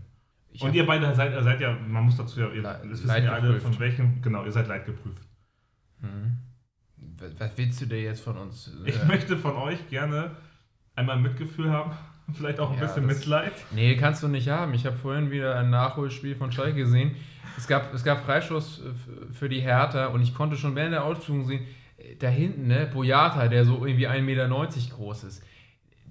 Ich 0.50 0.60
Und 0.62 0.74
ihr 0.74 0.84
beide 0.84 1.14
seid, 1.14 1.32
seid 1.42 1.60
ja, 1.60 1.76
man 1.88 2.04
muss 2.04 2.16
dazu 2.16 2.40
ja, 2.40 2.48
ihr, 2.48 2.62
Le- 2.62 2.80
das 2.90 3.02
wissen 3.04 3.24
ja 3.24 3.32
alle 3.32 3.58
von 3.60 3.78
welchem, 3.78 4.20
genau, 4.20 4.44
ihr 4.44 4.52
seid 4.52 4.68
leidgeprüft. 4.68 5.22
Hm. 6.00 6.36
Was- 7.38 7.56
willst 7.56 7.80
du 7.80 7.86
dir 7.86 8.02
jetzt 8.02 8.20
von 8.22 8.36
uns? 8.36 8.70
äh, 8.84 8.90
Ich 8.90 9.04
möchte 9.06 9.36
von 9.38 9.54
euch 9.56 9.88
gerne 9.88 10.32
einmal 10.94 11.18
Mitgefühl 11.18 11.70
haben, 11.70 11.92
vielleicht 12.34 12.60
auch 12.60 12.70
ein 12.70 12.78
Ja, 12.78 12.86
bisschen 12.86 13.08
das- 13.08 13.16
Mitleid. 13.18 13.52
Nee, 13.70 13.96
kannst 13.96 14.22
du 14.22 14.28
nicht 14.28 14.48
haben. 14.48 14.74
Ich 14.74 14.84
habe 14.86 14.96
vorhin 14.96 15.30
wieder 15.30 15.58
ein 15.58 15.70
Nachholspiel 15.70 16.34
von 16.36 16.52
Schalke 16.52 16.74
gesehen. 16.74 17.16
Es 17.56 17.66
gab, 17.68 17.92
es 17.94 18.02
gab 18.04 18.24
Freistoß 18.24 18.80
äh, 18.84 18.88
f- 18.88 19.36
für 19.36 19.48
die 19.48 19.60
Hertha 19.60 20.06
und 20.06 20.22
ich 20.22 20.34
konnte 20.34 20.56
schon 20.56 20.74
während 20.74 20.92
der 20.92 21.04
Ausführung 21.04 21.46
sehen, 21.46 21.64
äh, 21.98 22.16
da 22.16 22.28
hinten, 22.28 22.66
ne, 22.66 22.90
Boyata, 22.92 23.48
der 23.48 23.64
so 23.64 23.86
irgendwie 23.86 24.08
1,90 24.08 24.20
Meter 24.22 24.48
groß 24.48 25.24
ist, 25.24 25.42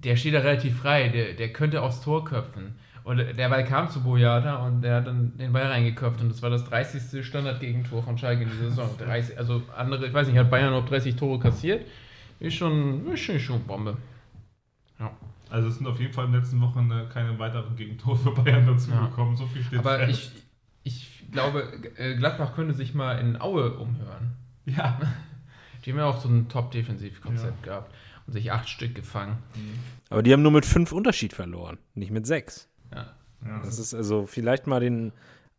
der 0.04 0.16
steht 0.16 0.34
da 0.34 0.40
relativ 0.40 0.78
frei, 0.78 1.08
der, 1.08 1.34
der 1.34 1.52
könnte 1.52 1.82
aufs 1.82 2.00
Tor 2.02 2.24
köpfen. 2.24 2.76
Und 3.04 3.16
der 3.18 3.48
Ball 3.48 3.64
kam 3.64 3.90
zu 3.90 4.00
Boyata 4.02 4.64
und 4.64 4.82
der 4.82 4.96
hat 4.96 5.06
dann 5.08 5.36
den 5.36 5.52
Ball 5.52 5.66
reingeköpft 5.66 6.20
und 6.20 6.28
das 6.28 6.40
war 6.40 6.50
das 6.50 6.64
30. 6.68 7.24
Standardgegentor 7.26 8.02
von 8.02 8.16
Schalke 8.16 8.44
in 8.44 8.50
dieser 8.50 8.70
Saison. 8.70 8.90
30, 8.98 9.38
also 9.38 9.62
andere, 9.76 10.06
ich 10.06 10.14
weiß 10.14 10.28
nicht, 10.28 10.38
hat 10.38 10.50
Bayern 10.50 10.70
noch 10.72 10.86
30 10.86 11.16
Tore 11.16 11.40
kassiert? 11.40 11.84
Ist 12.38 12.54
schon, 12.54 13.06
ist 13.12 13.20
schon, 13.20 13.40
schon 13.40 13.62
Bombe. 13.64 13.96
Ja. 15.00 15.10
Also 15.50 15.68
es 15.68 15.78
sind 15.78 15.86
auf 15.86 15.98
jeden 16.00 16.12
Fall 16.12 16.26
in 16.26 16.32
den 16.32 16.40
letzten 16.40 16.60
Wochen 16.60 16.90
äh, 16.92 17.04
keine 17.12 17.36
weiteren 17.38 17.74
Gegentore 17.76 18.16
für 18.16 18.30
Bayern 18.30 18.66
dazu 18.66 18.90
Ja. 18.90 19.06
gekommen. 19.06 19.36
So 19.36 19.46
viel 19.46 19.62
steht 19.62 19.80
Aber 19.80 19.98
fest. 19.98 20.32
ich, 20.84 20.92
ich 21.24 21.32
glaube, 21.32 21.64
äh, 21.96 22.14
Gladbach 22.14 22.54
könnte 22.54 22.72
sich 22.72 22.94
mal 22.94 23.18
in 23.18 23.40
Aue 23.40 23.72
umhören. 23.74 24.32
Ja. 24.64 24.98
Die 25.84 25.90
haben 25.90 25.98
ja 25.98 26.06
auch 26.06 26.20
so 26.20 26.28
ein 26.28 26.48
Top-Defensivkonzept 26.48 27.64
gehabt 27.64 27.92
und 28.26 28.32
sich 28.32 28.52
acht 28.52 28.68
Stück 28.68 28.94
gefangen. 28.94 29.38
Aber 30.10 30.22
die 30.22 30.32
haben 30.32 30.42
nur 30.42 30.52
mit 30.52 30.66
fünf 30.66 30.92
Unterschied 30.92 31.32
verloren, 31.32 31.78
nicht 31.94 32.10
mit 32.10 32.26
sechs. 32.26 32.68
Ja. 32.94 33.14
ja. 33.44 33.60
Das 33.64 33.78
ist 33.78 33.94
also 33.94 34.26
vielleicht 34.26 34.66
mal 34.66 34.80
den 34.80 35.12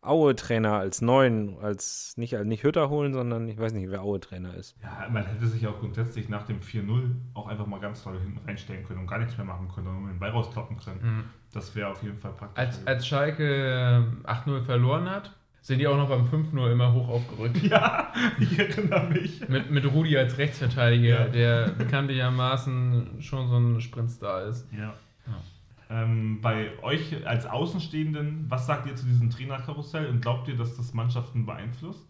Aue-Trainer 0.04 0.74
als 0.74 1.00
neuen, 1.00 1.58
als 1.60 2.16
nicht, 2.16 2.36
als 2.36 2.46
nicht 2.46 2.62
Hütter 2.62 2.90
holen, 2.90 3.12
sondern 3.14 3.48
ich 3.48 3.58
weiß 3.58 3.72
nicht, 3.72 3.90
wer 3.90 4.02
Aue-Trainer 4.02 4.54
ist. 4.54 4.76
Ja, 4.82 5.08
man 5.10 5.24
hätte 5.24 5.46
sich 5.46 5.66
auch 5.66 5.78
grundsätzlich 5.80 6.28
nach 6.28 6.44
dem 6.44 6.60
4-0 6.60 7.10
auch 7.32 7.48
einfach 7.48 7.66
mal 7.66 7.80
ganz 7.80 8.02
toll 8.02 8.20
hinten 8.20 8.38
reinstellen 8.46 8.84
können 8.84 9.00
und 9.00 9.06
gar 9.06 9.18
nichts 9.18 9.36
mehr 9.36 9.46
machen 9.46 9.68
können 9.74 9.88
und 9.88 10.08
den 10.08 10.18
Ball 10.18 10.30
rauskloppen 10.30 10.78
können. 10.78 11.00
Mhm. 11.02 11.24
Das 11.52 11.74
wäre 11.74 11.88
auf 11.88 12.02
jeden 12.02 12.18
Fall 12.18 12.32
praktisch. 12.32 12.62
Als, 12.62 12.86
als 12.86 13.06
Schalke 13.06 14.04
äh, 14.24 14.28
8-0 14.28 14.64
verloren 14.64 15.08
hat, 15.08 15.34
sind 15.64 15.78
die 15.78 15.86
auch 15.86 15.96
noch 15.96 16.10
beim 16.10 16.26
5-0 16.26 16.70
immer 16.72 16.92
hoch 16.92 17.08
aufgerückt. 17.08 17.56
ja, 17.62 18.12
ich 18.38 18.58
erinnere 18.58 19.08
mich. 19.08 19.48
Mit, 19.48 19.70
mit 19.70 19.90
Rudi 19.90 20.14
als 20.18 20.36
Rechtsverteidiger, 20.36 21.26
Ja. 21.26 21.28
der 21.28 21.68
bekanntlichermaßen 21.70 23.22
schon 23.22 23.48
so 23.48 23.56
ein 23.56 23.80
Sprintstar 23.80 24.44
ist. 24.44 24.66
Ja. 24.72 24.92
Ja. 25.26 26.02
Ähm, 26.02 26.40
bei 26.42 26.70
euch 26.82 27.26
als 27.26 27.46
Außenstehenden, 27.46 28.44
was 28.48 28.66
sagt 28.66 28.86
ihr 28.86 28.94
zu 28.96 29.06
diesem 29.06 29.30
Trainerkarussell 29.30 30.06
und 30.06 30.20
glaubt 30.20 30.48
ihr, 30.48 30.56
dass 30.56 30.76
das 30.76 30.92
Mannschaften 30.92 31.46
beeinflusst? 31.46 32.06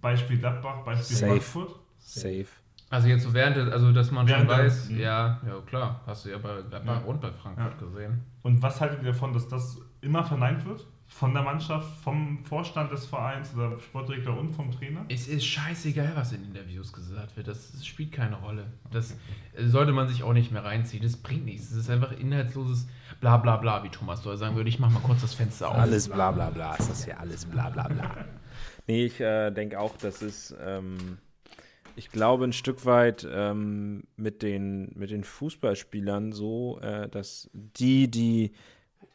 Beispiel 0.00 0.38
Gladbach, 0.38 0.82
Beispiel 0.84 1.16
Safe. 1.16 1.30
Frankfurt. 1.30 1.76
Safe. 1.98 2.46
Also 2.88 3.06
jetzt 3.06 3.22
so 3.22 3.32
während, 3.34 3.56
des, 3.56 3.68
also 3.72 3.92
dass 3.92 4.10
man 4.10 4.26
schon 4.26 4.36
Während 4.36 4.50
der- 4.50 4.58
weiß, 4.64 4.90
Mhm. 4.90 4.98
ja, 4.98 5.40
ja 5.46 5.60
klar, 5.66 6.00
hast 6.06 6.24
du 6.24 6.30
ja 6.30 6.38
bei 6.38 6.60
Gladbach 6.68 7.02
Ja. 7.02 7.06
und 7.06 7.20
bei 7.20 7.30
Frankfurt 7.30 7.78
gesehen. 7.78 8.24
Und 8.42 8.60
was 8.62 8.80
haltet 8.80 9.00
ihr 9.02 9.12
davon, 9.12 9.32
dass 9.32 9.46
das 9.46 9.78
immer 10.00 10.24
verneint 10.24 10.64
wird? 10.66 10.84
Von 11.10 11.34
der 11.34 11.42
Mannschaft, 11.42 12.02
vom 12.02 12.44
Vorstand 12.44 12.92
des 12.92 13.04
Vereins 13.04 13.52
oder 13.54 13.78
Sportdirektor 13.78 14.38
und 14.38 14.52
vom 14.52 14.70
Trainer? 14.70 15.04
Es 15.08 15.28
ist 15.28 15.44
scheißegal, 15.44 16.12
was 16.14 16.32
in 16.32 16.44
Interviews 16.44 16.92
gesagt 16.92 17.36
wird. 17.36 17.48
Das, 17.48 17.72
das 17.72 17.84
spielt 17.84 18.12
keine 18.12 18.36
Rolle. 18.36 18.66
Das 18.90 19.12
äh, 19.54 19.66
sollte 19.66 19.92
man 19.92 20.08
sich 20.08 20.22
auch 20.22 20.32
nicht 20.32 20.52
mehr 20.52 20.64
reinziehen. 20.64 21.02
Das 21.02 21.16
bringt 21.16 21.44
nichts. 21.44 21.72
Es 21.72 21.76
ist 21.76 21.90
einfach 21.90 22.12
inhaltsloses 22.12 22.86
Bla 23.20 23.36
bla 23.36 23.56
bla, 23.58 23.84
wie 23.84 23.90
Thomas 23.90 24.22
Doll 24.22 24.36
sagen 24.38 24.56
würde. 24.56 24.70
Ich 24.70 24.78
mach 24.78 24.90
mal 24.90 25.00
kurz 25.00 25.20
das 25.20 25.34
Fenster 25.34 25.68
auf. 25.68 25.76
Alles 25.76 26.08
bla 26.08 26.30
bla 26.30 26.48
bla. 26.48 26.74
Ist 26.76 26.88
das 26.88 27.04
hier 27.04 27.20
alles 27.20 27.44
bla 27.44 27.68
bla 27.68 27.88
bla. 27.88 28.24
Nee, 28.86 29.06
ich 29.06 29.20
äh, 29.20 29.50
denke 29.52 29.78
auch, 29.78 29.96
das 29.98 30.20
ist, 30.20 30.54
ähm, 30.60 31.18
ich 31.94 32.10
glaube 32.10 32.44
ein 32.44 32.52
Stück 32.52 32.84
weit 32.86 33.26
ähm, 33.30 34.04
mit, 34.16 34.42
den, 34.42 34.90
mit 34.96 35.10
den 35.10 35.22
Fußballspielern 35.22 36.32
so, 36.32 36.80
äh, 36.80 37.08
dass 37.08 37.50
die, 37.52 38.10
die 38.10 38.52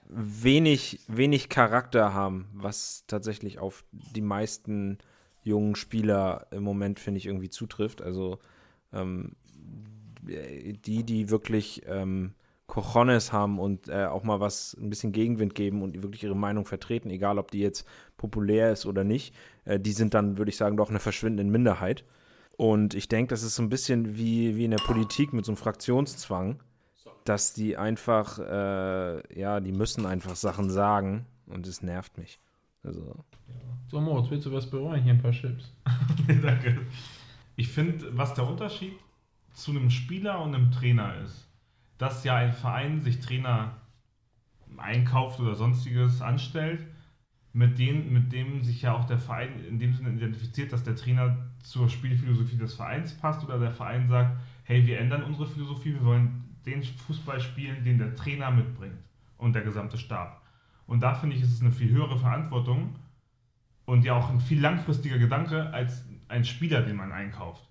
wenig, 0.10 0.99
wenig 1.08 1.49
Charakter 1.49 2.14
haben, 2.14 2.47
was 2.53 3.06
tatsächlich 3.08 3.60
auf 3.60 3.84
die 3.91 4.22
meisten 4.22 4.97
jungen 5.43 5.76
Spieler 5.76 6.47
im 6.51 6.64
Moment, 6.64 6.99
finde 6.99 7.20
ich, 7.20 7.26
irgendwie 7.26 7.49
zutrifft. 7.49 8.01
Also 8.01 8.39
ähm, 8.93 9.36
die, 10.22 11.03
die 11.03 11.30
wirklich 11.30 11.84
ähm, 11.86 12.34
Cojones 12.68 13.32
haben 13.32 13.60
und 13.60 13.89
äh, 13.89 14.06
auch 14.06 14.24
mal 14.24 14.39
was, 14.39 14.76
ein 14.80 14.89
bisschen 14.89 15.12
Gegenwind 15.12 15.53
geben 15.53 15.84
und 15.84 16.01
wirklich 16.01 16.24
ihre 16.24 16.36
Meinung 16.36 16.66
vertreten, 16.66 17.10
egal 17.12 17.38
ob 17.38 17.51
die 17.51 17.60
jetzt 17.60 17.86
populär 18.18 18.72
ist 18.72 18.86
oder 18.86 19.03
nicht, 19.03 19.36
äh, 19.66 19.80
die 19.80 19.91
sind 19.91 20.14
dann, 20.14 20.38
würde 20.38 20.49
ich 20.49 20.58
sagen, 20.58 20.78
doch 20.78 20.89
eine 20.89 20.99
verschwindende 20.99 21.51
Minderheit. 21.51 22.03
Und 22.58 22.93
ich 22.93 23.08
denke, 23.08 23.30
das 23.30 23.43
ist 23.43 23.56
so 23.56 23.62
ein 23.62 23.70
bisschen 23.70 24.18
wie, 24.18 24.56
wie 24.56 24.66
in 24.66 24.72
der 24.72 24.78
Politik 24.78 25.34
mit 25.34 25.45
so 25.45 25.51
einem 25.51 25.58
Fraktionszwang, 25.58 26.60
dass 27.26 27.53
die 27.53 27.76
einfach, 27.76 28.39
äh, 28.39 29.39
ja, 29.39 29.59
die 29.59 29.71
müssen 29.71 30.05
einfach 30.05 30.36
Sachen 30.36 30.69
sagen 30.69 31.26
und 31.47 31.67
es 31.67 31.82
nervt 31.82 32.17
mich. 32.17 32.39
Also, 32.84 33.15
So, 33.88 33.99
Moritz, 33.99 34.30
willst 34.30 34.45
du 34.45 34.53
was 34.53 34.69
bereuen? 34.69 35.03
Hier 35.03 35.13
ein 35.13 35.21
paar 35.21 35.32
Chips. 35.32 35.73
Danke. 36.41 36.78
Ich 37.55 37.67
finde, 37.69 38.15
was 38.15 38.34
der 38.36 38.47
Unterschied 38.47 38.93
zu 39.53 39.71
einem 39.71 39.89
Spieler 39.89 40.41
und 40.41 40.53
einem 40.53 40.71
Trainer 40.71 41.15
ist, 41.23 41.47
dass 41.97 42.23
ja 42.23 42.36
ein 42.36 42.53
Verein 42.53 43.01
sich 43.01 43.19
Trainer 43.19 43.78
einkauft 44.78 45.39
oder 45.39 45.55
sonstiges 45.55 46.21
anstellt, 46.21 46.86
mit, 47.53 47.80
denen, 47.80 48.11
mit 48.11 48.34
dem 48.34 48.63
sich 48.63 48.82
ja 48.82 48.93
auch 48.93 49.05
der 49.05 49.17
Verein 49.17 49.63
in 49.65 49.80
dem 49.80 49.93
Sinne 49.93 50.11
identifiziert, 50.11 50.73
dass 50.73 50.84
der 50.84 50.95
Trainer 50.95 51.38
zur 51.63 51.89
Spielphilosophie 51.89 52.57
des 52.57 52.76
Vereins 52.76 53.13
passt 53.13 53.45
oder 53.45 53.57
der 53.57 53.71
Verein 53.71 54.09
sagt, 54.09 54.38
hey, 54.65 54.86
wir 54.86 54.99
ändern 54.99 55.23
unsere 55.23 55.47
Philosophie, 55.47 55.93
wir 55.93 56.03
wollen 56.03 56.45
den 56.66 56.84
Fußball 56.84 57.39
spielen, 57.39 57.84
den 57.84 57.97
der 57.97 58.16
Trainer 58.16 58.51
mitbringt 58.51 58.97
und 59.38 59.53
der 59.53 59.61
gesamte 59.61 59.97
Stab. 59.97 60.41
Und 60.88 61.01
da 61.01 61.13
finde 61.13 61.36
ich, 61.36 61.41
ist 61.41 61.53
es 61.53 61.61
eine 61.61 61.72
viel 61.72 61.89
höhere 61.89 62.18
Verantwortung 62.18 62.95
und 63.86 64.03
ja 64.03 64.13
auch 64.13 64.30
ein 64.30 64.39
viel 64.39 64.59
langfristiger 64.59 65.18
Gedanke 65.18 65.72
als 65.74 66.05
ein 66.28 66.45
Spieler, 66.45 66.82
den 66.82 66.95
man 66.95 67.11
einkauft. 67.11 67.63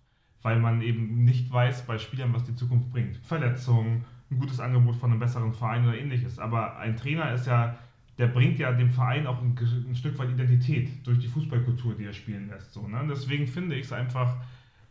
Weil 0.42 0.58
man 0.58 0.82
eben 0.82 1.24
nicht 1.24 1.50
weiß 1.50 1.86
bei 1.86 1.98
Spielern, 1.98 2.34
was 2.34 2.44
die 2.44 2.54
Zukunft 2.54 2.90
bringt. 2.90 3.16
Verletzungen, 3.18 4.04
ein 4.30 4.38
gutes 4.38 4.60
Angebot 4.60 4.96
von 4.96 5.10
einem 5.10 5.20
besseren 5.20 5.52
Verein 5.52 5.84
oder 5.84 5.96
ähnliches. 5.96 6.38
Aber 6.38 6.76
ein 6.78 6.96
Trainer 6.96 7.32
ist 7.32 7.46
ja, 7.46 7.78
der 8.18 8.26
bringt 8.26 8.58
ja 8.58 8.72
dem 8.72 8.90
Verein 8.90 9.26
auch 9.26 9.40
ein, 9.40 9.56
ein 9.88 9.94
Stück 9.94 10.18
weit 10.18 10.30
Identität 10.30 11.06
durch 11.06 11.18
die 11.18 11.28
Fußballkultur, 11.28 11.94
die 11.94 12.04
er 12.04 12.12
spielen 12.12 12.48
lässt. 12.48 12.72
So, 12.72 12.86
ne? 12.86 13.04
Deswegen 13.08 13.46
finde 13.46 13.76
ich 13.76 13.86
es 13.86 13.92
einfach. 13.92 14.36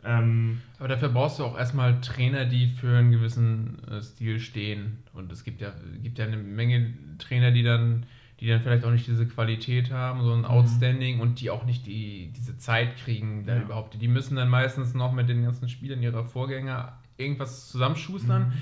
Ähm, 0.06 0.62
Aber 0.80 0.88
dafür 0.89 1.10
brauchst 1.10 1.39
du 1.39 1.43
auch 1.45 1.58
erstmal 1.58 2.01
Trainer, 2.01 2.45
die 2.45 2.68
für 2.68 2.97
einen 2.97 3.12
gewissen 3.12 3.78
äh, 3.89 4.01
Stil 4.01 4.39
stehen. 4.39 4.97
Und 5.14 5.32
es 5.32 5.43
gibt 5.43 5.62
ja, 5.62 5.72
gibt 6.01 6.20
ja 6.20 6.26
eine 6.26 6.38
Menge 6.38 6.93
Trainer, 7.20 7.51
die 7.51 7.64
dann, 7.64 8.06
die 8.39 8.47
dann 8.47 8.62
vielleicht 8.62 8.84
auch 8.84 8.91
nicht 8.91 9.08
diese 9.08 9.26
Qualität 9.28 9.91
haben, 9.91 10.22
so 10.24 10.34
ein 10.34 10.45
Outstanding 10.45 11.20
und 11.22 11.39
die 11.39 11.49
auch 11.49 11.66
nicht 11.66 11.86
die, 11.86 12.34
diese 12.36 12.58
Zeit 12.58 12.97
kriegen, 12.97 13.45
da 13.45 13.56
Ja. 13.56 13.62
überhaupt. 13.62 14.01
Die 14.01 14.08
müssen 14.08 14.36
dann 14.36 14.49
meistens 14.49 14.93
noch 14.93 15.14
mit 15.14 15.30
den 15.30 15.43
ganzen 15.43 15.70
Spielern 15.70 16.01
ihrer 16.04 16.26
Vorgänger 16.26 16.97
irgendwas 17.18 17.70
zusammenschustern. 17.70 18.54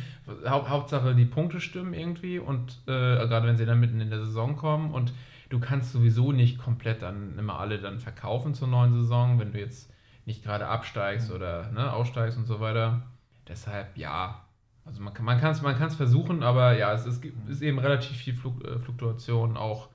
Haupt, 0.46 0.70
Hauptsache 0.70 1.16
die 1.16 1.26
Punkte 1.26 1.62
stimmen 1.62 1.94
irgendwie 1.94 2.38
und 2.38 2.82
äh, 2.86 2.92
gerade 2.92 3.48
wenn 3.48 3.58
sie 3.58 3.66
dann 3.66 3.80
mitten 3.80 4.00
in 4.02 4.10
der 4.10 4.20
Saison 4.26 4.58
kommen 4.58 4.92
und 4.94 5.14
du 5.50 5.60
kannst 5.60 5.94
sowieso 5.94 6.32
nicht 6.34 6.58
komplett 6.60 7.02
dann 7.02 7.40
immer 7.40 7.60
alle 7.60 7.80
dann 7.80 8.00
verkaufen 8.00 8.54
zur 8.54 8.68
neuen 8.68 8.94
Saison, 8.94 9.40
wenn 9.40 9.54
du 9.54 9.60
jetzt 9.60 9.90
nicht 10.26 10.44
gerade 10.44 10.68
absteigst 10.68 11.32
oder 11.32 11.72
ne, 11.72 11.92
aussteigst 11.92 12.38
und 12.38 12.46
so 12.46 12.60
weiter. 12.60 13.04
Deshalb 13.48 13.98
ja. 13.98 14.42
Also 14.86 15.02
man 15.02 15.14
kann 15.14 15.26
man 15.26 15.40
kann 15.40 15.52
es 15.52 15.62
man 15.62 15.78
kann's 15.78 15.96
versuchen, 15.96 16.44
aber 16.44 16.78
ja, 16.78 16.94
es 16.94 17.06
ist, 17.06 17.24
ist 17.48 17.62
eben 17.62 17.80
relativ 17.80 18.18
viel 18.18 18.34
Fluk, 18.34 18.64
äh, 18.66 18.80
Fluktuation 18.80 19.58
auch 19.58 19.90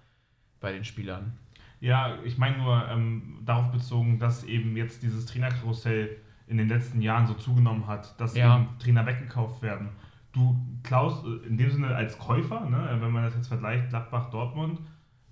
bei 0.60 0.72
den 0.72 0.84
Spielern. 0.84 1.32
Ja, 1.80 2.16
ich 2.24 2.38
meine 2.38 2.58
nur 2.58 2.88
ähm, 2.88 3.38
darauf 3.44 3.70
bezogen, 3.70 4.18
dass 4.18 4.44
eben 4.44 4.76
jetzt 4.76 5.02
dieses 5.02 5.26
Trainerkarussell 5.26 6.16
in 6.46 6.56
den 6.58 6.68
letzten 6.68 7.00
Jahren 7.00 7.26
so 7.26 7.34
zugenommen 7.34 7.86
hat, 7.86 8.18
dass 8.20 8.34
Ja. 8.36 8.56
eben 8.56 8.68
Trainer 8.78 9.04
weggekauft 9.06 9.62
werden. 9.62 9.90
Du 10.32 10.56
klaust 10.82 11.24
äh, 11.26 11.46
in 11.46 11.58
dem 11.58 11.70
Sinne 11.70 11.94
als 11.94 12.18
Käufer, 12.18 12.60
ne, 12.68 12.96
wenn 13.00 13.10
man 13.10 13.24
das 13.24 13.34
jetzt 13.34 13.48
vergleicht, 13.48 13.90
Gladbach, 13.90 14.30
Dortmund, 14.30 14.80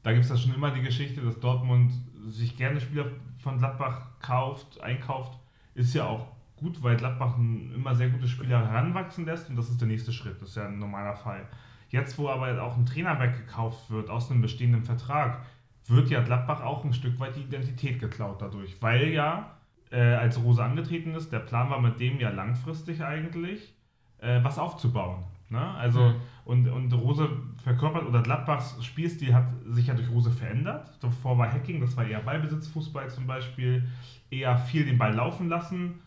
da 0.02 0.12
gibt 0.12 0.24
es 0.24 0.30
ja 0.30 0.36
schon 0.36 0.54
immer 0.54 0.70
die 0.70 0.82
Geschichte, 0.82 1.20
dass 1.22 1.40
Dortmund 1.40 1.92
sich 2.26 2.56
gerne 2.56 2.80
Spieler 2.80 3.06
von 3.38 3.58
Gladbach 3.58 4.06
kauft, 4.20 4.80
einkauft, 4.82 5.38
ist 5.74 5.94
ja 5.94 6.06
auch 6.06 6.26
gut, 6.56 6.82
weil 6.82 6.96
Gladbach 6.96 7.36
immer 7.36 7.94
sehr 7.94 8.08
gute 8.08 8.28
Spieler 8.28 8.66
heranwachsen 8.66 9.26
lässt 9.26 9.50
und 9.50 9.56
das 9.56 9.68
ist 9.68 9.80
der 9.80 9.88
nächste 9.88 10.12
Schritt, 10.12 10.40
das 10.40 10.50
ist 10.50 10.56
ja 10.56 10.66
ein 10.66 10.78
normaler 10.78 11.14
Fall. 11.14 11.46
Jetzt, 11.90 12.18
wo 12.18 12.28
aber 12.28 12.62
auch 12.62 12.76
ein 12.76 12.86
Trainer 12.86 13.18
weggekauft 13.20 13.90
wird 13.90 14.10
aus 14.10 14.30
einem 14.30 14.40
bestehenden 14.40 14.82
Vertrag, 14.82 15.44
wird 15.86 16.08
ja 16.08 16.22
Gladbach 16.22 16.62
auch 16.62 16.84
ein 16.84 16.94
Stück 16.94 17.18
weit 17.20 17.36
die 17.36 17.42
Identität 17.42 18.00
geklaut 18.00 18.40
dadurch, 18.40 18.80
weil 18.80 19.08
ja, 19.08 19.50
äh, 19.90 20.00
als 20.00 20.42
Rose 20.42 20.64
angetreten 20.64 21.14
ist, 21.14 21.30
der 21.30 21.40
Plan 21.40 21.70
war 21.70 21.80
mit 21.80 22.00
dem 22.00 22.18
ja 22.18 22.30
langfristig 22.30 23.04
eigentlich, 23.04 23.74
äh, 24.18 24.42
was 24.42 24.58
aufzubauen. 24.58 25.24
Ne? 25.50 25.60
Also, 25.74 26.00
Mhm. 26.00 26.14
Und, 26.44 26.68
und 26.68 26.92
Rose 26.92 27.28
verkörpert, 27.62 28.06
oder 28.06 28.22
Gladbachs 28.22 28.84
Spielstil 28.84 29.34
hat 29.34 29.46
sich 29.66 29.86
ja 29.86 29.94
durch 29.94 30.10
Rose 30.10 30.30
verändert. 30.30 30.90
Davor 31.00 31.38
war 31.38 31.50
Hacking, 31.50 31.80
das 31.80 31.96
war 31.96 32.06
eher 32.06 32.20
Ballbesitzfußball 32.20 33.08
zum 33.08 33.26
Beispiel, 33.26 33.88
eher 34.30 34.56
viel 34.56 34.84
den 34.84 34.98
Ball 34.98 35.14
laufen 35.14 35.48
lassen. 35.48 36.00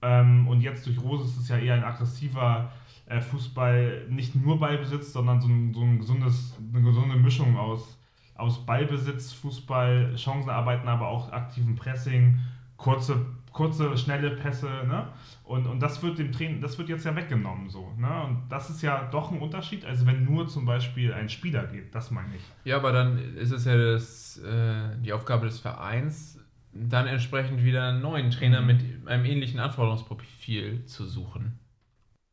Ähm, 0.00 0.48
und 0.48 0.62
jetzt 0.62 0.86
durch 0.86 1.00
Rose 1.00 1.24
ist 1.24 1.38
es 1.38 1.48
ja 1.48 1.58
eher 1.58 1.74
ein 1.74 1.84
aggressiver 1.84 2.72
äh, 3.06 3.20
Fußball, 3.20 4.06
nicht 4.08 4.34
nur 4.34 4.58
Ballbesitz, 4.58 5.12
sondern 5.12 5.40
so, 5.40 5.48
ein, 5.48 5.74
so 5.74 5.82
ein 5.82 5.98
gesundes, 5.98 6.56
eine 6.72 6.82
gesunde 6.82 7.16
Mischung 7.16 7.56
aus, 7.58 7.98
aus 8.34 8.64
Ballbesitz, 8.64 9.32
Fußball, 9.32 10.16
Chancenarbeiten, 10.16 10.88
aber 10.88 11.08
auch 11.08 11.30
aktivem 11.32 11.76
Pressing, 11.76 12.38
kurze, 12.76 13.26
kurze 13.52 13.96
schnelle 13.98 14.30
Pässe. 14.36 14.66
Ne? 14.86 15.12
Und, 15.44 15.66
und 15.66 15.80
das 15.80 16.02
wird 16.02 16.18
dem 16.18 16.32
Training, 16.32 16.60
das 16.60 16.78
wird 16.78 16.88
jetzt 16.88 17.04
ja 17.04 17.14
weggenommen 17.16 17.68
so. 17.70 17.92
Ne? 17.96 18.22
Und 18.24 18.48
das 18.48 18.70
ist 18.70 18.82
ja 18.82 19.08
doch 19.10 19.30
ein 19.30 19.38
Unterschied, 19.40 19.84
als 19.84 20.06
wenn 20.06 20.24
nur 20.24 20.48
zum 20.48 20.64
Beispiel 20.64 21.12
ein 21.12 21.28
Spieler 21.28 21.66
geht, 21.66 21.94
das 21.94 22.10
meine 22.10 22.36
ich. 22.36 22.54
Ja, 22.64 22.76
aber 22.76 22.92
dann 22.92 23.18
ist 23.36 23.50
es 23.52 23.64
ja 23.64 23.76
das, 23.76 24.38
äh, 24.38 24.96
die 25.00 25.12
Aufgabe 25.12 25.46
des 25.46 25.60
Vereins, 25.60 26.38
dann 26.72 27.06
entsprechend 27.06 27.62
wieder 27.64 27.88
einen 27.88 28.00
neuen 28.02 28.30
Trainer 28.30 28.60
Mhm. 28.60 28.66
mit 28.66 28.80
einem 29.06 29.24
ähnlichen 29.24 29.60
Anforderungsprofil 29.60 30.84
zu 30.86 31.06
suchen. 31.06 31.58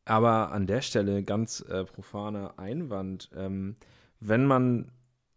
Aber 0.04 0.52
an 0.52 0.66
der 0.66 0.82
Stelle 0.82 1.22
ganz 1.22 1.60
äh, 1.60 1.84
profaner 1.84 2.58
Einwand, 2.58 3.30
ähm, 3.36 3.76
wenn 4.18 4.46
man 4.46 4.90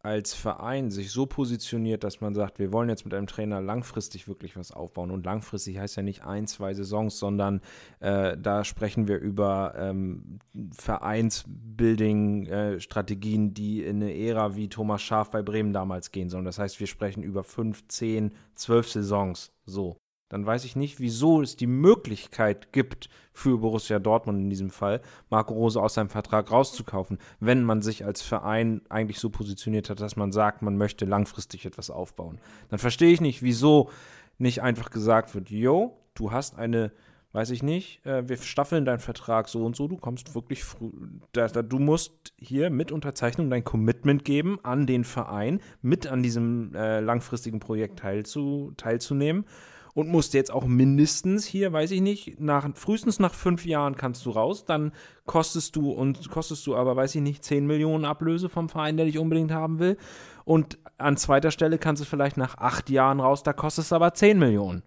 als 0.03 0.33
Verein 0.33 0.91
sich 0.91 1.11
so 1.11 1.25
positioniert, 1.25 2.03
dass 2.03 2.19
man 2.19 2.35
sagt, 2.35 2.59
wir 2.59 2.73
wollen 2.73 2.89
jetzt 2.89 3.05
mit 3.05 3.13
einem 3.13 3.25
Trainer 3.25 3.61
langfristig 3.61 4.27
wirklich 4.27 4.57
was 4.57 4.73
aufbauen. 4.73 5.11
Und 5.11 5.25
langfristig 5.25 5.79
heißt 5.79 5.95
ja 5.95 6.03
nicht 6.03 6.25
ein, 6.25 6.45
zwei 6.45 6.73
Saisons, 6.73 7.17
sondern 7.17 7.61
äh, 8.01 8.35
da 8.37 8.65
sprechen 8.65 9.07
wir 9.07 9.19
über 9.19 9.75
ähm, 9.77 10.39
Vereinsbuilding-Strategien, 10.75 13.53
die 13.53 13.83
in 13.83 14.03
eine 14.03 14.13
Ära 14.13 14.57
wie 14.57 14.67
Thomas 14.67 15.01
Schaaf 15.01 15.31
bei 15.31 15.41
Bremen 15.41 15.71
damals 15.71 16.11
gehen 16.11 16.29
sollen. 16.29 16.43
Das 16.43 16.59
heißt, 16.59 16.81
wir 16.81 16.87
sprechen 16.87 17.23
über 17.23 17.45
fünf, 17.45 17.87
zehn, 17.87 18.33
zwölf 18.55 18.89
Saisons. 18.89 19.53
So. 19.65 19.95
Dann 20.33 20.47
weiß 20.47 20.65
ich 20.65 20.75
nicht, 20.75 20.99
wieso 20.99 21.43
es 21.43 21.57
die 21.57 21.67
Möglichkeit 21.67 22.73
gibt, 22.73 23.07
für 23.33 23.59
Borussia 23.59 23.99
Dortmund 23.99 24.39
in 24.39 24.49
diesem 24.49 24.71
Fall, 24.71 24.99
Marco 25.29 25.53
Rose 25.53 25.79
aus 25.79 25.93
seinem 25.93 26.09
Vertrag 26.09 26.51
rauszukaufen, 26.51 27.19
wenn 27.39 27.63
man 27.63 27.83
sich 27.83 28.03
als 28.03 28.23
Verein 28.23 28.81
eigentlich 28.89 29.19
so 29.19 29.29
positioniert 29.29 29.91
hat, 29.91 30.01
dass 30.01 30.15
man 30.15 30.31
sagt, 30.31 30.63
man 30.63 30.75
möchte 30.75 31.05
langfristig 31.05 31.67
etwas 31.67 31.91
aufbauen. 31.91 32.39
Dann 32.69 32.79
verstehe 32.79 33.13
ich 33.13 33.21
nicht, 33.21 33.43
wieso 33.43 33.91
nicht 34.39 34.63
einfach 34.63 34.89
gesagt 34.89 35.35
wird, 35.35 35.51
yo, 35.51 35.99
du 36.15 36.31
hast 36.31 36.57
eine, 36.57 36.91
weiß 37.33 37.51
ich 37.51 37.61
nicht, 37.61 38.03
äh, 38.03 38.27
wir 38.27 38.37
staffeln 38.37 38.85
deinen 38.85 38.97
Vertrag 38.97 39.49
so 39.49 39.63
und 39.63 39.75
so, 39.75 39.87
du 39.87 39.97
kommst 39.97 40.33
wirklich 40.33 40.63
früh, 40.63 40.89
da, 41.33 41.47
da, 41.47 41.61
du 41.61 41.77
musst 41.77 42.33
hier 42.39 42.71
mit 42.71 42.91
Unterzeichnung 42.91 43.51
dein 43.51 43.63
Commitment 43.63 44.25
geben 44.25 44.57
an 44.63 44.87
den 44.87 45.03
Verein, 45.03 45.61
mit 45.83 46.07
an 46.07 46.23
diesem 46.23 46.73
äh, 46.73 47.01
langfristigen 47.01 47.59
Projekt 47.59 47.99
teilzu, 47.99 48.73
teilzunehmen 48.77 49.45
und 49.93 50.09
musst 50.09 50.33
jetzt 50.33 50.51
auch 50.51 50.65
mindestens 50.65 51.45
hier, 51.45 51.71
weiß 51.71 51.91
ich 51.91 52.01
nicht, 52.01 52.39
nach, 52.39 52.67
frühestens 52.75 53.19
nach 53.19 53.33
fünf 53.33 53.65
Jahren 53.65 53.95
kannst 53.95 54.25
du 54.25 54.31
raus, 54.31 54.65
dann 54.65 54.91
kostest 55.25 55.75
du 55.75 55.91
und 55.91 56.29
kostest 56.29 56.65
du 56.65 56.75
aber, 56.75 56.95
weiß 56.95 57.15
ich 57.15 57.21
nicht, 57.21 57.43
10 57.43 57.67
Millionen 57.67 58.05
Ablöse 58.05 58.49
vom 58.49 58.69
Verein, 58.69 58.97
der 58.97 59.05
dich 59.05 59.19
unbedingt 59.19 59.51
haben 59.51 59.79
will. 59.79 59.97
Und 60.45 60.77
an 60.97 61.17
zweiter 61.17 61.51
Stelle 61.51 61.77
kannst 61.77 62.01
du 62.01 62.05
vielleicht 62.05 62.37
nach 62.37 62.57
acht 62.57 62.89
Jahren 62.89 63.19
raus, 63.19 63.43
da 63.43 63.53
kostest 63.53 63.91
du 63.91 63.95
aber 63.95 64.13
10 64.13 64.39
Millionen. 64.39 64.83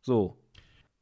So. 0.00 0.36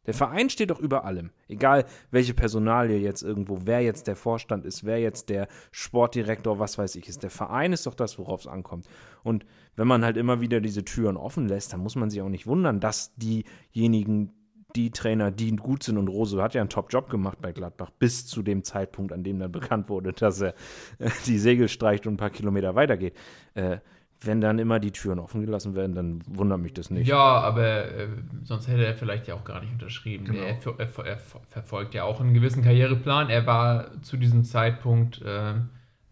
Der 0.07 0.15
Verein 0.15 0.51
steht 0.51 0.71
doch 0.71 0.81
über 0.81 1.05
allem. 1.05 1.31
Egal, 1.49 1.85
welche 2.11 2.35
Personalie 2.35 2.99
jetzt 2.99 3.23
irgendwo, 3.23 3.61
wer 3.65 3.81
jetzt 3.81 4.07
der 4.07 4.17
Vorstand 4.17 4.65
ist, 4.65 4.85
wer 4.85 5.01
jetzt 5.01 5.29
der 5.29 5.49
Sportdirektor, 5.71 6.59
was 6.59 6.79
weiß 6.79 6.97
ich, 6.97 7.09
ist. 7.09 7.23
Der 7.23 7.31
Verein 7.31 7.73
ist 7.73 7.87
doch 7.87 7.95
das, 7.95 8.19
worauf 8.19 8.41
es 8.41 8.47
ankommt. 8.47 8.87
Und 9.23 9.45
wenn 9.75 9.89
man 9.89 10.05
halt 10.05 10.17
immer 10.17 10.41
wieder 10.41 10.61
diese 10.61 10.85
Türen 10.85 11.17
offen 11.17 11.49
lässt, 11.49 11.73
dann 11.73 11.81
muss 11.81 11.97
man 11.97 12.11
sich 12.11 12.23
auch 12.23 12.29
nicht 12.29 12.47
wundern, 12.47 12.81
dass 12.81 13.15
diejenigen, 13.17 14.33
die 14.75 14.91
Trainer, 14.91 15.31
die 15.31 15.57
gut 15.57 15.83
sind, 15.83 15.97
und 15.97 16.09
Rose 16.09 16.41
hat 16.43 16.55
ja 16.55 16.61
einen 16.61 16.71
Top-Job 16.71 17.09
gemacht 17.09 17.39
bei 17.41 17.53
Gladbach, 17.53 17.91
bis 17.99 18.27
zu 18.27 18.43
dem 18.43 18.63
Zeitpunkt, 18.63 19.13
an 19.13 19.25
dem 19.25 19.39
dann 19.39 19.51
bekannt 19.51 19.89
wurde, 19.89 20.13
dass 20.17 20.41
er 20.41 20.55
äh, 20.99 21.11
die 21.27 21.39
Segel 21.39 21.69
streicht 21.69 22.07
und 22.07 22.15
ein 22.15 22.19
paar 22.19 22.31
Kilometer 22.31 22.75
weitergeht. 22.75 23.15
Äh, 23.55 23.79
wenn 24.23 24.41
dann 24.41 24.59
immer 24.59 24.81
die 24.81 24.93
Türen 24.93 25.19
offen 25.19 25.45
gelassen 25.45 25.75
werden, 25.75 25.95
dann 25.95 26.23
wundert 26.27 26.61
mich 26.61 26.73
das 26.75 26.91
nicht. 26.91 27.07
Ja, 27.07 27.19
aber 27.19 27.85
äh, 27.87 28.09
sonst 28.45 28.67
hätte 28.69 28.85
er 28.87 28.95
vielleicht 28.95 29.27
ja 29.29 29.35
auch 29.35 29.45
gar 29.45 29.61
nicht 29.61 29.73
unterschrieben. 29.73 30.25
Genau. 30.25 30.39
Er, 30.43 30.57
er, 30.79 31.07
er 31.07 31.17
ver- 31.19 31.41
verfolgt 31.51 31.95
ja 31.95 32.05
auch 32.05 32.21
einen 32.21 32.35
gewissen 32.35 32.63
Karriereplan. 32.63 33.29
Er 33.31 33.47
war 33.47 34.03
zu 34.03 34.17
diesem 34.17 34.45
Zeitpunkt 34.45 35.21
äh, 35.23 35.55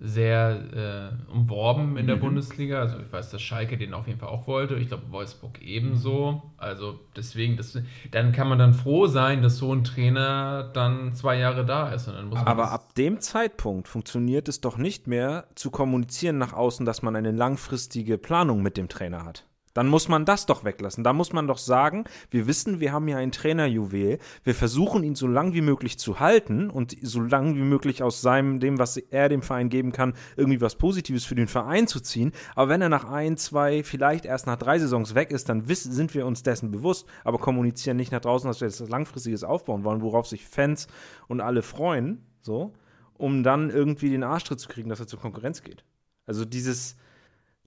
sehr 0.01 1.13
äh, 1.31 1.33
umworben 1.33 1.97
in 1.97 2.07
der 2.07 2.17
Mhm. 2.17 2.21
Bundesliga. 2.21 2.81
Also 2.81 2.99
ich 2.99 3.13
weiß, 3.13 3.31
dass 3.31 3.41
Schalke 3.41 3.79
den 3.79 3.95
auf 3.95 4.07
jeden 4.07 4.19
Fall 4.19 4.29
auch 4.29 4.47
wollte. 4.47 4.75
Ich 4.75 4.89
glaube, 4.89 5.05
Wolfsburg 5.11 5.63
ebenso. 5.63 6.43
Also 6.57 6.99
deswegen, 7.17 7.57
das, 7.57 7.79
dann 8.11 8.33
kann 8.33 8.49
man 8.49 8.59
dann 8.59 8.75
froh 8.75 9.07
sein, 9.07 9.41
dass 9.41 9.59
so 9.59 9.73
ein 9.73 9.85
Trainer 9.85 10.71
dann 10.75 11.15
zwei 11.15 11.39
Jahre 11.39 11.65
da 11.65 11.93
ist. 11.93 12.09
Aber 12.09 12.73
ab 12.73 12.95
dem 12.97 13.21
Zeitpunkt 13.21 13.89
funktioniert 13.89 14.49
es 14.49 14.61
doch 14.61 14.77
nicht 14.77 15.07
mehr 15.07 15.47
zu 15.55 15.71
kommunizieren 15.71 16.39
nach 16.39 16.53
außen, 16.53 16.85
dass 16.85 17.03
man 17.03 17.15
eine 17.17 17.31
langfristige 17.31 18.19
Planung 18.19 18.63
mit 18.63 18.77
dem 18.77 18.89
Trainer 18.89 19.25
hat. 19.25 19.47
Dann 19.75 19.89
muss 19.89 20.09
man 20.09 20.25
das 20.25 20.47
doch 20.47 20.65
weglassen. 20.65 21.05
Da 21.05 21.13
muss 21.13 21.33
man 21.33 21.49
doch 21.49 21.59
sagen, 21.59 22.05
wir 22.31 22.47
wissen, 22.47 22.81
wir 22.81 22.93
haben 22.93 23.09
hier 23.09 23.19
ein 23.19 23.33
Trainerjuwel. 23.33 24.19
Wir 24.45 24.55
versuchen 24.55 25.03
ihn 25.03 25.17
so 25.17 25.27
lang 25.27 25.53
wie 25.53 25.61
möglich 25.61 25.99
zu 25.99 26.21
halten 26.21 26.71
und 26.71 26.97
so 27.03 27.21
lang 27.21 27.57
wie 27.57 27.63
möglich 27.63 28.03
aus 28.03 28.21
seinem, 28.21 28.61
dem, 28.61 28.79
was 28.79 28.97
er 28.97 29.29
dem 29.29 29.43
Verein 29.43 29.69
geben 29.69 29.91
kann, 29.93 30.15
irgendwie 30.37 30.61
was 30.61 30.77
Positives 30.77 31.25
für 31.25 31.35
den 31.35 31.49
Verein 31.49 31.89
zu 31.89 32.01
ziehen. 32.01 32.33
Aber 32.55 32.69
wenn 32.69 32.83
er 32.83 32.89
nach 32.89 33.05
ein, 33.05 33.37
zwei, 33.37 33.83
vielleicht 33.83 34.25
erst 34.25 34.47
nach 34.47 34.57
drei 34.57 34.79
Saisons 34.79 35.17
weg 35.17 35.33
ist, 35.33 35.49
dann 35.49 35.69
wissen, 35.69 35.93
sind 35.93 36.15
wir 36.15 36.25
uns 36.25 36.45
dessen 36.45 36.71
bewusst, 36.71 37.07
aber 37.25 37.39
kommunizieren 37.39 37.97
nicht 37.97 38.13
nach 38.13 38.21
draußen, 38.21 38.49
dass 38.49 38.61
wir 38.61 38.69
jetzt 38.69 38.89
Langfristiges 38.89 39.43
aufbauen 39.43 39.83
wollen, 39.83 40.03
worauf 40.03 40.29
sich 40.29 40.47
Fans 40.47 40.87
und 41.27 41.41
alle 41.41 41.63
freuen, 41.63 42.25
so, 42.43 42.73
um 43.15 43.43
dann 43.43 43.71
irgendwie 43.71 44.11
den 44.11 44.23
Arschtritt 44.23 44.61
zu 44.61 44.69
kriegen, 44.69 44.89
dass 44.89 45.01
er 45.01 45.09
zur 45.09 45.19
Konkurrenz 45.19 45.63
geht. 45.63 45.85
Also 46.27 46.45
dieses, 46.45 46.97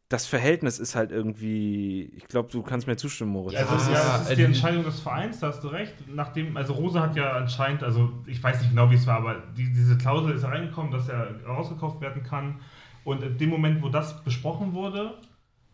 das 0.09 0.25
Verhältnis 0.25 0.79
ist 0.79 0.95
halt 0.95 1.11
irgendwie, 1.11 2.03
ich 2.15 2.27
glaube, 2.27 2.49
du 2.49 2.61
kannst 2.63 2.87
mir 2.87 2.95
zustimmen, 2.95 3.31
Moritz. 3.31 3.57
Also, 3.57 3.73
das 3.73 3.87
ja, 3.87 3.93
ist- 3.93 4.07
das 4.21 4.29
ist 4.29 4.37
die 4.37 4.43
Entscheidung 4.43 4.83
des 4.85 4.99
Vereins, 5.01 5.39
da 5.41 5.47
hast 5.47 5.61
du 5.63 5.67
recht. 5.67 5.93
Nachdem, 6.13 6.55
also 6.55 6.73
Rose 6.73 6.99
hat 7.01 7.15
ja 7.17 7.33
anscheinend, 7.33 7.83
also 7.83 8.11
ich 8.25 8.41
weiß 8.41 8.61
nicht 8.61 8.69
genau, 8.69 8.89
wie 8.89 8.95
es 8.95 9.05
war, 9.05 9.17
aber 9.17 9.35
die, 9.57 9.71
diese 9.73 9.97
Klausel 9.97 10.33
ist 10.35 10.43
reingekommen, 10.45 10.91
dass 10.91 11.09
er 11.09 11.43
rausgekauft 11.45 11.99
werden 11.99 12.23
kann. 12.23 12.61
Und 13.03 13.21
in 13.23 13.37
dem 13.37 13.49
Moment, 13.49 13.81
wo 13.81 13.89
das 13.89 14.23
besprochen 14.23 14.73
wurde, 14.73 15.13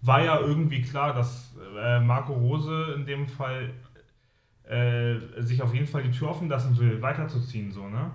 war 0.02 0.24
ja 0.24 0.40
irgendwie 0.40 0.82
klar, 0.82 1.14
dass 1.14 1.56
äh, 1.80 2.00
Marco 2.00 2.34
Rose 2.34 2.94
in 2.96 3.06
dem 3.06 3.28
Fall 3.28 3.70
äh, 4.68 5.16
sich 5.42 5.62
auf 5.62 5.74
jeden 5.74 5.88
Fall 5.88 6.04
die 6.04 6.12
Tür 6.12 6.30
offen 6.30 6.50
lassen 6.50 6.78
will, 6.78 7.02
weiterzuziehen. 7.02 7.72
So, 7.72 7.88
ne? 7.88 8.12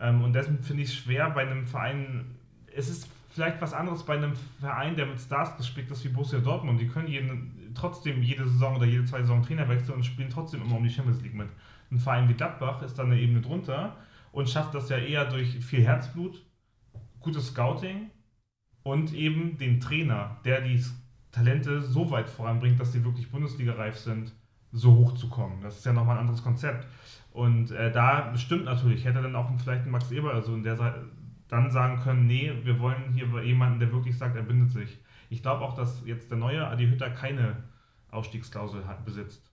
Ähm, 0.00 0.22
und 0.22 0.32
deswegen 0.34 0.62
finde 0.62 0.82
ich 0.84 0.90
es 0.90 0.94
schwer 0.94 1.30
bei 1.30 1.42
einem 1.42 1.66
Verein, 1.66 2.36
es 2.74 2.88
ist 2.88 3.08
vielleicht 3.38 3.60
was 3.60 3.72
anderes 3.72 4.02
bei 4.02 4.16
einem 4.16 4.34
Verein, 4.58 4.96
der 4.96 5.06
mit 5.06 5.20
Stars 5.20 5.56
gespickt 5.56 5.92
ist 5.92 6.04
wie 6.04 6.08
Borussia 6.08 6.40
Dortmund. 6.40 6.80
Die 6.80 6.88
können 6.88 7.06
jeden, 7.06 7.72
trotzdem 7.72 8.20
jede 8.20 8.48
Saison 8.48 8.74
oder 8.74 8.84
jede 8.84 9.04
zwei 9.04 9.20
Saison 9.20 9.44
Trainer 9.44 9.68
wechseln 9.68 9.94
und 9.94 10.04
spielen 10.04 10.28
trotzdem 10.28 10.60
immer 10.60 10.74
um 10.74 10.82
die 10.82 10.90
Champions 10.90 11.22
League 11.22 11.34
mit. 11.34 11.48
Ein 11.92 12.00
Verein 12.00 12.28
wie 12.28 12.34
Gladbach 12.34 12.82
ist 12.82 12.98
dann 12.98 13.12
eine 13.12 13.20
Ebene 13.20 13.40
drunter 13.40 13.96
und 14.32 14.50
schafft 14.50 14.74
das 14.74 14.88
ja 14.88 14.98
eher 14.98 15.24
durch 15.24 15.56
viel 15.64 15.84
Herzblut, 15.84 16.44
gutes 17.20 17.46
Scouting 17.46 18.10
und 18.82 19.14
eben 19.14 19.56
den 19.56 19.78
Trainer, 19.78 20.38
der 20.44 20.60
die 20.60 20.84
Talente 21.30 21.80
so 21.80 22.10
weit 22.10 22.28
voranbringt, 22.28 22.80
dass 22.80 22.90
sie 22.90 23.04
wirklich 23.04 23.30
Bundesliga-reif 23.30 23.98
sind, 23.98 24.32
so 24.72 24.96
hoch 24.96 25.14
zu 25.14 25.28
kommen. 25.28 25.62
Das 25.62 25.78
ist 25.78 25.86
ja 25.86 25.92
nochmal 25.92 26.16
ein 26.16 26.22
anderes 26.22 26.42
Konzept. 26.42 26.88
Und 27.32 27.70
äh, 27.70 27.92
da 27.92 28.30
bestimmt 28.32 28.64
natürlich, 28.64 29.04
hätte 29.04 29.22
dann 29.22 29.36
auch 29.36 29.48
vielleicht 29.62 29.86
ein 29.86 29.92
Max 29.92 30.10
Eber 30.10 30.34
also 30.34 30.54
in 30.54 30.64
der 30.64 30.76
Seite 30.76 31.08
dann 31.48 31.70
sagen 31.70 32.00
können, 32.02 32.26
nee, 32.26 32.52
wir 32.64 32.78
wollen 32.78 33.12
hier 33.12 33.26
jemanden, 33.44 33.80
der 33.80 33.92
wirklich 33.92 34.16
sagt, 34.18 34.36
er 34.36 34.42
bindet 34.42 34.70
sich. 34.70 34.98
Ich 35.30 35.42
glaube 35.42 35.64
auch, 35.64 35.74
dass 35.74 36.02
jetzt 36.06 36.30
der 36.30 36.38
neue 36.38 36.66
Adi 36.66 36.86
Hütter 36.88 37.10
keine 37.10 37.64
Ausstiegsklausel 38.10 38.86
hat, 38.86 39.04
besitzt. 39.04 39.50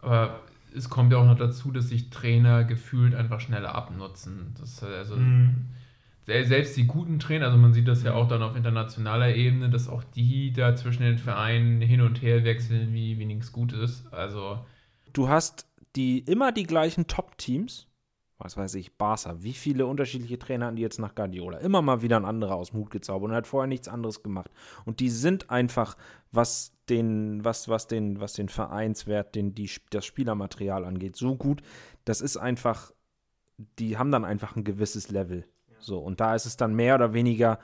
Aber 0.00 0.42
es 0.74 0.88
kommt 0.90 1.12
ja 1.12 1.18
auch 1.18 1.26
noch 1.26 1.38
dazu, 1.38 1.72
dass 1.72 1.88
sich 1.88 2.10
Trainer 2.10 2.64
gefühlt 2.64 3.14
einfach 3.14 3.40
schneller 3.40 3.74
abnutzen. 3.74 4.54
Das, 4.58 4.82
also, 4.82 5.16
Mhm. 5.16 5.66
sel- 6.26 6.44
selbst 6.46 6.76
die 6.76 6.86
guten 6.86 7.18
Trainer, 7.18 7.46
also 7.46 7.58
man 7.58 7.72
sieht 7.72 7.88
das 7.88 8.02
ja 8.02 8.14
auch 8.14 8.28
dann 8.28 8.42
auf 8.42 8.56
internationaler 8.56 9.34
Ebene, 9.34 9.70
dass 9.70 9.88
auch 9.88 10.04
die 10.04 10.52
da 10.52 10.76
zwischen 10.76 11.02
den 11.02 11.18
Vereinen 11.18 11.80
hin 11.80 12.00
und 12.02 12.22
her 12.22 12.44
wechseln, 12.44 12.92
wie, 12.92 13.18
wie 13.18 13.24
nichts 13.26 13.52
gut 13.52 13.72
ist. 13.72 14.06
Also, 14.12 14.64
Du 15.12 15.28
hast 15.28 15.66
die 15.96 16.20
immer 16.20 16.52
die 16.52 16.62
gleichen 16.64 17.06
Top-Teams. 17.08 17.87
Was 18.38 18.56
weiß 18.56 18.76
ich, 18.76 18.96
Barca. 18.96 19.42
Wie 19.42 19.52
viele 19.52 19.86
unterschiedliche 19.86 20.38
Trainer 20.38 20.66
hatten 20.66 20.76
die 20.76 20.82
jetzt 20.82 21.00
nach 21.00 21.16
Guardiola? 21.16 21.58
Immer 21.58 21.82
mal 21.82 22.02
wieder 22.02 22.16
ein 22.16 22.24
anderer 22.24 22.54
aus 22.54 22.70
dem 22.70 22.80
Hut 22.80 22.90
gezaubert 22.90 23.30
und 23.30 23.36
hat 23.36 23.48
vorher 23.48 23.66
nichts 23.66 23.88
anderes 23.88 24.22
gemacht. 24.22 24.50
Und 24.84 25.00
die 25.00 25.10
sind 25.10 25.50
einfach, 25.50 25.96
was 26.30 26.72
den, 26.88 27.44
was, 27.44 27.68
was 27.68 27.88
den, 27.88 28.20
was 28.20 28.34
den 28.34 28.48
Vereinswert, 28.48 29.34
den, 29.34 29.54
die, 29.56 29.68
das 29.90 30.06
Spielermaterial 30.06 30.84
angeht, 30.84 31.16
so 31.16 31.34
gut. 31.34 31.62
Das 32.04 32.20
ist 32.20 32.36
einfach, 32.36 32.92
die 33.80 33.98
haben 33.98 34.12
dann 34.12 34.24
einfach 34.24 34.54
ein 34.54 34.62
gewisses 34.62 35.10
Level. 35.10 35.44
So, 35.80 35.98
und 35.98 36.20
da 36.20 36.36
ist 36.36 36.46
es 36.46 36.56
dann 36.56 36.74
mehr 36.74 36.94
oder 36.94 37.12
weniger 37.14 37.58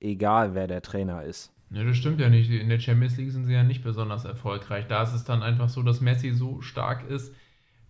egal, 0.00 0.54
wer 0.54 0.68
der 0.68 0.82
Trainer 0.82 1.24
ist. 1.24 1.52
ne, 1.70 1.84
das 1.84 1.96
stimmt 1.96 2.20
ja 2.20 2.28
nicht. 2.28 2.50
In 2.50 2.68
der 2.68 2.78
Champions 2.78 3.16
League 3.16 3.32
sind 3.32 3.46
sie 3.46 3.52
ja 3.52 3.64
nicht 3.64 3.82
besonders 3.82 4.24
erfolgreich. 4.24 4.86
Da 4.86 5.02
ist 5.02 5.14
es 5.14 5.24
dann 5.24 5.42
einfach 5.42 5.68
so, 5.68 5.82
dass 5.82 6.00
Messi 6.00 6.30
so 6.30 6.60
stark 6.60 7.08
ist, 7.08 7.34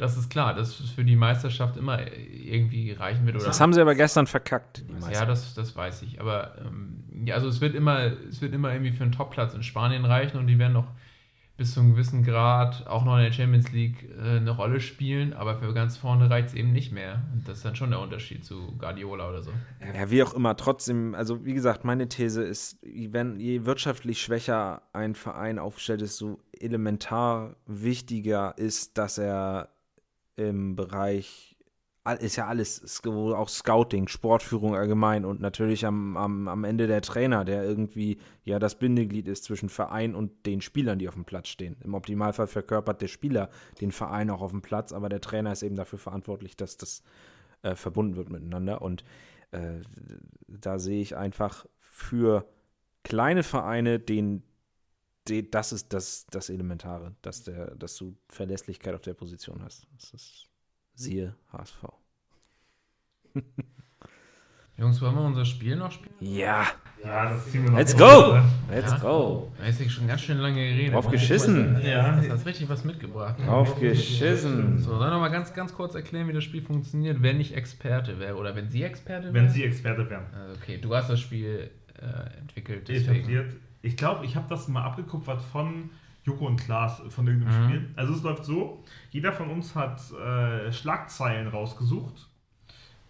das 0.02 0.16
ist 0.16 0.30
klar, 0.30 0.52
dass 0.52 0.80
es 0.80 0.90
für 0.90 1.04
die 1.04 1.14
Meisterschaft 1.14 1.76
immer 1.76 2.00
irgendwie 2.10 2.90
reichen 2.90 3.24
wird. 3.24 3.36
Oder 3.36 3.46
Das 3.46 3.60
haben 3.60 3.72
sie 3.72 3.80
aber 3.80 3.94
gestern 3.94 4.26
verkackt. 4.26 4.84
Ja, 5.12 5.24
das, 5.24 5.54
das 5.54 5.76
weiß 5.76 6.02
ich. 6.02 6.20
Aber 6.20 6.56
ähm, 6.58 7.04
ja, 7.24 7.36
also 7.36 7.46
es 7.48 7.60
wird 7.60 7.76
immer, 7.76 8.12
es 8.28 8.42
wird 8.42 8.52
immer 8.52 8.72
irgendwie 8.72 8.90
für 8.90 9.04
einen 9.04 9.12
Topplatz 9.12 9.54
in 9.54 9.62
Spanien 9.62 10.04
reichen 10.04 10.38
und 10.38 10.48
die 10.48 10.58
werden 10.58 10.72
noch 10.72 10.88
bis 11.56 11.74
zu 11.74 11.80
einem 11.80 11.92
gewissen 11.92 12.24
Grad 12.24 12.86
auch 12.88 13.04
noch 13.04 13.16
in 13.18 13.22
der 13.22 13.32
Champions 13.32 13.70
League 13.70 14.08
äh, 14.18 14.38
eine 14.38 14.50
Rolle 14.50 14.80
spielen, 14.80 15.32
aber 15.34 15.56
für 15.58 15.72
ganz 15.72 15.96
vorne 15.96 16.28
reicht 16.28 16.48
es 16.48 16.54
eben 16.54 16.72
nicht 16.72 16.90
mehr. 16.90 17.22
Und 17.32 17.46
das 17.46 17.58
ist 17.58 17.64
dann 17.64 17.76
schon 17.76 17.90
der 17.90 18.00
Unterschied 18.00 18.44
zu 18.44 18.76
Guardiola 18.78 19.28
oder 19.28 19.42
so. 19.42 19.52
Ja, 19.94 20.10
wie 20.10 20.22
auch 20.24 20.34
immer, 20.34 20.56
trotzdem, 20.56 21.14
also 21.14 21.44
wie 21.44 21.54
gesagt, 21.54 21.84
meine 21.84 22.08
These 22.08 22.42
ist, 22.42 22.78
wenn 22.82 23.38
je 23.38 23.64
wirtschaftlich 23.64 24.20
schwächer 24.20 24.82
ein 24.92 25.14
Verein 25.14 25.60
aufgestellt 25.60 26.02
ist, 26.02 26.16
so 26.16 26.40
elementar 26.58 27.54
wichtiger 27.66 28.58
ist, 28.58 28.98
dass 28.98 29.18
er 29.18 29.68
im 30.36 30.76
Bereich, 30.76 31.56
ist 32.18 32.36
ja 32.36 32.48
alles, 32.48 33.02
auch 33.06 33.48
Scouting, 33.48 34.08
Sportführung 34.08 34.74
allgemein 34.74 35.24
und 35.24 35.40
natürlich 35.40 35.86
am, 35.86 36.16
am, 36.16 36.48
am 36.48 36.64
Ende 36.64 36.88
der 36.88 37.00
Trainer, 37.00 37.44
der 37.44 37.62
irgendwie 37.64 38.18
ja 38.44 38.58
das 38.58 38.76
Bindeglied 38.76 39.28
ist 39.28 39.44
zwischen 39.44 39.68
Verein 39.68 40.14
und 40.14 40.44
den 40.46 40.60
Spielern, 40.60 40.98
die 40.98 41.08
auf 41.08 41.14
dem 41.14 41.24
Platz 41.24 41.48
stehen. 41.48 41.76
Im 41.84 41.94
Optimalfall 41.94 42.48
verkörpert 42.48 43.02
der 43.02 43.08
Spieler 43.08 43.50
den 43.80 43.92
Verein 43.92 44.30
auch 44.30 44.42
auf 44.42 44.50
dem 44.50 44.62
Platz, 44.62 44.92
aber 44.92 45.08
der 45.08 45.20
Trainer 45.20 45.52
ist 45.52 45.62
eben 45.62 45.76
dafür 45.76 45.98
verantwortlich, 45.98 46.56
dass 46.56 46.76
das 46.76 47.04
äh, 47.62 47.76
verbunden 47.76 48.16
wird 48.16 48.30
miteinander 48.30 48.82
und 48.82 49.04
äh, 49.52 49.80
da 50.48 50.80
sehe 50.80 51.00
ich 51.00 51.16
einfach 51.16 51.66
für 51.78 52.48
kleine 53.04 53.44
Vereine 53.44 54.00
den 54.00 54.42
das 55.50 55.72
ist 55.72 55.92
das, 55.92 56.26
das 56.30 56.48
Elementare, 56.50 57.14
dass, 57.22 57.44
der, 57.44 57.74
dass 57.76 57.96
du 57.96 58.16
Verlässlichkeit 58.28 58.94
auf 58.94 59.02
der 59.02 59.14
Position 59.14 59.62
hast. 59.62 59.86
Das 59.94 60.12
ist 60.12 60.48
siehe 60.94 61.34
HSV. 61.52 61.84
Jungs, 64.78 65.00
wollen 65.02 65.14
wir 65.14 65.20
unser 65.22 65.44
Spiel 65.44 65.76
noch 65.76 65.92
spielen? 65.92 66.14
Ja, 66.20 66.66
Ja, 67.04 67.30
das 67.30 67.50
ziehen 67.50 67.62
wir 67.64 67.70
noch 67.70 67.78
let's 67.78 67.96
go! 67.96 68.34
ne? 68.34 68.42
Let's 68.70 68.90
Ja. 68.90 68.98
go! 68.98 69.52
Da 69.58 69.66
ist 69.66 69.80
ja 69.80 69.88
schon 69.88 70.06
ganz 70.08 70.22
schön 70.22 70.38
lange 70.38 70.56
geredet. 70.56 70.94
Drauf 70.94 71.08
geschissen. 71.10 71.78
Ja. 71.84 72.20
Du 72.20 72.30
hast 72.30 72.46
richtig 72.46 72.68
was 72.68 72.82
mitgebracht. 72.84 73.38
Drauf 73.38 73.78
geschissen. 73.78 74.78
So, 74.78 74.96
soll 74.96 75.06
ich 75.06 75.10
noch 75.12 75.20
mal 75.20 75.28
ganz, 75.28 75.52
ganz 75.52 75.74
kurz 75.74 75.94
erklären, 75.94 76.26
wie 76.28 76.32
das 76.32 76.44
Spiel 76.44 76.62
funktioniert, 76.62 77.22
wenn 77.22 77.38
ich 77.40 77.54
Experte 77.54 78.18
wäre 78.18 78.36
oder 78.36 78.56
wenn 78.56 78.70
Sie 78.70 78.82
Experte 78.82 79.24
wäre? 79.32 79.34
Wenn 79.34 79.50
Sie 79.50 79.62
Experte 79.62 80.08
wären. 80.08 80.24
Also, 80.34 80.54
okay, 80.56 80.78
du 80.78 80.94
hast 80.94 81.10
das 81.10 81.20
Spiel 81.20 81.70
äh, 82.00 82.38
entwickelt. 82.38 82.88
etabliert. 82.88 83.52
Ich 83.82 83.96
glaube, 83.96 84.24
ich 84.24 84.36
habe 84.36 84.46
das 84.48 84.68
mal 84.68 84.82
abgekupfert 84.84 85.42
von 85.42 85.90
Joko 86.24 86.46
und 86.46 86.56
Klaas 86.56 87.02
von 87.08 87.26
irgendeinem 87.26 87.64
Mhm. 87.64 87.68
Spiel. 87.68 87.90
Also 87.96 88.14
es 88.14 88.22
läuft 88.22 88.44
so, 88.44 88.82
jeder 89.10 89.32
von 89.32 89.50
uns 89.50 89.74
hat 89.74 90.00
äh, 90.12 90.72
Schlagzeilen 90.72 91.48
rausgesucht, 91.48 92.28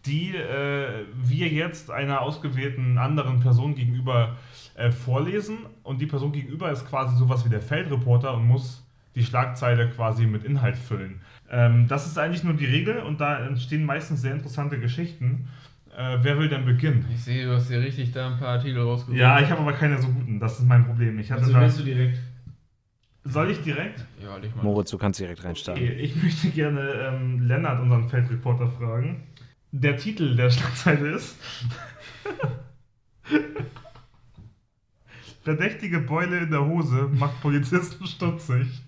die 0.06 0.34
äh, 0.34 1.04
wir 1.14 1.48
jetzt 1.48 1.90
einer 1.90 2.22
ausgewählten 2.22 2.98
anderen 2.98 3.40
Person 3.40 3.74
gegenüber 3.74 4.36
äh, 4.74 4.90
vorlesen. 4.90 5.58
Und 5.82 6.00
die 6.00 6.06
Person 6.06 6.32
gegenüber 6.32 6.72
ist 6.72 6.88
quasi 6.88 7.16
sowas 7.16 7.44
wie 7.44 7.50
der 7.50 7.60
Feldreporter 7.60 8.34
und 8.34 8.46
muss 8.46 8.82
die 9.14 9.24
Schlagzeile 9.24 9.90
quasi 9.90 10.26
mit 10.26 10.42
Inhalt 10.42 10.76
füllen. 10.78 11.20
Ähm, 11.50 11.86
das 11.86 12.06
ist 12.06 12.18
eigentlich 12.18 12.44
nur 12.44 12.54
die 12.54 12.64
Regel 12.64 13.00
und 13.00 13.20
da 13.20 13.46
entstehen 13.46 13.84
meistens 13.84 14.22
sehr 14.22 14.32
interessante 14.32 14.80
Geschichten. 14.80 15.48
Äh, 15.96 16.18
wer 16.22 16.38
will 16.38 16.48
denn 16.48 16.64
beginnen? 16.64 17.04
Ich 17.12 17.22
sehe, 17.24 17.44
du 17.44 17.54
hast 17.54 17.68
dir 17.68 17.80
richtig 17.80 18.12
da 18.12 18.32
ein 18.32 18.38
paar 18.38 18.48
Artikel 18.48 18.80
rausgesucht. 18.82 19.18
Ja, 19.18 19.40
ich 19.40 19.50
habe 19.50 19.60
aber 19.60 19.72
keine 19.74 20.00
so 20.00 20.08
guten. 20.08 20.40
Das 20.40 20.58
ist 20.58 20.64
mein 20.66 20.86
Problem. 20.86 21.18
Ich 21.18 21.30
hatte 21.30 21.42
Also 21.42 21.52
da, 21.52 21.60
willst 21.60 21.80
du 21.80 21.84
direkt? 21.84 22.18
soll 23.24 23.50
ich 23.50 23.62
direkt? 23.62 24.04
Ja, 24.22 24.36
leg 24.38 24.56
mal. 24.56 24.62
Moritz, 24.62 24.90
du 24.90 24.98
kannst 24.98 25.20
direkt 25.20 25.44
reinstarten. 25.44 25.82
Okay, 25.82 25.92
ich 25.94 26.16
möchte 26.22 26.48
gerne 26.48 26.80
ähm, 26.80 27.42
Lennart, 27.46 27.80
unseren 27.80 28.08
Feldreporter, 28.08 28.68
fragen. 28.68 29.22
Der 29.70 29.96
Titel 29.96 30.34
der 30.34 30.50
Schlagzeile 30.50 31.10
ist 31.10 31.36
Verdächtige 35.42 35.98
Beule 36.00 36.38
in 36.38 36.50
der 36.50 36.64
Hose 36.64 37.08
macht 37.12 37.40
Polizisten 37.40 38.06
stutzig. 38.06 38.82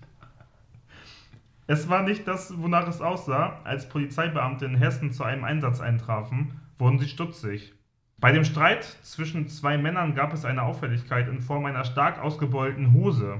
Es 1.67 1.89
war 1.89 2.03
nicht 2.03 2.27
das, 2.27 2.53
wonach 2.57 2.87
es 2.87 3.01
aussah. 3.01 3.59
Als 3.63 3.89
Polizeibeamte 3.89 4.65
in 4.65 4.75
Hessen 4.75 5.11
zu 5.11 5.23
einem 5.23 5.43
Einsatz 5.43 5.81
eintrafen, 5.81 6.51
wurden 6.77 6.99
sie 6.99 7.07
stutzig. 7.07 7.73
Bei 8.17 8.31
dem 8.31 8.45
Streit 8.45 8.83
zwischen 8.83 9.47
zwei 9.47 9.77
Männern 9.77 10.15
gab 10.15 10.33
es 10.33 10.45
eine 10.45 10.63
Auffälligkeit 10.63 11.27
in 11.27 11.41
Form 11.41 11.65
einer 11.65 11.83
stark 11.83 12.19
ausgebeulten 12.19 12.93
Hose. 12.93 13.39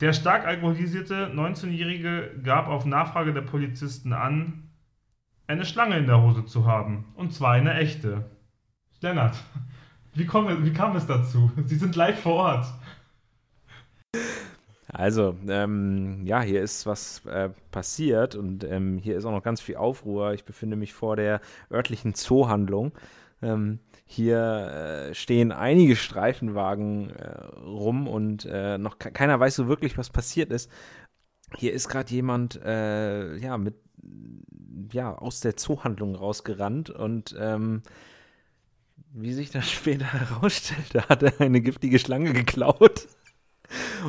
Der 0.00 0.12
stark 0.12 0.44
alkoholisierte 0.46 1.32
19-Jährige 1.32 2.40
gab 2.42 2.66
auf 2.66 2.84
Nachfrage 2.84 3.32
der 3.32 3.42
Polizisten 3.42 4.12
an, 4.12 4.68
eine 5.46 5.64
Schlange 5.64 5.96
in 5.98 6.06
der 6.06 6.20
Hose 6.20 6.44
zu 6.44 6.66
haben. 6.66 7.04
Und 7.14 7.32
zwar 7.32 7.52
eine 7.52 7.74
echte. 7.74 8.30
Lennart, 9.00 9.36
wie, 10.14 10.26
kommen, 10.26 10.64
wie 10.64 10.72
kam 10.72 10.96
es 10.96 11.06
dazu? 11.06 11.52
Sie 11.64 11.76
sind 11.76 11.94
live 11.94 12.20
vor 12.20 12.34
Ort. 12.34 12.66
Also, 14.92 15.34
ähm, 15.48 16.26
ja, 16.26 16.42
hier 16.42 16.60
ist 16.62 16.84
was 16.84 17.24
äh, 17.24 17.48
passiert 17.70 18.36
und 18.36 18.62
ähm, 18.62 18.98
hier 18.98 19.16
ist 19.16 19.24
auch 19.24 19.30
noch 19.30 19.42
ganz 19.42 19.62
viel 19.62 19.76
Aufruhr. 19.76 20.34
Ich 20.34 20.44
befinde 20.44 20.76
mich 20.76 20.92
vor 20.92 21.16
der 21.16 21.40
örtlichen 21.70 22.14
Zoohandlung. 22.14 22.92
Ähm, 23.40 23.78
hier 24.04 25.08
äh, 25.10 25.14
stehen 25.14 25.50
einige 25.50 25.96
Streifenwagen 25.96 27.08
äh, 27.08 27.38
rum 27.64 28.06
und 28.06 28.44
äh, 28.44 28.76
noch 28.76 28.98
ke 28.98 29.10
keiner 29.10 29.40
weiß 29.40 29.54
so 29.56 29.66
wirklich, 29.66 29.96
was 29.96 30.10
passiert 30.10 30.50
ist. 30.52 30.70
Hier 31.56 31.72
ist 31.72 31.88
gerade 31.88 32.12
jemand, 32.12 32.60
äh, 32.62 33.36
ja, 33.36 33.56
mit, 33.56 33.76
ja, 34.92 35.16
aus 35.16 35.40
der 35.40 35.56
Zoohandlung 35.56 36.14
rausgerannt 36.16 36.90
und 36.90 37.34
ähm, 37.38 37.82
wie 39.14 39.32
sich 39.32 39.50
dann 39.50 39.62
später 39.62 40.04
herausstellte, 40.12 41.08
hat 41.08 41.22
er 41.22 41.40
eine 41.40 41.62
giftige 41.62 41.98
Schlange 41.98 42.34
geklaut. 42.34 43.08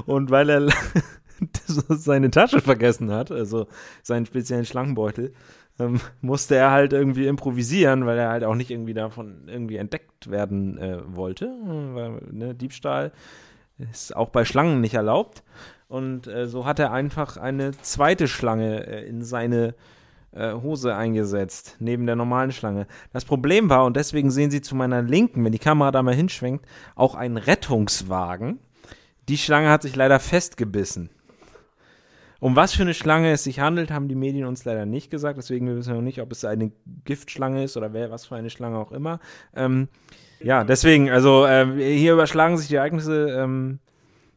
Und 0.05 0.31
weil 0.31 0.49
er 0.49 0.67
seine 1.67 2.31
Tasche 2.31 2.61
vergessen 2.61 3.11
hat, 3.11 3.31
also 3.31 3.67
seinen 4.01 4.25
speziellen 4.25 4.65
Schlangenbeutel, 4.65 5.33
ähm, 5.79 5.99
musste 6.21 6.55
er 6.55 6.71
halt 6.71 6.93
irgendwie 6.93 7.27
improvisieren, 7.27 8.05
weil 8.05 8.17
er 8.17 8.29
halt 8.29 8.43
auch 8.43 8.55
nicht 8.55 8.71
irgendwie 8.71 8.93
davon 8.93 9.47
irgendwie 9.47 9.77
entdeckt 9.77 10.29
werden 10.29 10.77
äh, 10.77 10.99
wollte. 11.05 11.47
Weil, 11.65 12.21
ne, 12.31 12.53
Diebstahl 12.53 13.11
ist 13.91 14.15
auch 14.15 14.29
bei 14.29 14.45
Schlangen 14.45 14.81
nicht 14.81 14.93
erlaubt. 14.93 15.43
Und 15.87 16.27
äh, 16.27 16.47
so 16.47 16.65
hat 16.65 16.79
er 16.79 16.91
einfach 16.91 17.37
eine 17.37 17.71
zweite 17.81 18.27
Schlange 18.27 18.87
äh, 18.87 19.07
in 19.07 19.23
seine 19.23 19.75
äh, 20.31 20.53
Hose 20.53 20.95
eingesetzt, 20.95 21.77
neben 21.79 22.05
der 22.05 22.15
normalen 22.15 22.51
Schlange. 22.51 22.87
Das 23.11 23.25
Problem 23.25 23.69
war, 23.69 23.85
und 23.85 23.95
deswegen 23.95 24.31
sehen 24.31 24.51
Sie 24.51 24.61
zu 24.61 24.75
meiner 24.75 25.01
Linken, 25.01 25.43
wenn 25.45 25.51
die 25.51 25.59
Kamera 25.59 25.91
da 25.91 26.01
mal 26.01 26.15
hinschwenkt, 26.15 26.65
auch 26.95 27.15
ein 27.15 27.37
Rettungswagen. 27.37 28.59
Die 29.29 29.37
Schlange 29.37 29.69
hat 29.69 29.81
sich 29.81 29.95
leider 29.95 30.19
festgebissen. 30.19 31.09
Um 32.39 32.57
was 32.57 32.73
für 32.73 32.81
eine 32.81 32.93
Schlange 32.93 33.31
es 33.31 33.45
sich 33.45 33.61
handelt, 33.61 33.89
haben 33.89 34.09
die 34.09 34.15
Medien 34.15 34.45
uns 34.45 34.65
leider 34.65 34.85
nicht 34.85 35.09
gesagt. 35.09 35.37
Deswegen 35.37 35.73
wissen 35.73 35.91
wir 35.91 35.95
noch 35.95 36.01
nicht, 36.01 36.21
ob 36.21 36.31
es 36.31 36.43
eine 36.43 36.73
Giftschlange 37.05 37.63
ist 37.63 37.77
oder 37.77 37.93
wer, 37.93 38.11
was 38.11 38.25
für 38.25 38.35
eine 38.35 38.49
Schlange 38.49 38.77
auch 38.77 38.91
immer. 38.91 39.19
Ähm, 39.55 39.87
ja, 40.41 40.65
deswegen, 40.65 41.09
also 41.09 41.45
äh, 41.45 41.65
hier 41.97 42.13
überschlagen 42.13 42.57
sich 42.57 42.67
die 42.67 42.75
Ereignisse. 42.75 43.29
Ähm, 43.29 43.79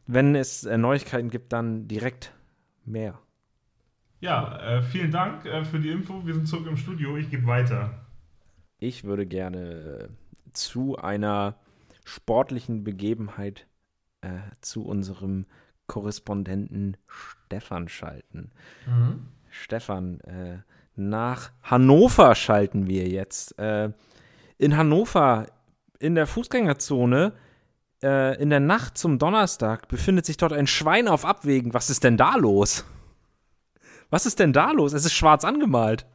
wenn 0.07 0.35
es 0.35 0.63
äh, 0.63 0.77
Neuigkeiten 0.77 1.29
gibt, 1.29 1.51
dann 1.51 1.89
direkt 1.89 2.31
mehr. 2.85 3.19
Ja, 4.21 4.57
äh, 4.77 4.81
vielen 4.81 5.11
Dank 5.11 5.45
äh, 5.45 5.65
für 5.65 5.79
die 5.79 5.89
Info. 5.89 6.25
Wir 6.25 6.33
sind 6.33 6.47
zurück 6.47 6.65
im 6.67 6.77
Studio. 6.77 7.17
Ich 7.17 7.29
gebe 7.29 7.45
weiter. 7.45 8.07
Ich 8.79 9.03
würde 9.03 9.25
gerne 9.25 9.59
äh, 9.59 10.07
zu 10.53 10.95
einer 10.95 11.55
sportlichen 12.05 12.83
Begebenheit 12.83 13.66
äh, 14.27 14.55
zu 14.61 14.85
unserem 14.85 15.45
Korrespondenten 15.87 16.97
Stefan 17.07 17.87
schalten. 17.87 18.51
Mhm. 18.85 19.27
Stefan, 19.49 20.19
äh, 20.21 20.59
nach 20.95 21.51
Hannover 21.63 22.35
schalten 22.35 22.87
wir 22.87 23.07
jetzt. 23.07 23.57
Äh, 23.57 23.91
in 24.57 24.75
Hannover, 24.75 25.47
in 25.99 26.15
der 26.15 26.27
Fußgängerzone, 26.27 27.33
äh, 28.03 28.41
in 28.41 28.49
der 28.49 28.59
Nacht 28.59 28.97
zum 28.97 29.19
Donnerstag, 29.19 29.87
befindet 29.87 30.25
sich 30.25 30.37
dort 30.37 30.53
ein 30.53 30.67
Schwein 30.67 31.07
auf 31.07 31.25
Abwägen. 31.25 31.73
Was 31.73 31.89
ist 31.89 32.03
denn 32.03 32.17
da 32.17 32.35
los? 32.35 32.83
Was 34.09 34.25
ist 34.25 34.39
denn 34.39 34.53
da 34.53 34.71
los? 34.71 34.93
Es 34.93 35.05
ist 35.05 35.13
schwarz 35.13 35.43
angemalt. 35.43 36.05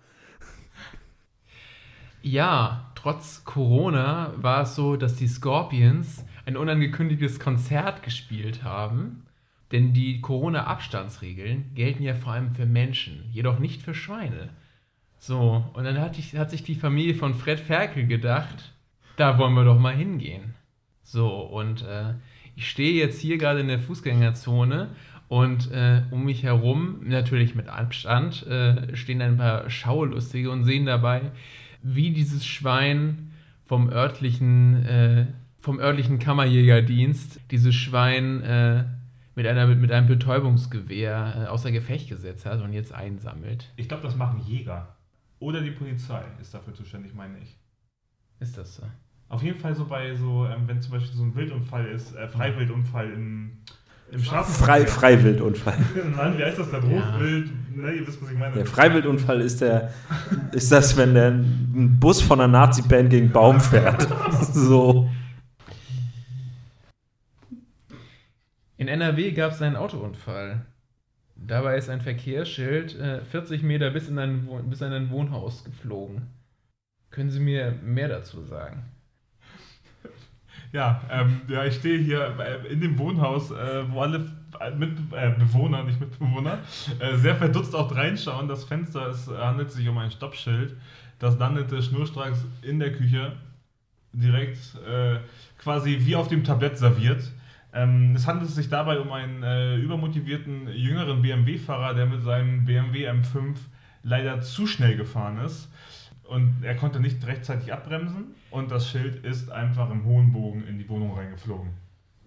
Ja, 2.23 2.93
trotz 2.95 3.45
Corona 3.45 4.33
war 4.37 4.63
es 4.63 4.77
so, 4.77 4.97
dass 4.97 5.17
die 5.17 5.27
Scorpions 5.27 6.25
ein 6.47 6.57
unangekündigtes 6.57 7.41
Konzert 7.41 8.03
gespielt 8.03 8.65
haben. 8.65 9.23
Denn 9.71 9.95
die 9.95 10.21
Corona-Abstandsregeln 10.21 11.71
gelten 11.75 12.03
ja 12.03 12.15
vor 12.15 12.35
allem 12.35 12.55
für 12.55 12.67
Menschen, 12.67 13.25
jedoch 13.33 13.59
nicht 13.59 13.81
für 13.81 13.95
Schweine. 13.95 14.51
So, 15.19 15.65
und 15.73 15.85
dann 15.85 15.99
hat, 15.99 16.19
ich, 16.19 16.37
hat 16.37 16.51
sich 16.51 16.63
die 16.63 16.75
Familie 16.75 17.15
von 17.15 17.35
Fred 17.35 17.61
Ferkel 17.61 18.07
gedacht, 18.07 18.73
da 19.17 19.39
wollen 19.39 19.55
wir 19.55 19.65
doch 19.65 19.79
mal 19.79 19.95
hingehen. 19.95 20.55
So, 21.05 21.29
und 21.29 21.83
äh, 21.83 22.15
ich 22.55 22.69
stehe 22.69 22.93
jetzt 22.93 23.21
hier 23.21 23.39
gerade 23.39 23.61
in 23.61 23.69
der 23.69 23.79
Fußgängerzone 23.79 24.91
und 25.29 25.71
äh, 25.71 26.03
um 26.11 26.25
mich 26.25 26.43
herum, 26.43 27.01
natürlich 27.05 27.55
mit 27.55 27.69
Abstand, 27.69 28.47
äh, 28.47 28.95
stehen 28.95 29.23
ein 29.23 29.39
paar 29.39 29.71
Schaulustige 29.71 30.51
und 30.51 30.65
sehen 30.65 30.85
dabei, 30.85 31.31
wie 31.83 32.11
dieses 32.11 32.45
Schwein 32.45 33.31
vom 33.65 33.89
örtlichen, 33.89 34.85
äh, 34.85 35.27
vom 35.63 35.79
örtlichen 35.79 36.19
Kammerjägerdienst 36.19 37.41
dieses 37.53 37.75
Schwein 37.75 38.43
äh, 38.43 38.85
mit, 39.37 39.47
einer, 39.47 39.69
mit 39.69 39.93
einem 39.93 40.09
Betäubungsgewehr 40.09 41.45
äh, 41.45 41.47
außer 41.47 41.71
Gefecht 41.71 42.09
gesetzt 42.09 42.45
hat 42.45 42.61
und 42.61 42.73
jetzt 42.73 42.93
einsammelt. 42.93 43.73
Ich 43.77 43.89
glaube, 43.89 44.03
das 44.03 44.17
machen 44.17 44.41
Jäger. 44.45 44.97
Oder 45.39 45.61
die 45.61 45.71
Polizei 45.71 46.23
ist 46.41 46.53
dafür 46.53 46.75
zuständig, 46.75 47.15
meine 47.15 47.39
ich. 47.39 47.57
Ist 48.41 48.59
das 48.59 48.77
so? 48.77 48.83
Auf 49.29 49.43
jeden 49.45 49.59
Fall 49.59 49.75
so 49.75 49.87
bei 49.87 50.15
so, 50.15 50.47
ähm, 50.47 50.63
wenn 50.67 50.81
zum 50.83 50.93
Beispiel 50.93 51.17
so 51.17 51.23
ein 51.23 51.35
Wildunfall 51.35 51.87
ist, 51.87 52.15
äh, 52.17 52.29
Freiwildunfall 52.29 53.11
im, 53.13 53.53
im 54.11 54.19
Frei, 54.19 54.43
Straßenverkehr. 54.43 54.87
Freiwildunfall. 54.89 55.79
Nein, 56.17 56.39
wie 56.39 56.43
heißt 56.43 56.59
das? 56.59 56.71
Der 56.71 56.81
Rotwild? 56.81 57.51
Ne, 57.77 57.93
ihr 57.93 58.07
wisst, 58.07 58.21
was 58.21 58.33
ich 58.33 58.39
meine. 58.39 58.55
Der 58.55 58.67
Freiwildunfall 58.67 59.41
ist 59.41 59.61
der, 59.61 59.93
ist 60.51 60.73
das, 60.73 60.97
wenn 60.97 61.15
der 61.15 61.31
ein 61.31 61.97
Bus 62.01 62.21
von 62.21 62.41
einer 62.41 62.53
Nazi-Band 62.53 63.11
gegen 63.11 63.27
einen 63.27 63.33
Baum 63.33 63.61
fährt. 63.61 64.09
So. 64.53 65.09
In 68.83 68.89
NRW 68.89 69.31
gab 69.31 69.53
es 69.53 69.63
einen 69.63 69.77
Autounfall. 69.77 70.67
Dabei 71.37 71.77
ist 71.77 71.89
ein 71.89 72.01
Verkehrsschild 72.01 72.99
äh, 72.99 73.21
40 73.21 73.63
Meter 73.63 73.91
bis 73.91 74.09
in, 74.09 74.19
ein, 74.19 74.49
bis 74.69 74.81
in 74.81 74.93
ein 74.93 75.09
Wohnhaus 75.11 75.63
geflogen. 75.63 76.23
Können 77.13 77.31
Sie 77.31 77.39
mir 77.39 77.79
mehr 77.81 78.09
dazu 78.09 78.43
sagen? 78.43 78.83
Ja, 80.73 81.01
ähm, 81.13 81.43
ja, 81.47 81.65
ich 81.65 81.77
stehe 81.77 81.97
hier 81.97 82.37
äh, 82.41 82.73
in 82.73 82.81
dem 82.81 82.99
Wohnhaus, 82.99 83.53
äh, 83.53 83.89
wo 83.89 84.01
alle 84.01 84.19
mit, 84.77 84.99
äh, 85.13 85.31
Bewohner, 85.31 85.85
nicht 85.85 86.01
Mitbewohner, 86.01 86.59
äh, 86.99 87.15
sehr 87.19 87.37
verdutzt 87.37 87.77
auch 87.77 87.95
reinschauen. 87.95 88.49
Das 88.49 88.65
Fenster, 88.65 89.11
es 89.11 89.29
handelt 89.29 89.71
sich 89.71 89.87
um 89.89 89.97
ein 89.99 90.11
Stoppschild. 90.11 90.75
Das 91.21 91.39
landete 91.39 91.81
schnurstracks 91.81 92.45
in 92.63 92.81
der 92.81 92.93
Küche, 92.93 93.31
direkt 94.13 94.59
äh, 94.85 95.21
quasi 95.59 95.99
wie 96.01 96.17
auf 96.17 96.27
dem 96.27 96.43
Tablett 96.43 96.79
serviert. 96.79 97.23
Ähm, 97.73 98.15
es 98.15 98.27
handelt 98.27 98.51
sich 98.51 98.69
dabei 98.69 99.01
um 99.01 99.13
einen 99.13 99.43
äh, 99.43 99.77
übermotivierten 99.77 100.69
jüngeren 100.69 101.23
BMW-Fahrer, 101.23 101.95
der 101.95 102.07
mit 102.07 102.23
seinem 102.23 102.65
BMW 102.65 103.09
M5 103.09 103.57
leider 104.03 104.41
zu 104.41 104.67
schnell 104.67 104.97
gefahren 104.97 105.39
ist. 105.39 105.71
Und 106.25 106.63
er 106.63 106.77
konnte 106.77 107.01
nicht 107.01 107.27
rechtzeitig 107.27 107.73
abbremsen 107.73 108.35
und 108.51 108.71
das 108.71 108.89
Schild 108.89 109.25
ist 109.25 109.51
einfach 109.51 109.91
im 109.91 110.05
hohen 110.05 110.33
Bogen 110.33 110.67
in 110.67 110.79
die 110.79 110.89
Wohnung 110.89 111.15
reingeflogen. 111.17 111.71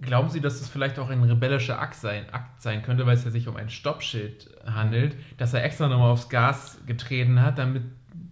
Glauben 0.02 0.30
Sie, 0.30 0.42
dass 0.42 0.60
es 0.60 0.68
vielleicht 0.68 1.00
auch 1.00 1.10
ein 1.10 1.24
rebellischer 1.24 1.80
Akt 1.80 1.96
sein, 1.96 2.26
Akt 2.32 2.62
sein 2.62 2.84
könnte, 2.84 3.06
weil 3.06 3.16
es 3.16 3.24
ja 3.24 3.32
sich 3.32 3.48
um 3.48 3.56
ein 3.56 3.70
Stoppschild 3.70 4.50
handelt, 4.66 5.16
dass 5.38 5.54
er 5.54 5.64
extra 5.64 5.88
nochmal 5.88 6.12
aufs 6.12 6.30
Gas 6.30 6.82
getreten 6.86 7.42
hat, 7.42 7.58
damit, 7.58 7.84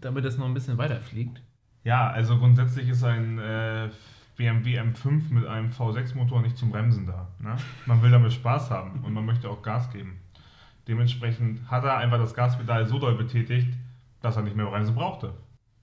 damit 0.02 0.26
es 0.26 0.38
noch 0.38 0.46
ein 0.46 0.54
bisschen 0.54 0.78
weiterfliegt? 0.78 1.42
Ja, 1.86 2.10
also 2.10 2.38
grundsätzlich 2.38 2.90
ist 2.90 3.04
ein 3.04 3.40
äh, 3.40 3.90
BMW 4.36 4.80
M5 4.80 5.32
mit 5.32 5.46
einem 5.46 5.70
V6-Motor 5.70 6.42
nicht 6.42 6.58
zum 6.58 6.72
Bremsen 6.72 7.06
da. 7.06 7.28
Ne? 7.40 7.56
Man 7.86 8.02
will 8.02 8.12
damit 8.12 8.34
Spaß 8.34 8.72
haben 8.72 9.04
und 9.04 9.14
man 9.14 9.26
möchte 9.26 9.50
auch 9.50 9.62
Gas 9.62 9.92
geben. 9.92 10.20
Dementsprechend 10.88 11.70
hat 11.70 11.84
er 11.84 11.98
einfach 11.98 12.18
das 12.18 12.34
Gaspedal 12.34 12.86
so 12.86 13.00
doll 13.00 13.16
betätigt, 13.16 13.74
dass 14.22 14.36
er 14.36 14.44
nicht 14.44 14.56
mehr 14.56 14.66
bremsen 14.66 14.96
brauchte. 14.96 15.34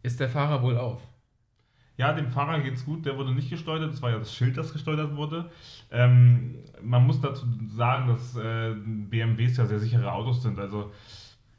Ist 0.03 0.20
der 0.20 0.28
Fahrer 0.28 0.62
wohl 0.62 0.76
auf? 0.76 1.01
Ja, 1.96 2.14
dem 2.14 2.30
Fahrer 2.30 2.61
geht's 2.61 2.84
gut, 2.84 3.05
der 3.05 3.18
wurde 3.18 3.34
nicht 3.34 3.51
gesteuert, 3.51 3.92
das 3.92 4.01
war 4.01 4.11
ja 4.11 4.18
das 4.18 4.34
Schild, 4.34 4.57
das 4.57 4.72
gesteuert 4.72 5.16
wurde. 5.16 5.51
Ähm, 5.90 6.57
man 6.82 7.07
muss 7.07 7.20
dazu 7.20 7.44
sagen, 7.68 8.09
dass 8.09 8.36
äh, 8.36 8.74
BMWs 8.74 9.59
ja 9.59 9.66
sehr 9.66 9.80
sichere 9.80 10.11
Autos 10.11 10.42
sind, 10.42 10.59
also 10.59 10.92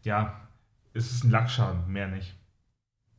ja, 0.04 0.42
es 0.94 1.12
ist 1.12 1.24
ein 1.24 1.32
Lackschaden, 1.32 1.92
mehr 1.92 2.08
nicht. 2.08 2.36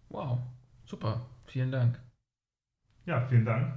Wow, 0.08 0.40
super, 0.84 1.24
vielen 1.46 1.70
Dank. 1.70 2.00
Ja, 3.06 3.20
vielen 3.28 3.44
Dank. 3.44 3.72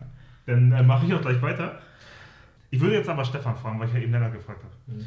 Dann 0.46 0.72
äh, 0.72 0.84
mache 0.84 1.06
ich 1.06 1.14
auch 1.14 1.22
gleich 1.22 1.42
weiter. 1.42 1.82
Ich 2.70 2.80
würde 2.80 2.96
jetzt 2.96 3.10
aber 3.10 3.26
Stefan 3.26 3.56
fragen, 3.56 3.80
weil 3.80 3.88
ich 3.88 3.94
ja 3.94 4.02
eben 4.02 4.12
Lennart 4.12 4.34
gefragt 4.34 4.64
habe. 4.64 4.74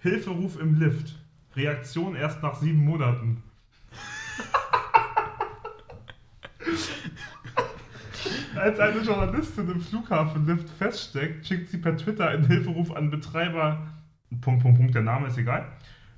Hilferuf 0.00 0.60
im 0.60 0.78
Lift. 0.78 1.16
Reaktion 1.56 2.14
erst 2.14 2.42
nach 2.42 2.54
sieben 2.54 2.84
Monaten. 2.84 3.42
Als 8.54 8.78
eine 8.80 9.00
Journalistin 9.00 9.70
im 9.70 9.80
Flughafenlift 9.80 10.68
feststeckt, 10.70 11.46
schickt 11.46 11.70
sie 11.70 11.78
per 11.78 11.96
Twitter 11.96 12.28
einen 12.28 12.46
Hilferuf 12.46 12.94
an 12.94 13.10
Betreiber. 13.10 13.86
Punkt, 14.40 14.62
Punkt, 14.62 14.78
Punkt, 14.78 14.94
der 14.94 15.02
Name 15.02 15.26
ist 15.28 15.38
egal. 15.38 15.66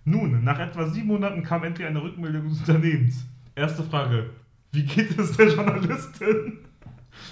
Nun, 0.05 0.45
nach 0.45 0.59
etwa 0.59 0.87
sieben 0.87 1.09
Monaten 1.09 1.43
kam 1.43 1.65
endlich 1.65 1.87
eine 1.87 2.03
Rückmeldung 2.03 2.49
des 2.49 2.61
Unternehmens. 2.61 3.27
Erste 3.55 3.83
Frage: 3.83 4.31
Wie 4.73 4.85
geht 4.85 5.19
es 5.19 5.37
der 5.37 5.49
Journalistin? 5.49 6.59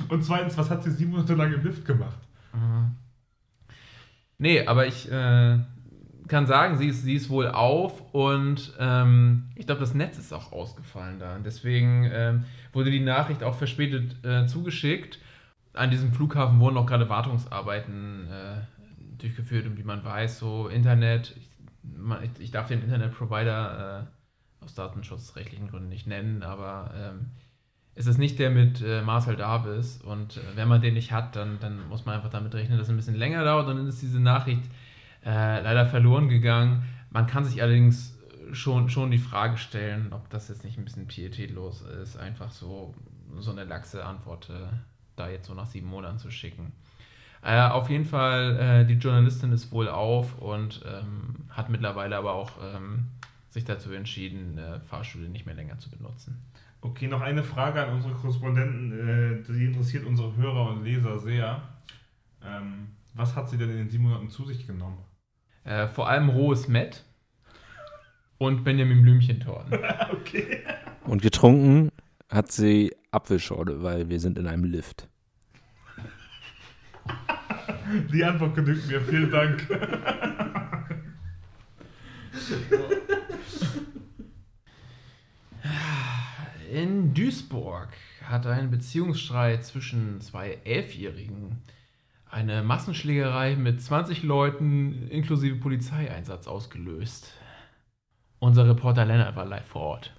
Und 0.08 0.24
zweitens, 0.24 0.56
was 0.58 0.70
hat 0.70 0.82
sie 0.82 0.90
sieben 0.90 1.12
Monate 1.12 1.34
lang 1.34 1.52
im 1.52 1.62
Lift 1.62 1.84
gemacht? 1.84 2.18
Mhm. 2.52 2.96
Nee, 4.38 4.66
aber 4.66 4.86
ich 4.86 5.10
äh, 5.10 5.58
kann 6.28 6.46
sagen, 6.46 6.76
sie 6.78 6.88
ist, 6.88 7.02
sie 7.02 7.14
ist 7.14 7.28
wohl 7.28 7.48
auf 7.48 8.14
und 8.14 8.72
ähm, 8.78 9.44
ich 9.56 9.66
glaube, 9.66 9.80
das 9.80 9.94
Netz 9.94 10.18
ist 10.18 10.32
auch 10.32 10.52
ausgefallen 10.52 11.18
da. 11.18 11.38
Deswegen 11.38 12.08
ähm, 12.12 12.44
wurde 12.72 12.90
die 12.90 13.00
Nachricht 13.00 13.42
auch 13.42 13.56
verspätet 13.56 14.24
äh, 14.24 14.46
zugeschickt. 14.46 15.18
An 15.72 15.90
diesem 15.90 16.12
Flughafen 16.12 16.60
wurden 16.60 16.76
auch 16.76 16.86
gerade 16.86 17.08
Wartungsarbeiten 17.08 18.28
äh, 18.30 19.18
durchgeführt 19.18 19.66
und 19.66 19.76
wie 19.78 19.84
man 19.84 20.04
weiß, 20.04 20.38
so 20.38 20.68
Internet, 20.68 21.34
ich, 21.36 21.50
ich 22.40 22.50
darf 22.50 22.68
den 22.68 22.82
Internetprovider 22.82 24.02
äh, 24.02 24.17
aus 24.68 24.74
datenschutzrechtlichen 24.74 25.68
Gründen 25.68 25.88
nicht 25.88 26.06
nennen, 26.06 26.42
aber 26.42 26.92
ähm, 26.94 27.30
es 27.94 28.06
ist 28.06 28.18
nicht 28.18 28.38
der 28.38 28.50
mit 28.50 28.82
äh, 28.82 29.02
Marcel 29.02 29.36
Davis 29.36 30.00
und 30.02 30.36
äh, 30.36 30.40
wenn 30.56 30.68
man 30.68 30.82
den 30.82 30.94
nicht 30.94 31.10
hat, 31.10 31.36
dann, 31.36 31.58
dann 31.60 31.88
muss 31.88 32.04
man 32.04 32.16
einfach 32.16 32.28
damit 32.30 32.54
rechnen, 32.54 32.76
dass 32.76 32.88
es 32.88 32.90
ein 32.90 32.96
bisschen 32.96 33.16
länger 33.16 33.44
dauert 33.44 33.66
und 33.68 33.76
dann 33.76 33.86
ist 33.86 34.02
diese 34.02 34.20
Nachricht 34.20 34.62
äh, 35.24 35.62
leider 35.62 35.86
verloren 35.86 36.28
gegangen. 36.28 36.84
Man 37.10 37.26
kann 37.26 37.44
sich 37.44 37.62
allerdings 37.62 38.16
schon, 38.52 38.90
schon 38.90 39.10
die 39.10 39.18
Frage 39.18 39.56
stellen, 39.56 40.12
ob 40.12 40.28
das 40.28 40.48
jetzt 40.48 40.64
nicht 40.64 40.78
ein 40.78 40.84
bisschen 40.84 41.06
pietätlos 41.06 41.82
ist, 41.82 42.18
einfach 42.18 42.50
so, 42.50 42.94
so 43.38 43.50
eine 43.50 43.64
laxe 43.64 44.04
Antwort 44.04 44.50
äh, 44.50 44.76
da 45.16 45.30
jetzt 45.30 45.46
so 45.46 45.54
nach 45.54 45.66
sieben 45.66 45.88
Monaten 45.88 46.18
zu 46.18 46.30
schicken. 46.30 46.72
Äh, 47.42 47.60
auf 47.60 47.88
jeden 47.88 48.04
Fall, 48.04 48.58
äh, 48.58 48.84
die 48.84 48.94
Journalistin 48.94 49.52
ist 49.52 49.72
wohl 49.72 49.88
auf 49.88 50.38
und 50.38 50.82
ähm, 50.86 51.46
hat 51.48 51.70
mittlerweile 51.70 52.16
aber 52.16 52.34
auch 52.34 52.50
ähm, 52.62 53.06
sich 53.58 53.66
dazu 53.66 53.92
entschieden, 53.92 54.58
Fahrstühle 54.88 55.28
nicht 55.28 55.46
mehr 55.46 55.54
länger 55.54 55.78
zu 55.78 55.90
benutzen. 55.90 56.42
Okay, 56.80 57.08
noch 57.08 57.22
eine 57.22 57.42
Frage 57.42 57.84
an 57.84 57.94
unsere 57.94 58.14
Korrespondenten, 58.14 58.92
äh, 58.92 59.52
die 59.52 59.64
interessiert 59.64 60.06
unsere 60.06 60.36
Hörer 60.36 60.70
und 60.70 60.84
Leser 60.84 61.18
sehr. 61.18 61.60
Ähm, 62.44 62.88
was 63.14 63.34
hat 63.34 63.50
sie 63.50 63.58
denn 63.58 63.70
in 63.70 63.78
den 63.78 63.90
sieben 63.90 64.04
Monaten 64.04 64.30
zu 64.30 64.44
sich 64.44 64.64
genommen? 64.64 64.98
Äh, 65.64 65.88
vor 65.88 66.08
allem 66.08 66.28
rohes 66.28 66.68
Met 66.68 67.04
und 68.38 68.62
Benjamin 68.62 69.02
Blümchentorten. 69.02 69.76
okay. 70.12 70.62
Und 71.04 71.20
getrunken 71.20 71.90
hat 72.30 72.52
sie 72.52 72.94
Apfelschorle, 73.10 73.82
weil 73.82 74.08
wir 74.08 74.20
sind 74.20 74.38
in 74.38 74.46
einem 74.46 74.64
Lift. 74.64 75.08
Die 78.12 78.22
Antwort 78.22 78.54
genügt 78.54 78.86
mir, 78.86 79.00
vielen 79.00 79.30
Dank. 79.30 79.66
In 86.72 87.14
Duisburg 87.14 87.88
hat 88.24 88.46
ein 88.46 88.70
Beziehungsstreit 88.70 89.64
zwischen 89.64 90.20
zwei 90.20 90.58
Elfjährigen 90.64 91.62
eine 92.30 92.62
Massenschlägerei 92.62 93.56
mit 93.56 93.80
20 93.80 94.22
Leuten 94.22 95.08
inklusive 95.08 95.56
Polizeieinsatz 95.56 96.46
ausgelöst. 96.46 97.32
Unser 98.38 98.68
Reporter 98.68 99.04
Lennart 99.06 99.34
war 99.34 99.46
live 99.46 99.64
vor 99.66 99.82
Ort. 99.82 100.14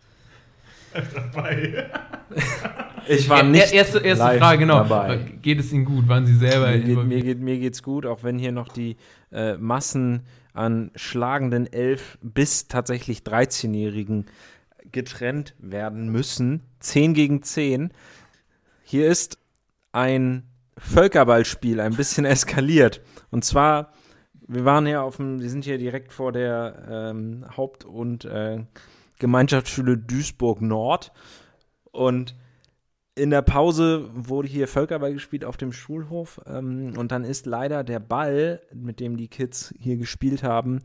Dabei. 1.13 1.89
Ich 3.07 3.27
war 3.27 3.39
Er- 3.39 3.43
nicht 3.45 3.73
erste 3.73 3.99
erste 3.99 4.23
live 4.23 4.37
Frage, 4.39 4.59
genau. 4.59 4.83
dabei. 4.83 5.17
Geht 5.41 5.59
es 5.59 5.71
Ihnen 5.73 5.85
gut? 5.85 6.07
Waren 6.07 6.27
Sie 6.27 6.35
selber 6.35 6.67
Mir, 6.67 6.79
geht, 6.83 7.03
mir, 7.05 7.21
geht, 7.23 7.39
mir 7.39 7.57
geht's 7.57 7.81
gut, 7.81 8.05
auch 8.05 8.21
wenn 8.23 8.37
hier 8.37 8.51
noch 8.51 8.67
die 8.67 8.97
äh, 9.31 9.57
Massen 9.57 10.21
an 10.53 10.91
schlagenden 10.95 11.65
11 11.71 12.19
bis 12.21 12.67
tatsächlich 12.67 13.19
13-Jährigen 13.21 14.25
getrennt 14.91 15.55
werden 15.59 16.09
müssen. 16.09 16.63
10 16.79 17.13
gegen 17.13 17.43
10. 17.43 17.91
Hier 18.83 19.07
ist 19.07 19.37
ein 19.91 20.43
Völkerballspiel 20.77 21.79
ein 21.79 21.95
bisschen 21.95 22.25
eskaliert. 22.25 23.01
Und 23.31 23.43
zwar, 23.45 23.93
wir 24.47 24.65
waren 24.65 24.87
ja 24.87 25.01
auf 25.01 25.17
dem, 25.17 25.41
wir 25.41 25.49
sind 25.49 25.65
hier 25.65 25.77
direkt 25.77 26.13
vor 26.13 26.31
der 26.31 27.11
ähm, 27.11 27.45
Haupt- 27.55 27.85
und 27.85 28.25
äh, 28.25 28.63
Gemeinschaftsschule 29.19 29.97
Duisburg 29.97 30.61
Nord. 30.61 31.11
Und 31.91 32.35
in 33.15 33.31
der 33.31 33.41
Pause 33.41 34.09
wurde 34.13 34.47
hier 34.47 34.67
Völkerball 34.67 35.13
gespielt 35.13 35.43
auf 35.43 35.57
dem 35.57 35.73
Schulhof 35.73 36.39
ähm, 36.45 36.93
und 36.97 37.11
dann 37.11 37.25
ist 37.25 37.45
leider 37.45 37.83
der 37.83 37.99
Ball, 37.99 38.61
mit 38.73 39.01
dem 39.01 39.17
die 39.17 39.27
Kids 39.27 39.73
hier 39.77 39.97
gespielt 39.97 40.41
haben, 40.41 40.81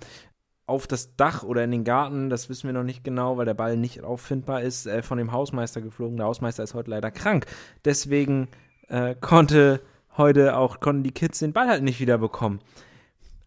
auf 0.66 0.86
das 0.86 1.14
Dach 1.16 1.42
oder 1.42 1.62
in 1.62 1.70
den 1.70 1.84
Garten, 1.84 2.30
das 2.30 2.48
wissen 2.48 2.66
wir 2.68 2.72
noch 2.72 2.84
nicht 2.84 3.04
genau, 3.04 3.36
weil 3.36 3.44
der 3.44 3.54
Ball 3.54 3.76
nicht 3.76 4.02
auffindbar 4.02 4.62
ist, 4.62 4.86
äh, 4.86 5.02
von 5.02 5.18
dem 5.18 5.32
Hausmeister 5.32 5.82
geflogen. 5.82 6.16
Der 6.16 6.26
Hausmeister 6.26 6.62
ist 6.62 6.74
heute 6.74 6.90
leider 6.90 7.10
krank. 7.10 7.46
Deswegen 7.84 8.48
äh, 8.88 9.14
konnte 9.14 9.80
heute 10.16 10.56
auch, 10.56 10.80
konnten 10.80 11.02
die 11.02 11.12
Kids 11.12 11.40
den 11.40 11.52
Ball 11.52 11.68
halt 11.68 11.82
nicht 11.82 12.00
wieder 12.00 12.18
bekommen. 12.18 12.60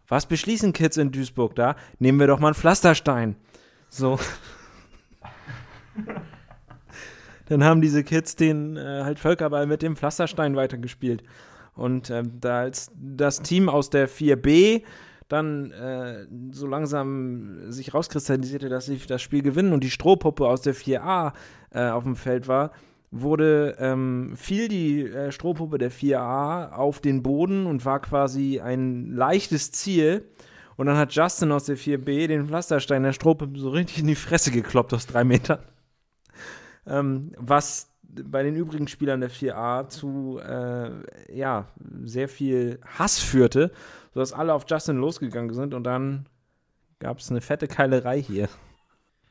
Was 0.07 0.25
beschließen 0.25 0.73
Kids 0.73 0.97
in 0.97 1.11
Duisburg 1.11 1.55
da? 1.55 1.75
Nehmen 1.99 2.19
wir 2.19 2.27
doch 2.27 2.39
mal 2.39 2.49
einen 2.49 2.55
Pflasterstein. 2.55 3.35
So. 3.89 4.19
Dann 7.47 7.63
haben 7.63 7.81
diese 7.81 8.03
Kids 8.03 8.35
den 8.35 8.77
äh, 8.77 9.01
halt 9.03 9.19
Völkerball 9.19 9.65
mit 9.65 9.81
dem 9.81 9.95
Pflasterstein 9.95 10.55
weitergespielt. 10.55 11.23
Und 11.73 12.09
ähm, 12.09 12.39
da 12.39 12.59
als 12.59 12.91
das 12.95 13.41
Team 13.41 13.69
aus 13.69 13.89
der 13.89 14.09
4B 14.09 14.83
dann 15.27 15.71
äh, 15.71 16.25
so 16.51 16.67
langsam 16.67 17.71
sich 17.71 17.93
rauskristallisierte, 17.93 18.69
dass 18.69 18.85
sie 18.85 18.99
das 19.07 19.21
Spiel 19.21 19.41
gewinnen 19.41 19.73
und 19.73 19.83
die 19.83 19.91
Strohpuppe 19.91 20.47
aus 20.47 20.61
der 20.61 20.75
4A 20.75 21.33
äh, 21.71 21.89
auf 21.89 22.03
dem 22.03 22.15
Feld 22.15 22.47
war, 22.47 22.71
wurde, 23.11 23.75
ähm, 23.79 24.33
fiel 24.35 24.67
die 24.67 25.03
äh, 25.03 25.31
Strohpuppe 25.31 25.77
der 25.77 25.91
4A 25.91 26.71
auf 26.71 26.99
den 26.99 27.23
Boden 27.23 27.65
und 27.65 27.85
war 27.85 28.01
quasi 28.01 28.59
ein 28.59 29.11
leichtes 29.11 29.71
Ziel. 29.71 30.25
Und 30.75 30.85
dann 30.85 30.97
hat 30.97 31.13
Justin 31.13 31.51
aus 31.51 31.65
der 31.65 31.77
4B 31.77 32.27
den 32.27 32.47
Pflasterstein 32.47 33.03
der 33.03 33.13
Strohpuppe 33.13 33.59
so 33.59 33.69
richtig 33.69 33.99
in 33.99 34.07
die 34.07 34.15
Fresse 34.15 34.51
gekloppt 34.51 34.93
aus 34.93 35.07
drei 35.07 35.23
Metern 35.23 35.59
ähm, 36.87 37.31
was 37.37 37.91
bei 38.09 38.43
den 38.43 38.55
übrigen 38.55 38.87
Spielern 38.87 39.21
der 39.21 39.31
4A 39.31 39.89
zu 39.89 40.39
äh, 40.39 40.91
ja, 41.35 41.67
sehr 42.03 42.29
viel 42.29 42.79
Hass 42.97 43.19
führte, 43.19 43.71
sodass 44.13 44.33
alle 44.33 44.53
auf 44.53 44.65
Justin 44.67 44.97
losgegangen 44.97 45.53
sind 45.53 45.73
und 45.73 45.83
dann 45.83 46.27
gab 46.99 47.19
es 47.19 47.29
eine 47.29 47.41
fette 47.41 47.67
Keilerei 47.67 48.21
hier. 48.21 48.49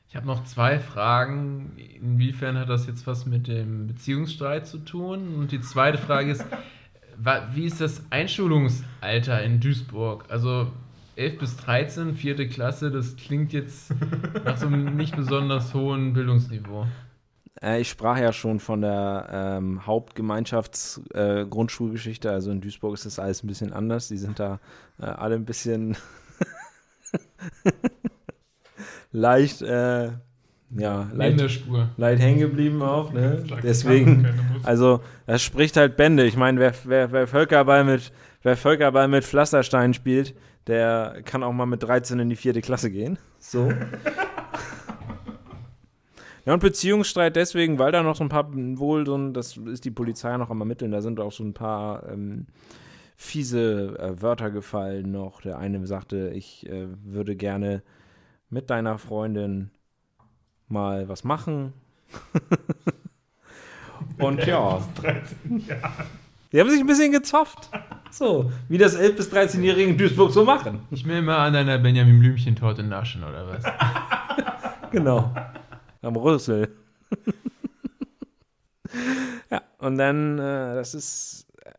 Ich 0.09 0.15
habe 0.15 0.27
noch 0.27 0.45
zwei 0.45 0.79
Fragen. 0.79 1.73
Inwiefern 1.77 2.57
hat 2.59 2.69
das 2.69 2.87
jetzt 2.87 3.07
was 3.07 3.27
mit 3.27 3.49
dem 3.49 3.89
Beziehungsstreit 3.89 4.67
zu 4.67 4.79
tun? 4.79 5.35
Und 5.35 5.51
die 5.51 5.61
zweite 5.61 5.99
Frage 5.99 6.31
ist, 6.31 6.45
wie 7.53 7.65
ist 7.65 7.81
das 7.81 8.03
Einschulungsalter 8.11 9.43
in 9.43 9.59
Duisburg? 9.59 10.25
Also 10.29 10.71
11 11.17 11.39
bis 11.39 11.57
13, 11.57 12.15
vierte 12.15 12.49
Klasse, 12.49 12.91
das 12.91 13.17
klingt 13.17 13.53
jetzt 13.53 13.93
nach 14.45 14.59
so 14.59 14.67
einem 14.67 14.97
nicht 14.97 15.17
besonders 15.17 15.73
hohen 15.75 16.13
Bildungsniveau. 16.13 16.87
Äh, 17.63 17.81
ich 17.81 17.89
sprach 17.89 18.19
ja 18.19 18.33
schon 18.33 18.59
von 18.61 18.83
der 18.83 19.29
ähm, 19.33 19.87
Hauptgemeinschafts-Grundschulgeschichte, 19.87 22.29
äh, 22.29 22.33
also 22.33 22.51
in 22.51 22.61
Duisburg 22.61 22.93
ist 22.95 23.07
das 23.07 23.19
alles 23.19 23.43
ein 23.43 23.47
bisschen 23.47 23.73
anders. 23.73 24.09
Die 24.09 24.19
sind 24.19 24.39
da 24.39 24.61
äh, 25.01 25.07
alle 25.07 25.37
ein 25.37 25.47
bisschen 25.47 25.97
leicht, 29.13 29.63
äh, 29.63 30.11
ja, 30.71 31.09
leicht, 31.13 31.65
leicht 31.97 32.23
hängen 32.23 32.41
geblieben 32.41 32.83
auch. 32.83 33.13
Ne? 33.13 33.45
Deswegen. 33.63 34.27
Also, 34.63 35.01
das 35.27 35.43
spricht 35.43 35.77
halt 35.77 35.97
Bände. 35.97 36.25
Ich 36.25 36.37
meine, 36.37 36.59
wer, 36.59 36.75
wer, 36.85 37.13
wer, 37.13 37.29
Völkerball 37.29 37.85
mit, 37.85 38.13
wer 38.43 38.57
Völkerball 38.57 39.09
mit 39.09 39.25
Pflasterstein 39.25 39.95
spielt, 39.95 40.35
der 40.67 41.23
kann 41.25 41.43
auch 41.43 41.53
mal 41.53 41.67
mit 41.67 41.83
13 41.85 42.19
in 42.19 42.29
die 42.29 42.37
vierte 42.37 42.61
Klasse 42.61 42.91
gehen. 42.91 43.19
So. 43.39 43.73
ja, 46.47 46.55
und 46.55 46.61
Beziehungsstreit 46.61 47.37
deswegen, 47.37 47.79
weil 47.79 47.93
da 47.93 48.03
noch 48.03 48.17
so 48.17 48.25
ein 48.25 48.29
paar, 48.29 48.49
wohl 48.53 49.05
so 49.05 49.17
ein, 49.17 49.35
das 49.35 49.57
ist 49.57 49.85
die 49.85 49.91
Polizei 49.91 50.37
noch 50.37 50.49
am 50.49 50.61
Ermitteln, 50.61 50.93
da 50.93 51.03
sind 51.03 51.19
auch 51.21 51.33
so 51.33 51.43
ein 51.45 51.55
paar 51.55 52.09
ähm, 52.09 52.47
fiese 53.17 53.99
äh, 53.99 54.23
Wörter 54.23 54.51
gefallen 54.51 55.11
noch. 55.11 55.41
Der 55.41 55.59
eine 55.59 55.85
sagte, 55.87 56.31
ich 56.35 56.69
äh, 56.69 56.87
würde 57.05 57.35
gerne 57.35 57.83
mit 58.49 58.71
deiner 58.71 58.99
Freundin 58.99 59.71
mal 60.69 61.09
was 61.09 61.25
machen. 61.25 61.73
und 64.19 64.47
ja. 64.47 64.81
13 65.01 65.59
Jahre. 65.67 66.07
Die 66.53 66.61
haben 66.61 66.71
sich 66.71 66.81
ein 66.81 66.87
bisschen 66.87 67.11
gezofft. 67.11 67.71
So, 68.11 68.53
wie 68.69 68.79
das 68.79 68.97
11- 68.97 69.17
bis 69.17 69.33
13-Jährige 69.33 69.91
in 69.91 69.99
Duisburg 69.99 70.31
so 70.33 70.45
machen. 70.45 70.81
Ich 70.91 71.05
will 71.05 71.21
mal 71.23 71.45
an 71.47 71.55
deiner 71.55 71.79
Benjamin 71.79 72.21
Blümchen-Torte 72.21 72.85
naschen, 72.85 73.25
oder 73.25 73.49
was? 73.49 73.65
Genau. 74.93 75.35
Am 76.07 76.15
Rüssel. 76.15 76.73
ja, 79.51 79.61
und 79.79 79.99
dann, 79.99 80.39
äh, 80.39 80.77
das 80.77 80.95
ist, 80.95 81.49
äh, 81.65 81.73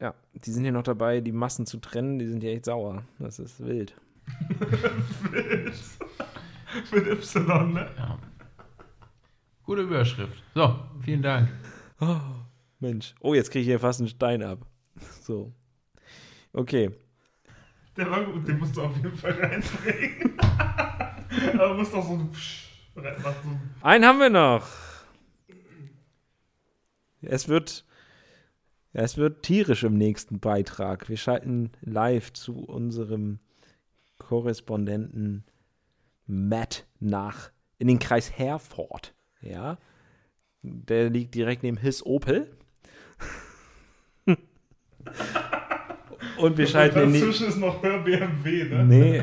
ja, 0.00 0.14
die 0.34 0.52
sind 0.52 0.62
hier 0.62 0.70
noch 0.70 0.84
dabei, 0.84 1.20
die 1.20 1.32
Massen 1.32 1.66
zu 1.66 1.78
trennen, 1.78 2.20
die 2.20 2.28
sind 2.28 2.42
hier 2.42 2.52
echt 2.52 2.66
sauer. 2.66 3.02
Das 3.18 3.40
ist 3.40 3.58
wild. 3.58 3.92
Wild. 5.32 5.74
Mit 6.92 7.06
Y, 7.08 7.72
ne? 7.72 7.90
Ja. 7.98 8.18
Gute 9.64 9.82
Überschrift. 9.82 10.40
So, 10.54 10.78
vielen 11.00 11.22
Dank. 11.22 11.48
Oh, 12.00 12.20
Mensch. 12.78 13.16
Oh, 13.18 13.34
jetzt 13.34 13.50
kriege 13.50 13.62
ich 13.62 13.66
hier 13.66 13.80
fast 13.80 13.98
einen 13.98 14.08
Stein 14.08 14.44
ab. 14.44 14.64
So. 15.22 15.52
Okay. 16.52 16.92
Der 17.96 18.08
war 18.08 18.24
gut, 18.26 18.46
den 18.46 18.60
musst 18.60 18.76
du 18.76 18.82
auf 18.82 18.94
jeden 18.94 19.16
Fall 19.16 19.32
reinbringen. 19.32 20.38
Aber 20.38 21.68
du 21.70 21.74
musst 21.74 21.92
doch 21.92 22.06
so 22.06 22.12
ein 22.12 22.30
Psch 22.30 22.71
Einen 23.80 24.04
haben 24.04 24.18
wir 24.18 24.30
noch. 24.30 24.66
Es 27.22 27.48
wird, 27.48 27.84
es 28.92 29.16
wird 29.16 29.42
tierisch 29.42 29.84
im 29.84 29.96
nächsten 29.96 30.40
Beitrag. 30.40 31.08
Wir 31.08 31.16
schalten 31.16 31.70
live 31.80 32.32
zu 32.32 32.64
unserem 32.64 33.38
Korrespondenten 34.18 35.44
Matt 36.26 36.86
nach 37.00 37.50
in 37.78 37.88
den 37.88 37.98
Kreis 37.98 38.30
Herford. 38.32 39.14
Ja, 39.40 39.78
der 40.62 41.10
liegt 41.10 41.34
direkt 41.34 41.62
neben 41.62 41.76
His 41.76 42.04
Opel. 42.04 42.56
Und 46.36 46.56
wir 46.58 46.66
schalten 46.66 47.00
in 47.00 47.12
die, 47.12 47.20
Dazwischen 47.20 47.48
ist 47.48 47.58
noch 47.58 47.82
Hör 47.82 47.98
BMW, 47.98 48.64
ne? 48.64 48.84
Nee. 48.84 49.22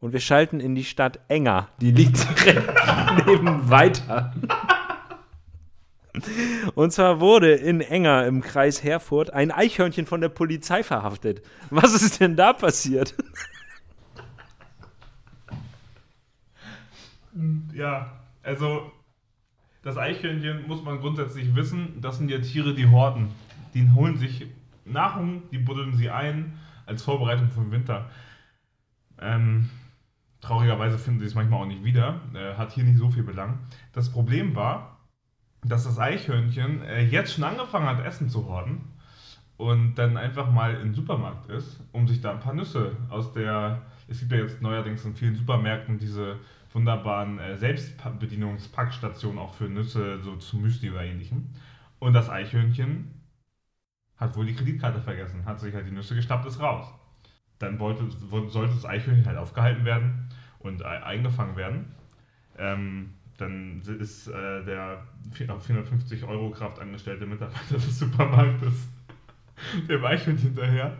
Und 0.00 0.12
wir 0.12 0.20
schalten 0.20 0.60
in 0.60 0.74
die 0.74 0.84
Stadt 0.84 1.20
Enger. 1.28 1.68
Die 1.80 1.90
liegt 1.90 2.16
direkt 2.44 3.26
neben 3.26 3.70
weiter. 3.70 4.34
Und 6.74 6.92
zwar 6.92 7.20
wurde 7.20 7.52
in 7.52 7.80
Enger 7.80 8.26
im 8.26 8.40
Kreis 8.40 8.82
Herford 8.82 9.32
ein 9.32 9.50
Eichhörnchen 9.50 10.06
von 10.06 10.20
der 10.20 10.28
Polizei 10.28 10.82
verhaftet. 10.82 11.42
Was 11.70 11.94
ist 11.94 12.20
denn 12.20 12.36
da 12.36 12.52
passiert? 12.52 13.14
Ja, 17.74 18.12
also 18.42 18.90
das 19.82 19.98
Eichhörnchen 19.98 20.66
muss 20.66 20.82
man 20.82 21.00
grundsätzlich 21.00 21.54
wissen, 21.54 22.00
das 22.00 22.18
sind 22.18 22.30
ja 22.30 22.38
Tiere, 22.38 22.74
die 22.74 22.88
horten. 22.90 23.28
Die 23.74 23.90
holen 23.94 24.16
sich 24.16 24.46
Nahrung, 24.84 25.42
die 25.50 25.58
buddeln 25.58 25.94
sie 25.94 26.10
ein 26.10 26.58
als 26.86 27.02
Vorbereitung 27.02 27.50
für 27.50 27.60
den 27.60 27.72
Winter. 27.72 28.10
Ähm, 29.20 29.68
traurigerweise 30.40 30.98
finden 30.98 31.20
sie 31.20 31.26
es 31.26 31.34
manchmal 31.34 31.62
auch 31.62 31.66
nicht 31.66 31.84
wieder. 31.84 32.20
Äh, 32.34 32.54
hat 32.54 32.72
hier 32.72 32.84
nicht 32.84 32.98
so 32.98 33.10
viel 33.10 33.22
Belang. 33.22 33.60
Das 33.92 34.10
Problem 34.10 34.54
war, 34.54 34.98
dass 35.64 35.84
das 35.84 35.98
Eichhörnchen 35.98 36.82
äh, 36.82 37.04
jetzt 37.04 37.34
schon 37.34 37.44
angefangen 37.44 37.86
hat, 37.86 38.04
Essen 38.04 38.28
zu 38.28 38.46
horten 38.46 38.80
und 39.56 39.94
dann 39.94 40.16
einfach 40.16 40.50
mal 40.50 40.74
im 40.74 40.94
Supermarkt 40.94 41.50
ist, 41.50 41.80
um 41.92 42.06
sich 42.06 42.20
da 42.20 42.32
ein 42.32 42.40
paar 42.40 42.54
Nüsse 42.54 42.96
aus 43.08 43.32
der. 43.32 43.82
Es 44.08 44.20
gibt 44.20 44.32
ja 44.32 44.38
jetzt 44.38 44.62
neuerdings 44.62 45.04
in 45.04 45.16
vielen 45.16 45.34
Supermärkten 45.34 45.98
diese 45.98 46.38
wunderbaren 46.72 47.38
äh, 47.38 47.56
Selbstbedienungspackstationen 47.56 49.38
auch 49.38 49.54
für 49.54 49.64
Nüsse, 49.64 50.20
so 50.20 50.36
zu 50.36 50.58
Müsli 50.58 50.90
oder 50.90 51.04
ähnlichem. 51.04 51.50
Und 51.98 52.12
das 52.12 52.28
Eichhörnchen 52.28 53.10
hat 54.16 54.36
wohl 54.36 54.46
die 54.46 54.54
Kreditkarte 54.54 55.00
vergessen, 55.00 55.44
hat 55.46 55.58
sich 55.60 55.74
halt 55.74 55.86
die 55.86 55.92
Nüsse 55.92 56.14
geschnappt, 56.14 56.46
ist 56.46 56.60
raus. 56.60 56.86
Dann 57.58 57.78
wollte, 57.78 58.04
sollte 58.48 58.74
das 58.74 58.84
Eichhörnchen 58.84 59.26
halt 59.26 59.38
aufgehalten 59.38 59.84
werden 59.84 60.28
und 60.58 60.82
eingefangen 60.84 61.56
werden. 61.56 61.86
Ähm, 62.58 63.14
dann 63.38 63.80
ist 63.80 64.28
äh, 64.28 64.64
der 64.64 65.02
450 65.32 66.24
Euro 66.24 66.50
kraftangestellte 66.50 67.26
Mitarbeiter 67.26 67.74
des 67.74 67.98
Supermarktes 67.98 68.88
dem 69.88 70.04
Eichhörnchen 70.04 70.48
hinterher. 70.48 70.96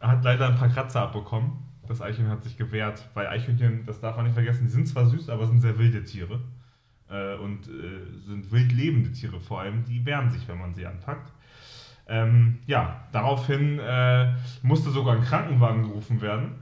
Hat 0.00 0.24
leider 0.24 0.48
ein 0.48 0.56
paar 0.56 0.68
Kratzer 0.68 1.02
abbekommen. 1.02 1.52
Das 1.86 2.00
Eichhörnchen 2.00 2.30
hat 2.30 2.44
sich 2.44 2.56
gewehrt, 2.56 3.08
weil 3.14 3.26
Eichhörnchen, 3.26 3.84
das 3.84 4.00
darf 4.00 4.16
man 4.16 4.24
nicht 4.24 4.34
vergessen, 4.34 4.64
die 4.64 4.70
sind 4.70 4.86
zwar 4.86 5.06
süß, 5.06 5.28
aber 5.28 5.46
sind 5.46 5.60
sehr 5.60 5.78
wilde 5.78 6.04
Tiere. 6.04 6.40
Äh, 7.10 7.34
und 7.36 7.68
äh, 7.68 8.06
sind 8.26 8.50
wild 8.52 8.72
lebende 8.72 9.12
Tiere 9.12 9.40
vor 9.40 9.60
allem, 9.60 9.84
die 9.84 10.04
wehren 10.06 10.30
sich, 10.30 10.46
wenn 10.48 10.58
man 10.58 10.74
sie 10.74 10.86
anpackt. 10.86 11.32
Ähm, 12.10 12.58
ja, 12.66 13.04
daraufhin 13.12 13.78
äh, 13.78 14.34
musste 14.62 14.90
sogar 14.90 15.14
ein 15.14 15.22
Krankenwagen 15.22 15.84
gerufen 15.84 16.20
werden, 16.20 16.56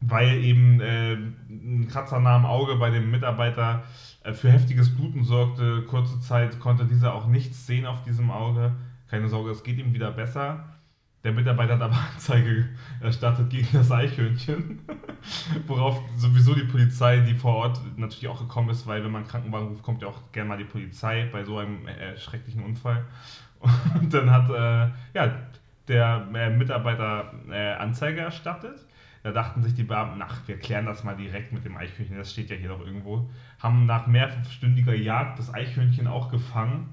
weil 0.00 0.42
eben 0.42 0.80
äh, 0.80 1.14
ein 1.14 1.86
Kratzer 1.88 2.18
nah 2.18 2.34
am 2.34 2.44
Auge 2.44 2.74
bei 2.74 2.90
dem 2.90 3.12
Mitarbeiter 3.12 3.84
äh, 4.24 4.32
für 4.32 4.50
heftiges 4.50 4.94
Bluten 4.96 5.22
sorgte. 5.22 5.82
Kurze 5.82 6.20
Zeit 6.20 6.58
konnte 6.58 6.86
dieser 6.86 7.14
auch 7.14 7.28
nichts 7.28 7.68
sehen 7.68 7.86
auf 7.86 8.02
diesem 8.02 8.32
Auge. 8.32 8.72
Keine 9.08 9.28
Sorge, 9.28 9.52
es 9.52 9.62
geht 9.62 9.78
ihm 9.78 9.94
wieder 9.94 10.10
besser. 10.10 10.64
Der 11.22 11.30
Mitarbeiter 11.32 11.74
hat 11.74 11.82
aber 11.82 11.98
Anzeige 12.14 12.68
erstattet 13.00 13.50
gegen 13.50 13.68
das 13.72 13.92
Eichhörnchen, 13.92 14.80
worauf 15.68 16.02
sowieso 16.16 16.52
die 16.52 16.64
Polizei, 16.64 17.20
die 17.20 17.34
vor 17.34 17.54
Ort 17.54 17.80
natürlich 17.96 18.26
auch 18.26 18.40
gekommen 18.40 18.70
ist, 18.70 18.88
weil 18.88 19.04
wenn 19.04 19.12
man 19.12 19.22
einen 19.22 19.30
Krankenwagen 19.30 19.68
ruft, 19.68 19.84
kommt 19.84 20.02
ja 20.02 20.08
auch 20.08 20.32
gerne 20.32 20.48
mal 20.48 20.58
die 20.58 20.64
Polizei 20.64 21.28
bei 21.30 21.44
so 21.44 21.58
einem 21.58 21.86
äh, 21.86 22.16
schrecklichen 22.16 22.64
Unfall. 22.64 23.04
Und 24.00 24.12
dann 24.12 24.30
hat 24.30 24.50
äh, 24.50 24.90
ja, 25.14 25.32
der 25.88 26.28
äh, 26.34 26.50
Mitarbeiter 26.50 27.32
äh, 27.50 27.74
Anzeige 27.74 28.20
erstattet. 28.20 28.86
Da 29.22 29.30
dachten 29.30 29.62
sich 29.62 29.74
die 29.74 29.84
Beamten, 29.84 30.20
ach, 30.20 30.40
wir 30.46 30.58
klären 30.58 30.86
das 30.86 31.04
mal 31.04 31.14
direkt 31.14 31.52
mit 31.52 31.64
dem 31.64 31.76
Eichhörnchen, 31.76 32.16
das 32.16 32.32
steht 32.32 32.50
ja 32.50 32.56
hier 32.56 32.70
doch 32.70 32.84
irgendwo. 32.84 33.30
Haben 33.60 33.86
nach 33.86 34.08
mehrstündiger 34.08 34.94
Jagd 34.94 35.38
das 35.38 35.54
Eichhörnchen 35.54 36.08
auch 36.08 36.28
gefangen. 36.28 36.92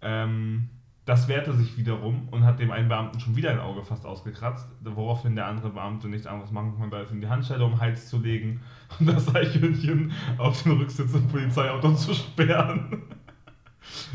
Ähm, 0.00 0.70
das 1.04 1.28
wehrte 1.28 1.52
sich 1.52 1.76
wiederum 1.76 2.28
und 2.30 2.44
hat 2.44 2.60
dem 2.60 2.70
einen 2.70 2.88
Beamten 2.88 3.20
schon 3.20 3.36
wieder 3.36 3.50
ein 3.50 3.60
Auge 3.60 3.82
fast 3.82 4.06
ausgekratzt, 4.06 4.66
woraufhin 4.82 5.34
der 5.34 5.46
andere 5.46 5.70
Beamte 5.70 6.08
nichts 6.08 6.26
anderes 6.26 6.50
machen 6.50 6.76
konnte, 6.78 6.96
als 6.96 7.12
ihm 7.12 7.20
die 7.20 7.28
Handschelle 7.28 7.64
um 7.64 7.72
den 7.72 7.80
Hals 7.80 8.08
zu 8.08 8.18
legen 8.18 8.60
und 8.98 9.06
das 9.06 9.34
Eichhörnchen 9.34 10.12
auf 10.38 10.62
den 10.62 10.72
Rücksitz 10.72 11.12
im 11.12 11.28
Polizeiauto 11.28 11.92
zu 11.94 12.14
sperren. 12.14 13.02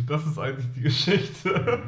Das 0.08 0.26
ist 0.26 0.38
eigentlich 0.38 0.68
die 0.76 0.82
Geschichte. 0.82 1.82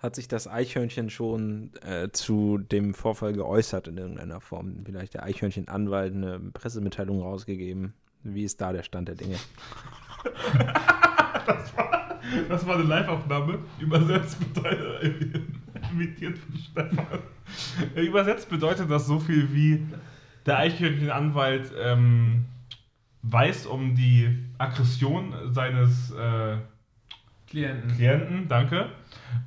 Hat 0.00 0.14
sich 0.14 0.28
das 0.28 0.46
Eichhörnchen 0.46 1.10
schon 1.10 1.72
äh, 1.82 2.10
zu 2.12 2.58
dem 2.58 2.94
Vorfall 2.94 3.32
geäußert 3.32 3.88
in 3.88 3.98
irgendeiner 3.98 4.40
Form? 4.40 4.84
Vielleicht 4.84 5.14
der 5.14 5.24
Eichhörnchenanwalt 5.24 6.14
eine 6.14 6.38
Pressemitteilung 6.38 7.20
rausgegeben? 7.20 7.94
Wie 8.22 8.44
ist 8.44 8.60
da 8.60 8.72
der 8.72 8.84
Stand 8.84 9.08
der 9.08 9.16
Dinge? 9.16 9.36
das, 11.46 11.76
war, 11.76 12.20
das 12.48 12.66
war 12.66 12.74
eine 12.76 12.84
Live-Aufnahme, 12.84 13.58
übersetzt 13.80 14.38
bedeutet, 14.38 15.42
imitiert 15.92 16.38
von 16.38 16.56
Stefan. 16.56 17.18
Übersetzt 17.96 18.48
bedeutet 18.48 18.90
das 18.90 19.06
so 19.06 19.18
viel 19.18 19.52
wie 19.52 19.84
der 20.46 20.58
Eichhörnchenanwalt 20.58 21.72
ähm, 21.80 22.44
weiß 23.22 23.66
um 23.66 23.94
die 23.94 24.44
Aggression 24.58 25.34
seines 25.52 26.10
äh, 26.12 26.56
Klienten. 27.48 27.96
Klienten, 27.96 28.48
danke. 28.48 28.90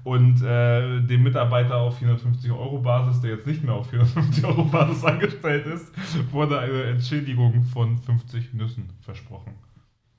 Und 0.03 0.41
äh, 0.41 1.01
dem 1.01 1.23
Mitarbeiter 1.23 1.77
auf 1.77 1.99
450 1.99 2.51
Euro 2.51 2.79
Basis, 2.79 3.21
der 3.21 3.31
jetzt 3.31 3.45
nicht 3.45 3.63
mehr 3.63 3.73
auf 3.75 3.89
450 3.89 4.43
Euro 4.45 4.63
Basis 4.65 5.03
angestellt 5.05 5.67
ist, 5.67 5.93
wurde 6.31 6.59
eine 6.59 6.83
Entschädigung 6.83 7.63
von 7.63 7.97
50 7.97 8.53
Nüssen 8.53 8.89
versprochen. 9.01 9.53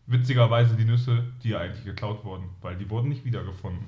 Witzigerweise 0.07 0.77
die 0.77 0.85
Nüsse, 0.85 1.25
die 1.43 1.51
ja 1.51 1.59
eigentlich 1.59 1.85
geklaut 1.85 2.25
wurden, 2.25 2.45
weil 2.61 2.77
die 2.77 2.89
wurden 2.89 3.09
nicht 3.09 3.25
wiedergefunden. 3.25 3.87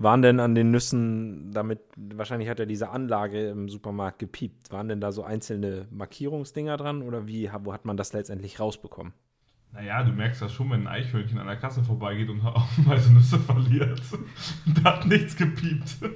Waren 0.00 0.22
denn 0.22 0.38
an 0.38 0.54
den 0.54 0.70
Nüssen, 0.70 1.50
damit, 1.52 1.80
wahrscheinlich 1.96 2.48
hat 2.48 2.60
er 2.60 2.66
diese 2.66 2.90
Anlage 2.90 3.48
im 3.48 3.68
Supermarkt 3.68 4.20
gepiept, 4.20 4.70
waren 4.70 4.88
denn 4.88 5.00
da 5.00 5.10
so 5.10 5.24
einzelne 5.24 5.88
Markierungsdinger 5.90 6.76
dran 6.76 7.02
oder 7.02 7.26
wie, 7.26 7.50
wo 7.62 7.72
hat 7.72 7.84
man 7.84 7.96
das 7.96 8.12
letztendlich 8.12 8.60
rausbekommen? 8.60 9.12
Naja, 9.72 10.04
du 10.04 10.12
merkst 10.12 10.40
das 10.40 10.52
schon, 10.52 10.70
wenn 10.70 10.86
ein 10.86 10.86
Eichhörnchen 10.86 11.38
an 11.38 11.48
der 11.48 11.56
Kasse 11.56 11.82
vorbeigeht 11.82 12.30
und 12.30 12.42
haufenweise 12.42 13.12
Nüsse 13.12 13.38
verliert. 13.40 14.00
da 14.82 14.94
hat 14.96 15.06
nichts 15.06 15.36
gepiept. 15.36 15.96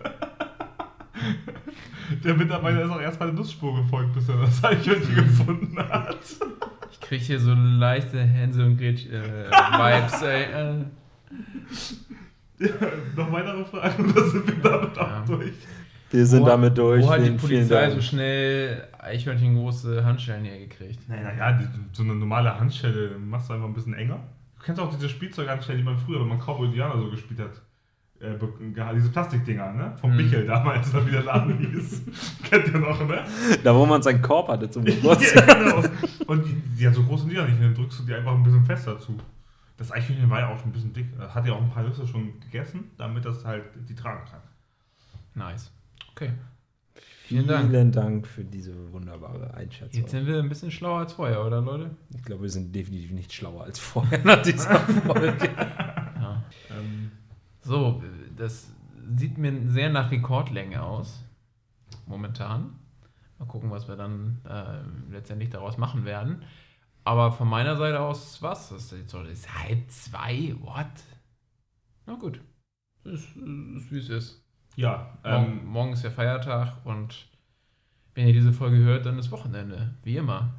Der 2.25 2.35
Mitarbeiter 2.35 2.85
ist 2.85 2.91
auch 2.91 3.01
erst 3.01 3.19
bei 3.19 3.27
der 3.27 3.35
Nussspur 3.35 3.77
gefolgt, 3.77 4.13
bis 4.13 4.29
er 4.29 4.37
das 4.37 4.63
Eichhörnchen 4.63 5.15
gefunden 5.15 5.79
hat. 5.79 6.19
Ich 6.91 7.01
kriege 7.01 7.23
hier 7.25 7.41
so 7.41 7.55
leichte 7.55 8.21
Hänsel 8.21 8.67
und 8.67 8.77
Gretchen-Vibes, 8.77 10.23
äh, 10.23 10.45
ey. 10.45 10.81
Äh. 10.81 10.85
Ja, 12.63 12.87
noch 13.17 13.33
weitere 13.33 13.65
Fragen 13.65 14.11
oder 14.11 14.29
sind 14.29 14.47
wir 14.47 14.71
damit 14.71 14.97
Ja. 14.97 15.21
auch 15.23 15.27
durch? 15.27 15.53
Wir 16.11 16.27
sind 16.27 16.43
wo, 16.43 16.47
damit 16.47 16.77
durch. 16.77 17.03
Wo 17.05 17.11
hat 17.11 17.25
die 17.25 17.31
Polizei 17.31 17.91
so 17.91 18.03
schnell 18.03 18.87
Eichhörnchen-große 18.99 20.05
Handschellen 20.05 20.45
hergekriegt? 20.45 21.09
Naja, 21.09 21.53
die, 21.53 21.67
so 21.93 22.03
eine 22.03 22.15
normale 22.15 22.59
Handschelle 22.59 23.17
machst 23.19 23.49
du 23.49 23.55
einfach 23.55 23.67
ein 23.67 23.73
bisschen 23.75 23.95
enger. 23.95 24.19
Du 24.59 24.65
kennst 24.65 24.81
auch 24.81 24.93
diese 24.95 25.09
Spielzeughandschellen, 25.09 25.81
die 25.81 25.85
man 25.85 25.97
früher, 25.99 26.21
wenn 26.21 26.29
man 26.29 26.39
Cowboy 26.39 26.67
Indianer 26.67 26.99
so 26.99 27.11
gespielt 27.11 27.41
hat, 27.41 27.63
äh, 28.21 28.35
diese 28.95 29.09
Plastikdinger, 29.11 29.73
ne? 29.73 29.97
Vom 30.01 30.13
Mhm. 30.13 30.17
Bichel 30.19 30.47
damals, 30.47 30.93
wie 31.07 31.11
der 31.11 31.23
Laden 31.25 31.57
hieß. 31.59 32.03
Kennt 32.49 32.67
ihr 32.69 32.79
noch, 32.79 33.09
ne? 33.09 33.25
Da, 33.65 33.75
wo 33.75 33.87
man 33.87 34.03
seinen 34.03 34.21
Korb 34.23 34.49
hatte 34.49 34.71
zum 34.71 34.87
ja, 34.87 34.95
Geburtstag. 34.95 35.47
genau. 35.47 35.83
Und 36.27 36.45
die, 36.47 36.55
die 36.79 36.85
ja 36.85 36.93
so 36.93 37.03
groß 37.03 37.23
sind 37.23 37.31
die 37.31 37.37
ja 37.37 37.45
nicht, 37.47 37.61
dann 37.61 37.75
drückst 37.75 38.01
du 38.01 38.03
die 38.05 38.15
einfach 38.15 38.35
ein 38.35 38.43
bisschen 38.43 38.65
fester 38.65 39.01
zu. 39.01 39.17
Das 39.83 39.91
Eichhörnchen 39.91 40.31
war 40.31 40.39
ja 40.39 40.49
auch 40.49 40.59
schon 40.61 40.69
ein 40.69 40.73
bisschen 40.73 40.93
dick. 40.93 41.07
Das 41.19 41.35
Hat 41.35 41.45
ja 41.45 41.55
auch 41.55 41.61
ein 41.61 41.71
paar 41.71 41.83
Nüsse 41.83 42.07
schon 42.07 42.39
gegessen, 42.39 42.93
damit 42.99 43.25
das 43.25 43.45
halt 43.45 43.65
die 43.89 43.97
tragen 43.97 44.25
kann. 44.31 44.41
Nice. 45.35 45.73
Okay. 46.13 46.31
Vielen 47.25 47.49
Dank. 47.49 47.69
Vielen 47.71 47.91
Dank 47.91 48.29
für 48.29 48.45
diese 48.45 48.93
wunderbare 48.93 49.53
Einschätzung. 49.55 50.01
Jetzt 50.01 50.13
sind 50.13 50.27
wir 50.29 50.39
ein 50.39 50.49
bisschen 50.49 50.71
schlauer 50.71 51.01
als 51.01 51.15
vorher, 51.15 51.45
oder 51.45 51.61
Leute? 51.61 51.91
Ich 52.15 52.23
glaube, 52.23 52.43
wir 52.43 52.51
sind 52.51 52.73
definitiv 52.73 53.11
nicht 53.11 53.33
schlauer 53.33 53.65
als 53.65 53.81
vorher 53.81 54.25
nach 54.25 54.43
dieser 54.43 54.79
Folge. 55.07 55.51
Ja. 55.57 56.45
Ähm, 56.71 57.11
So, 57.63 58.05
das 58.37 58.71
sieht 59.17 59.37
mir 59.37 59.69
sehr 59.69 59.91
nach 59.91 60.13
Rekordlänge 60.13 60.81
aus. 60.81 61.25
Momentan. 62.07 62.75
Mal 63.41 63.47
gucken, 63.47 63.73
was 63.73 63.89
wir 63.89 63.97
dann 63.97 64.39
äh, 64.49 65.13
letztendlich 65.13 65.51
daraus 65.51 65.77
machen 65.77 66.05
werden. 66.05 66.45
Aber 67.05 67.33
von 67.33 67.49
meiner 67.49 67.77
Seite 67.77 68.01
aus 68.01 68.41
was? 68.43 68.69
Das 68.71 68.85
ist, 68.85 68.93
jetzt 68.93 69.11
so- 69.11 69.23
das 69.23 69.33
ist 69.33 69.55
halb 69.63 69.91
zwei? 69.91 70.55
What? 70.61 70.87
Na 72.07 72.15
gut. 72.15 72.41
Ist, 73.05 73.25
ist 73.37 73.91
wie 73.93 73.99
es 73.99 74.09
ist. 74.09 74.45
ja, 74.77 75.19
Morgen, 75.25 75.45
ähm, 75.61 75.67
morgen 75.67 75.93
ist 75.93 76.05
ja 76.05 76.11
Feiertag 76.11 76.77
und 76.85 77.27
wenn 78.15 78.27
ihr 78.29 78.33
diese 78.33 78.53
Folge 78.53 78.77
hört, 78.79 79.07
dann 79.07 79.19
ist 79.19 79.31
Wochenende. 79.33 79.95
Wie 80.05 80.17
immer. 80.17 80.53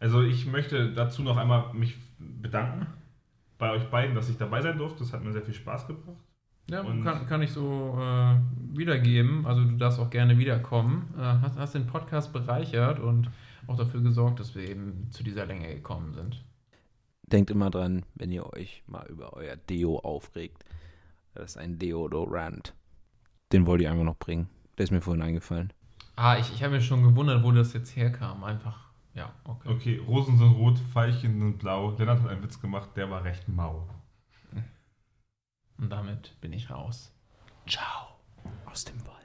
Also 0.00 0.22
ich 0.22 0.46
möchte 0.46 0.92
dazu 0.92 1.22
noch 1.22 1.36
einmal 1.36 1.72
mich 1.74 1.96
bedanken 2.18 2.86
bei 3.58 3.70
euch 3.70 3.84
beiden, 3.90 4.14
dass 4.14 4.28
ich 4.28 4.36
dabei 4.36 4.60
sein 4.62 4.78
durfte. 4.78 5.00
Das 5.00 5.12
hat 5.12 5.22
mir 5.22 5.32
sehr 5.32 5.42
viel 5.42 5.54
Spaß 5.54 5.86
gebracht. 5.86 6.16
Ja, 6.70 6.80
Und- 6.82 7.04
kann, 7.04 7.26
kann 7.26 7.42
ich 7.42 7.52
so 7.52 7.96
äh, 8.00 8.36
wiedergeben. 8.76 9.46
Also 9.46 9.64
du 9.64 9.76
darfst 9.76 9.98
auch 10.00 10.10
gerne 10.10 10.36
wiederkommen. 10.38 11.14
Äh, 11.16 11.22
hast, 11.22 11.56
hast 11.58 11.74
den 11.74 11.86
Podcast 11.86 12.32
bereichert 12.32 12.98
und 13.00 13.30
auch 13.68 13.76
dafür 13.76 14.00
gesorgt, 14.00 14.40
dass 14.40 14.54
wir 14.54 14.68
eben 14.68 15.08
zu 15.10 15.22
dieser 15.22 15.46
Länge 15.46 15.68
gekommen 15.74 16.14
sind. 16.14 16.44
Denkt 17.22 17.50
immer 17.50 17.70
dran, 17.70 18.04
wenn 18.14 18.32
ihr 18.32 18.52
euch 18.52 18.82
mal 18.86 19.06
über 19.08 19.34
euer 19.34 19.56
Deo 19.56 19.98
aufregt. 19.98 20.64
Das 21.34 21.52
ist 21.52 21.56
ein 21.58 21.78
Deodorant. 21.78 22.74
Den 23.52 23.66
wollte 23.66 23.84
ich 23.84 23.90
einfach 23.90 24.04
noch 24.04 24.16
bringen. 24.16 24.48
Der 24.76 24.84
ist 24.84 24.90
mir 24.90 25.00
vorhin 25.00 25.22
eingefallen. 25.22 25.72
Ah, 26.16 26.38
ich, 26.38 26.52
ich 26.52 26.62
habe 26.62 26.74
mir 26.74 26.80
schon 26.80 27.02
gewundert, 27.02 27.44
wo 27.44 27.52
das 27.52 27.74
jetzt 27.74 27.94
herkam. 27.94 28.42
Einfach, 28.42 28.90
ja, 29.14 29.32
okay. 29.44 29.68
Okay, 29.68 30.02
Rosen 30.06 30.38
sind 30.38 30.52
rot, 30.52 30.78
Veilchen 30.92 31.38
sind 31.38 31.58
blau. 31.58 31.94
Lennart 31.96 32.22
hat 32.22 32.30
einen 32.30 32.42
Witz 32.42 32.60
gemacht, 32.60 32.90
der 32.96 33.10
war 33.10 33.24
recht 33.24 33.48
mau. 33.48 33.86
Und 35.78 35.90
damit 35.90 36.34
bin 36.40 36.52
ich 36.52 36.70
raus. 36.70 37.14
Ciao. 37.66 38.08
Aus 38.66 38.84
dem 38.84 39.00
Wald. 39.06 39.17